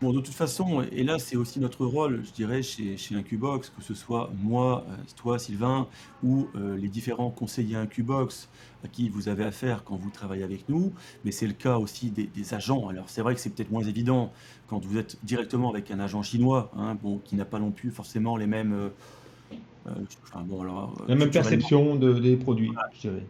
Bon, 0.00 0.14
de 0.14 0.20
toute 0.20 0.34
façon, 0.34 0.82
et 0.92 1.04
là, 1.04 1.18
c'est 1.18 1.36
aussi 1.36 1.60
notre 1.60 1.84
rôle, 1.84 2.22
je 2.24 2.32
dirais, 2.32 2.62
chez, 2.62 2.96
chez 2.96 3.14
Incubox, 3.14 3.68
que 3.68 3.82
ce 3.82 3.92
soit 3.92 4.30
moi, 4.42 4.86
euh, 4.88 4.94
toi, 5.16 5.38
Sylvain, 5.38 5.88
ou 6.22 6.48
euh, 6.54 6.74
les 6.78 6.88
différents 6.88 7.30
conseillers 7.30 7.76
Incubox 7.76 8.48
à 8.82 8.88
qui 8.88 9.10
vous 9.10 9.28
avez 9.28 9.44
affaire 9.44 9.84
quand 9.84 9.96
vous 9.96 10.08
travaillez 10.08 10.42
avec 10.42 10.70
nous, 10.70 10.94
mais 11.22 11.32
c'est 11.32 11.46
le 11.46 11.52
cas 11.52 11.76
aussi 11.76 12.10
des, 12.10 12.54
agents. 12.54 12.88
Alors, 12.88 13.10
c'est 13.10 13.20
vrai 13.20 13.34
que 13.34 13.40
c'est 13.42 13.50
peut-être 13.50 13.70
moins 13.70 13.82
évident 13.82 14.32
quand 14.68 14.82
vous 14.82 14.96
êtes 14.96 15.18
directement 15.22 15.70
avec 15.70 15.90
un 15.90 16.00
agent 16.00 16.22
chinois, 16.22 16.70
hein, 16.78 16.96
bon, 17.02 17.18
qui 17.18 17.36
n'a 17.36 17.44
pas 17.44 17.58
non 17.58 17.70
plus 17.70 17.90
forcément 17.90 18.38
les 18.38 18.46
mêmes. 18.46 18.72
Euh, 18.72 18.88
la 21.08 21.14
même 21.14 21.30
perception 21.30 21.96
des 21.96 22.36
produits, 22.36 22.70
je 22.94 23.00
dirais 23.08 23.26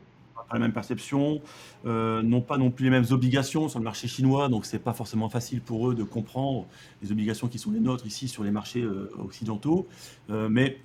la 0.54 0.60
même 0.60 0.72
perception, 0.72 1.40
euh, 1.86 2.22
n'ont 2.22 2.40
pas 2.40 2.58
non 2.58 2.70
plus 2.70 2.84
les 2.84 2.90
mêmes 2.90 3.06
obligations 3.10 3.68
sur 3.68 3.78
le 3.78 3.84
marché 3.84 4.08
chinois, 4.08 4.48
donc 4.48 4.66
c'est 4.66 4.78
pas 4.78 4.92
forcément 4.92 5.28
facile 5.28 5.60
pour 5.60 5.90
eux 5.90 5.94
de 5.94 6.02
comprendre 6.02 6.66
les 7.02 7.12
obligations 7.12 7.48
qui 7.48 7.58
sont 7.58 7.70
les 7.70 7.80
nôtres 7.80 8.06
ici 8.06 8.28
sur 8.28 8.44
les 8.44 8.50
marchés 8.50 8.82
euh, 8.82 9.10
occidentaux. 9.18 9.86
Euh, 10.30 10.48
mais 10.48 10.78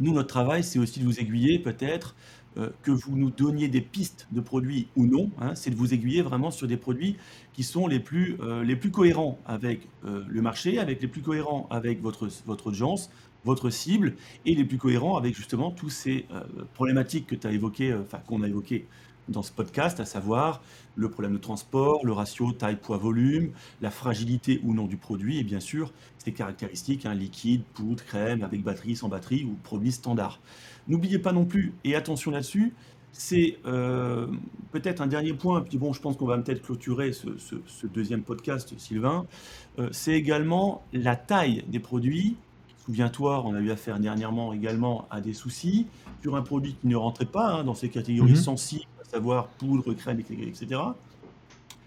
nous, 0.00 0.12
notre 0.12 0.28
travail, 0.28 0.62
c'est 0.64 0.78
aussi 0.78 1.00
de 1.00 1.04
vous 1.04 1.20
aiguiller 1.20 1.58
peut-être 1.58 2.14
que 2.82 2.90
vous 2.90 3.18
nous 3.18 3.28
donniez 3.28 3.68
des 3.68 3.82
pistes 3.82 4.28
de 4.32 4.40
produits 4.40 4.88
ou 4.96 5.04
non, 5.04 5.30
hein, 5.38 5.54
c'est 5.54 5.68
de 5.68 5.74
vous 5.74 5.92
aiguiller 5.92 6.22
vraiment 6.22 6.50
sur 6.50 6.66
des 6.66 6.78
produits 6.78 7.18
qui 7.52 7.62
sont 7.62 7.86
les 7.86 8.00
plus, 8.00 8.38
les 8.64 8.76
plus 8.76 8.90
cohérents 8.90 9.38
avec 9.44 9.86
le 10.04 10.40
marché, 10.40 10.78
avec 10.78 11.02
les 11.02 11.06
plus 11.06 11.20
cohérents 11.20 11.66
avec 11.68 12.00
votre, 12.00 12.30
votre 12.46 12.68
audience, 12.68 13.10
votre 13.46 13.70
cible 13.70 14.16
et 14.44 14.54
les 14.54 14.64
plus 14.64 14.76
cohérents 14.76 15.16
avec 15.16 15.34
justement 15.34 15.70
tous 15.70 15.88
ces 15.88 16.26
euh, 16.32 16.40
problématiques 16.74 17.28
que 17.28 17.36
tu 17.36 17.46
as 17.46 17.52
évoquées, 17.52 17.92
euh, 17.92 18.02
enfin 18.02 18.18
qu'on 18.26 18.42
a 18.42 18.48
évoquées 18.48 18.86
dans 19.28 19.42
ce 19.42 19.52
podcast, 19.52 19.98
à 19.98 20.04
savoir 20.04 20.62
le 20.94 21.08
problème 21.08 21.32
de 21.32 21.38
transport, 21.38 22.04
le 22.04 22.12
ratio 22.12 22.52
taille, 22.52 22.76
poids, 22.76 22.96
volume, 22.96 23.50
la 23.80 23.90
fragilité 23.90 24.60
ou 24.62 24.74
non 24.74 24.86
du 24.86 24.96
produit 24.96 25.38
et 25.38 25.44
bien 25.44 25.60
sûr 25.60 25.92
ses 26.18 26.32
caractéristiques, 26.32 27.06
hein, 27.06 27.14
liquide, 27.14 27.62
poudre, 27.74 28.04
crème, 28.04 28.42
avec 28.42 28.62
batterie, 28.62 28.96
sans 28.96 29.08
batterie 29.08 29.44
ou 29.44 29.56
produit 29.62 29.92
standard. 29.92 30.40
N'oubliez 30.88 31.18
pas 31.18 31.32
non 31.32 31.44
plus, 31.44 31.72
et 31.84 31.94
attention 31.94 32.30
là-dessus, 32.32 32.72
c'est 33.12 33.58
euh, 33.64 34.26
peut-être 34.72 35.00
un 35.00 35.06
dernier 35.06 35.32
point, 35.32 35.60
puis 35.62 35.78
bon, 35.78 35.92
je 35.92 36.00
pense 36.00 36.16
qu'on 36.16 36.26
va 36.26 36.36
peut-être 36.38 36.62
clôturer 36.62 37.12
ce, 37.12 37.86
deuxième 37.86 38.22
podcast, 38.22 38.74
Sylvain, 38.76 39.26
c'est 39.90 40.12
également 40.12 40.82
la 40.92 41.16
taille 41.16 41.64
des 41.68 41.80
produits 41.80 42.36
Souviens-toi, 42.86 43.42
on 43.44 43.54
a 43.54 43.58
eu 43.58 43.72
affaire 43.72 43.98
dernièrement 43.98 44.52
également 44.52 45.08
à 45.10 45.20
des 45.20 45.32
soucis 45.32 45.88
sur 46.22 46.36
un 46.36 46.42
produit 46.42 46.76
qui 46.80 46.86
ne 46.86 46.94
rentrait 46.94 47.26
pas 47.26 47.54
hein, 47.54 47.64
dans 47.64 47.74
ces 47.74 47.88
catégories 47.88 48.30
mhm. 48.30 48.36
sensibles, 48.36 48.86
à 49.04 49.08
savoir 49.10 49.48
poudre, 49.48 49.92
crème, 49.92 50.20
etc. 50.20 50.80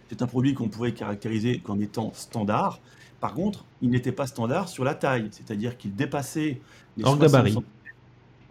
C'est 0.10 0.22
un 0.22 0.28
produit 0.28 0.54
qu'on 0.54 0.68
pourrait 0.68 0.94
caractériser 0.94 1.60
comme 1.60 1.82
étant 1.82 2.12
standard. 2.14 2.80
Par 3.22 3.34
contre, 3.34 3.64
il 3.82 3.90
n'était 3.92 4.12
pas 4.12 4.28
standard 4.28 4.68
sur 4.68 4.84
la 4.84 4.94
taille, 4.94 5.30
c'est-à-dire 5.32 5.78
qu'il 5.78 5.96
dépassait 5.96 6.60
les 6.98 7.06
hors 7.06 7.18
gabarit. 7.18 7.58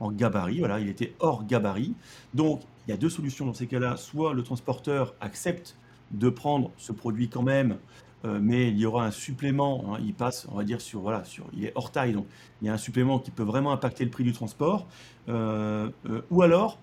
En 0.01 0.11
gabarit, 0.11 0.61
voilà, 0.61 0.81
il 0.81 0.89
était 0.89 1.15
hors 1.21 1.45
gabarit. 1.45 1.95
Donc, 2.33 2.63
il 2.87 2.93
y 2.93 2.95
a 2.95 2.97
deux 2.97 3.11
solutions 3.11 3.45
dans 3.45 3.55
ces 3.55 3.67
cas-là. 3.67 3.99
Soit 3.99 4.33
le 4.33 4.43
transporteur 4.43 5.15
accepte 5.21 5.77
de 6.13 6.31
prendre 6.31 6.71
ce 6.79 6.93
produit 6.93 7.29
quand 7.29 7.43
même 7.43 7.77
euh, 8.25 8.39
mais 8.43 8.69
il 8.69 8.79
y 8.79 8.87
aura 8.87 9.07
un 9.07 9.11
supplément, 9.11 9.95
hein, 9.95 10.01
il 10.05 10.15
passe, 10.15 10.47
on 10.51 10.57
va 10.57 10.65
dire, 10.65 10.81
sur, 10.81 11.01
voilà, 11.01 11.25
sur, 11.25 11.47
il 11.57 11.65
est 11.65 11.73
hors 11.75 11.93
taille, 11.93 12.13
donc 12.13 12.27
il 12.61 12.67
y 12.67 12.69
a 12.69 12.73
un 12.73 12.79
supplément 12.79 13.19
qui 13.19 13.31
peut 13.31 13.45
vraiment 13.45 13.73
impacter 13.73 14.05
le 14.05 14.11
prix 14.11 14.25
du 14.25 14.33
transport, 14.33 14.87
euh, 15.29 15.91
euh, 16.09 16.23
ou 16.31 16.43
alors 16.43 16.79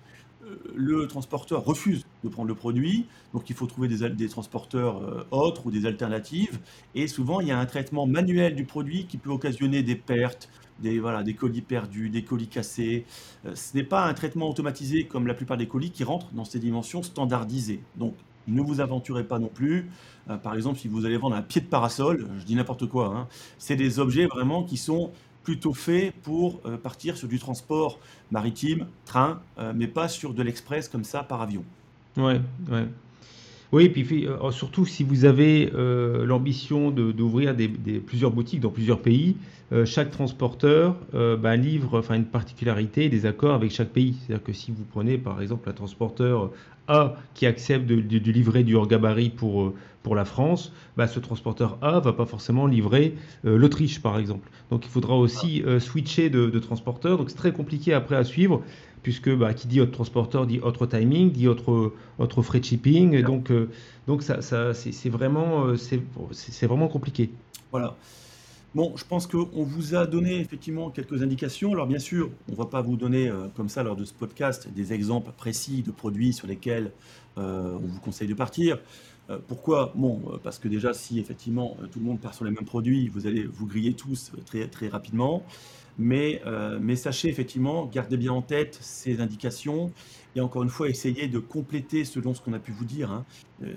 le 0.75 1.07
transporteur 1.07 1.65
refuse 1.65 2.05
de 2.23 2.29
prendre 2.29 2.47
le 2.47 2.53
produit, 2.53 3.07
donc 3.33 3.49
il 3.49 3.55
faut 3.55 3.65
trouver 3.65 3.87
des, 3.87 4.29
transporteurs 4.29 5.25
autres 5.31 5.65
ou 5.65 5.71
des 5.71 5.87
alternatives, 5.87 6.59
et 6.93 7.07
souvent 7.07 7.41
il 7.41 7.47
y 7.47 7.51
a 7.51 7.57
un 7.57 7.65
traitement 7.65 8.05
manuel 8.05 8.53
du 8.53 8.63
produit 8.63 9.07
qui 9.07 9.17
peut 9.17 9.31
occasionner 9.31 9.81
des 9.81 9.95
pertes, 9.95 10.47
des, 10.79 10.99
voilà, 10.99 11.23
des 11.23 11.33
colis 11.33 11.63
perdus, 11.63 12.11
des 12.11 12.23
colis 12.23 12.47
cassés. 12.47 13.05
ce 13.55 13.75
n'est 13.75 13.83
pas 13.83 14.05
un 14.05 14.13
traitement 14.13 14.47
automatisé 14.47 15.05
comme 15.05 15.25
la 15.25 15.33
plupart 15.33 15.57
des 15.57 15.67
colis 15.67 15.89
qui 15.89 16.03
rentrent 16.03 16.31
dans 16.33 16.45
ces 16.45 16.59
dimensions 16.59 17.01
standardisées. 17.01 17.81
Donc 17.95 18.13
ne 18.47 18.61
vous 18.61 18.79
aventurez 18.79 19.23
pas 19.23 19.39
non 19.39 19.47
plus. 19.47 19.89
Euh, 20.29 20.37
par 20.37 20.55
exemple, 20.55 20.79
si 20.79 20.87
vous 20.87 21.05
allez 21.05 21.17
vendre 21.17 21.35
un 21.35 21.41
pied 21.41 21.61
de 21.61 21.67
parasol, 21.67 22.27
je 22.39 22.45
dis 22.45 22.55
n'importe 22.55 22.87
quoi, 22.87 23.07
hein, 23.07 23.27
c'est 23.57 23.75
des 23.75 23.99
objets 23.99 24.25
vraiment 24.25 24.63
qui 24.63 24.77
sont 24.77 25.11
plutôt 25.43 25.73
faits 25.73 26.13
pour 26.23 26.59
euh, 26.65 26.77
partir 26.77 27.15
sur 27.17 27.27
du 27.27 27.39
transport 27.39 27.99
maritime, 28.31 28.87
train, 29.05 29.41
euh, 29.59 29.73
mais 29.75 29.87
pas 29.87 30.07
sur 30.07 30.33
de 30.33 30.41
l'express 30.41 30.89
comme 30.89 31.03
ça 31.03 31.23
par 31.23 31.41
avion. 31.41 31.63
Ouais, 32.17 32.41
ouais. 32.69 32.87
Oui, 33.71 33.85
et 33.85 33.89
puis 33.89 34.27
surtout 34.51 34.85
si 34.85 35.03
vous 35.03 35.25
avez 35.25 35.71
l'ambition 36.25 36.91
d'ouvrir 36.91 37.55
des, 37.55 37.67
plusieurs 37.67 38.31
boutiques 38.31 38.61
dans 38.61 38.69
plusieurs 38.69 38.99
pays, 38.99 39.35
chaque 39.85 40.11
transporteur 40.11 40.95
bah, 41.13 41.55
livre 41.55 42.03
une 42.11 42.25
particularité, 42.25 43.09
des 43.09 43.25
accords 43.25 43.55
avec 43.55 43.71
chaque 43.71 43.89
pays. 43.89 44.15
C'est-à-dire 44.19 44.43
que 44.43 44.53
si 44.53 44.71
vous 44.71 44.85
prenez 44.85 45.17
par 45.17 45.41
exemple 45.41 45.69
un 45.69 45.73
transporteur 45.73 46.51
A 46.87 47.15
qui 47.33 47.47
accepte 47.47 47.85
de, 47.87 47.95
livrer 48.31 48.63
du 48.63 48.75
hors 48.75 48.87
gabarit 48.87 49.29
pour, 49.29 49.73
pour 50.05 50.15
la 50.15 50.23
France, 50.23 50.71
bah, 50.97 51.07
ce 51.07 51.19
transporteur 51.19 51.79
A 51.81 51.99
va 51.99 52.13
pas 52.13 52.27
forcément 52.27 52.67
livrer 52.67 53.15
euh, 53.43 53.57
l'Autriche, 53.57 54.03
par 54.03 54.19
exemple. 54.19 54.47
Donc 54.69 54.85
il 54.85 54.91
faudra 54.91 55.15
aussi 55.17 55.63
euh, 55.63 55.79
switcher 55.79 56.29
de, 56.29 56.59
transporteur. 56.59 57.17
Donc 57.17 57.31
c'est 57.31 57.35
très 57.35 57.51
compliqué 57.51 57.91
après 57.91 58.15
à 58.15 58.23
suivre, 58.23 58.61
puisque 59.05 59.29
bah, 59.29 59.53
qui 59.53 59.67
dit 59.67 59.81
autre 59.81 59.91
transporteur 59.91 60.47
dit 60.47 60.59
autre 60.61 60.87
timing, 60.87 61.31
dit 61.31 61.47
autre, 61.47 61.93
autre 62.17 62.41
frais 62.41 62.59
de 62.59 62.65
shipping. 62.65 63.21
Donc, 63.21 63.51
euh, 63.51 63.69
donc 64.07 64.23
ça, 64.23 64.41
c'est 64.73 65.09
vraiment, 65.09 65.75
c'est 65.77 66.65
vraiment 66.65 66.87
compliqué. 66.87 67.29
Voilà. 67.69 67.95
Bon, 68.73 68.93
je 68.97 69.03
pense 69.05 69.27
qu'on 69.27 69.63
vous 69.63 69.93
a 69.93 70.07
donné 70.07 70.39
effectivement 70.39 70.89
quelques 70.89 71.21
indications. 71.21 71.71
Alors 71.71 71.85
bien 71.85 71.99
sûr, 71.99 72.31
on 72.49 72.53
ne 72.53 72.57
va 72.57 72.65
pas 72.65 72.81
vous 72.81 72.95
donner 72.95 73.31
comme 73.55 73.69
ça 73.69 73.83
lors 73.83 73.95
de 73.95 74.05
ce 74.05 74.13
podcast 74.13 74.67
des 74.75 74.91
exemples 74.91 75.31
précis 75.37 75.83
de 75.83 75.91
produits 75.91 76.33
sur 76.33 76.47
lesquels 76.47 76.91
on 77.37 77.79
vous 77.79 77.99
conseille 77.99 78.27
de 78.27 78.33
partir. 78.33 78.79
Euh, 79.29 79.39
pourquoi? 79.47 79.91
Bon, 79.95 80.21
euh, 80.27 80.37
parce 80.41 80.59
que 80.59 80.67
déjà, 80.67 80.93
si 80.93 81.19
effectivement 81.19 81.77
euh, 81.81 81.87
tout 81.87 81.99
le 81.99 82.05
monde 82.05 82.19
part 82.19 82.33
sur 82.33 82.45
les 82.45 82.51
mêmes 82.51 82.65
produits, 82.65 83.07
vous 83.07 83.27
allez 83.27 83.43
vous 83.43 83.65
griller 83.65 83.93
tous 83.93 84.31
très, 84.45 84.67
très 84.67 84.87
rapidement. 84.87 85.43
Mais, 85.97 86.41
mais 86.81 86.97
sachez 86.97 87.29
effectivement, 87.29 87.85
gardez 87.85 88.17
bien 88.17 88.33
en 88.33 88.41
tête 88.41 88.77
ces 88.81 89.21
indications 89.21 89.93
et 90.35 90.41
encore 90.41 90.61
une 90.63 90.69
fois, 90.69 90.89
essayez 90.89 91.29
de 91.29 91.39
compléter 91.39 92.03
selon 92.03 92.33
ce 92.33 92.41
qu'on 92.41 92.51
a 92.51 92.59
pu 92.59 92.73
vous 92.73 92.83
dire, 92.83 93.13
hein, 93.13 93.23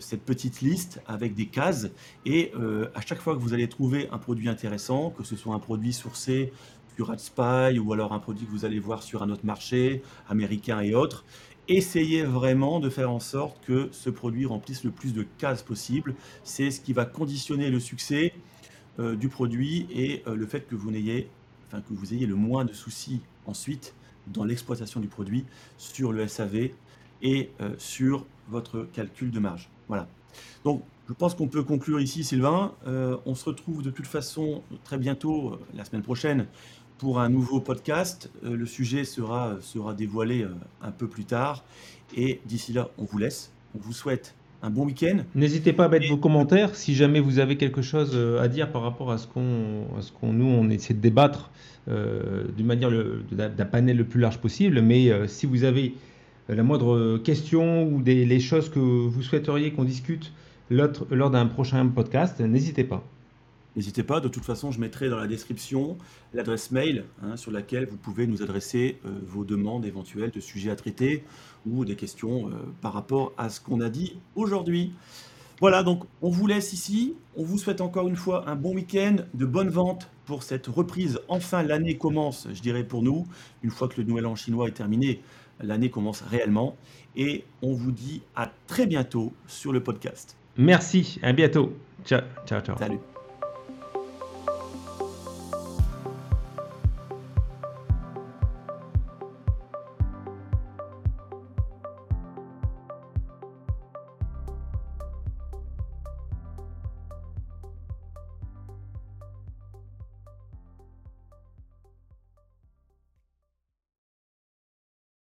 cette 0.00 0.24
petite 0.24 0.60
liste 0.60 1.00
avec 1.06 1.36
des 1.36 1.46
cases. 1.46 1.90
Et 2.26 2.50
à 2.96 3.00
chaque 3.02 3.20
fois 3.20 3.36
que 3.36 3.40
vous 3.40 3.54
allez 3.54 3.68
trouver 3.68 4.08
un 4.10 4.18
produit 4.18 4.48
intéressant, 4.48 5.10
que 5.10 5.22
ce 5.22 5.36
soit 5.36 5.54
un 5.54 5.60
produit 5.60 5.92
sourcé 5.92 6.52
sur 6.96 7.12
AdSpy 7.12 7.78
ou 7.78 7.92
alors 7.92 8.12
un 8.12 8.18
produit 8.18 8.44
que 8.44 8.50
vous 8.50 8.64
allez 8.64 8.80
voir 8.80 9.04
sur 9.04 9.22
un 9.22 9.30
autre 9.30 9.46
marché 9.46 10.02
américain 10.28 10.80
et 10.80 10.96
autres, 10.96 11.24
essayez 11.68 12.22
vraiment 12.22 12.80
de 12.80 12.88
faire 12.88 13.10
en 13.10 13.20
sorte 13.20 13.58
que 13.64 13.88
ce 13.92 14.10
produit 14.10 14.46
remplisse 14.46 14.84
le 14.84 14.90
plus 14.90 15.12
de 15.12 15.24
cases 15.38 15.62
possible. 15.62 16.14
C'est 16.42 16.70
ce 16.70 16.80
qui 16.80 16.92
va 16.92 17.04
conditionner 17.04 17.70
le 17.70 17.78
succès 17.78 18.32
euh, 18.98 19.14
du 19.14 19.28
produit 19.28 19.86
et 19.90 20.22
euh, 20.26 20.34
le 20.34 20.46
fait 20.46 20.66
que 20.66 20.74
vous 20.74 20.90
n'ayez, 20.90 21.28
enfin 21.66 21.80
que 21.80 21.92
vous 21.92 22.14
ayez 22.14 22.26
le 22.26 22.34
moins 22.34 22.64
de 22.64 22.72
soucis 22.72 23.20
ensuite 23.46 23.94
dans 24.26 24.44
l'exploitation 24.44 25.00
du 25.00 25.08
produit 25.08 25.44
sur 25.76 26.12
le 26.12 26.26
SAV 26.26 26.70
et 27.22 27.50
euh, 27.60 27.74
sur 27.78 28.26
votre 28.48 28.88
calcul 28.92 29.30
de 29.30 29.38
marge. 29.38 29.68
Voilà. 29.88 30.08
Donc, 30.64 30.82
je 31.08 31.12
pense 31.14 31.34
qu'on 31.34 31.48
peut 31.48 31.62
conclure 31.62 32.00
ici, 32.00 32.22
Sylvain. 32.22 32.74
on 32.84 33.34
se 33.34 33.46
retrouve 33.46 33.82
de 33.82 33.88
toute 33.88 34.06
façon 34.06 34.62
très 34.84 34.98
bientôt, 34.98 35.58
la 35.74 35.86
semaine 35.86 36.02
prochaine, 36.02 36.46
pour 36.98 37.20
un 37.20 37.28
nouveau 37.28 37.60
podcast. 37.60 38.30
Euh, 38.44 38.56
le 38.56 38.66
sujet 38.66 39.04
sera, 39.04 39.56
sera 39.60 39.94
dévoilé 39.94 40.42
euh, 40.42 40.48
un 40.82 40.90
peu 40.90 41.06
plus 41.06 41.24
tard. 41.24 41.64
Et 42.16 42.40
d'ici 42.46 42.72
là, 42.72 42.90
on 42.98 43.04
vous 43.04 43.18
laisse. 43.18 43.52
On 43.74 43.78
vous 43.78 43.92
souhaite 43.92 44.34
un 44.62 44.70
bon 44.70 44.84
week-end. 44.84 45.18
N'hésitez 45.36 45.72
pas 45.72 45.84
à 45.84 45.88
mettre 45.88 46.08
vos 46.08 46.16
commentaires 46.16 46.74
si 46.74 46.94
jamais 46.94 47.20
vous 47.20 47.38
avez 47.38 47.56
quelque 47.56 47.80
chose 47.80 48.10
euh, 48.14 48.42
à 48.42 48.48
dire 48.48 48.72
par 48.72 48.82
rapport 48.82 49.12
à 49.12 49.18
ce 49.18 49.28
qu'on, 49.28 49.86
ce 50.00 50.10
qu'on 50.10 50.32
nous, 50.32 50.46
on 50.46 50.68
essaie 50.68 50.94
de 50.94 51.00
débattre 51.00 51.50
d'une 51.86 52.66
manière 52.66 52.90
d'un 53.32 53.64
panel 53.64 53.96
le 53.96 54.04
plus 54.04 54.20
large 54.20 54.36
possible. 54.36 54.82
Mais 54.82 55.26
si 55.26 55.46
vous 55.46 55.64
avez 55.64 55.94
la 56.50 56.62
moindre 56.62 57.16
question 57.16 57.84
ou 57.84 58.02
des 58.02 58.26
les 58.26 58.40
choses 58.40 58.68
que 58.68 58.78
vous 58.78 59.22
souhaiteriez 59.22 59.72
qu'on 59.72 59.84
discute 59.84 60.34
lors 60.68 61.30
d'un 61.30 61.46
prochain 61.46 61.86
podcast, 61.86 62.40
n'hésitez 62.40 62.84
pas. 62.84 63.02
N'hésitez 63.78 64.02
pas, 64.02 64.18
de 64.18 64.26
toute 64.26 64.44
façon, 64.44 64.72
je 64.72 64.80
mettrai 64.80 65.08
dans 65.08 65.18
la 65.18 65.28
description 65.28 65.98
l'adresse 66.34 66.72
mail 66.72 67.04
hein, 67.22 67.36
sur 67.36 67.52
laquelle 67.52 67.86
vous 67.86 67.96
pouvez 67.96 68.26
nous 68.26 68.42
adresser 68.42 68.98
euh, 69.06 69.10
vos 69.24 69.44
demandes 69.44 69.86
éventuelles 69.86 70.32
de 70.32 70.40
sujets 70.40 70.72
à 70.72 70.74
traiter 70.74 71.22
ou 71.64 71.84
des 71.84 71.94
questions 71.94 72.48
euh, 72.48 72.54
par 72.80 72.92
rapport 72.92 73.32
à 73.38 73.50
ce 73.50 73.60
qu'on 73.60 73.80
a 73.80 73.88
dit 73.88 74.16
aujourd'hui. 74.34 74.94
Voilà, 75.60 75.84
donc 75.84 76.02
on 76.22 76.28
vous 76.28 76.48
laisse 76.48 76.72
ici. 76.72 77.14
On 77.36 77.44
vous 77.44 77.56
souhaite 77.56 77.80
encore 77.80 78.08
une 78.08 78.16
fois 78.16 78.50
un 78.50 78.56
bon 78.56 78.74
week-end, 78.74 79.18
de 79.34 79.46
bonnes 79.46 79.70
ventes 79.70 80.10
pour 80.26 80.42
cette 80.42 80.66
reprise. 80.66 81.20
Enfin, 81.28 81.62
l'année 81.62 81.96
commence, 81.96 82.48
je 82.52 82.60
dirais 82.60 82.82
pour 82.82 83.02
nous. 83.04 83.28
Une 83.62 83.70
fois 83.70 83.86
que 83.86 84.00
le 84.00 84.08
nouvel 84.08 84.26
an 84.26 84.34
chinois 84.34 84.66
est 84.66 84.72
terminé, 84.72 85.22
l'année 85.60 85.88
commence 85.88 86.22
réellement. 86.22 86.76
Et 87.14 87.44
on 87.62 87.74
vous 87.74 87.92
dit 87.92 88.22
à 88.34 88.50
très 88.66 88.86
bientôt 88.86 89.32
sur 89.46 89.72
le 89.72 89.84
podcast. 89.84 90.36
Merci, 90.56 91.20
à 91.22 91.32
bientôt. 91.32 91.76
Ciao, 92.04 92.22
ciao, 92.44 92.60
ciao. 92.60 92.76
Salut. 92.76 92.98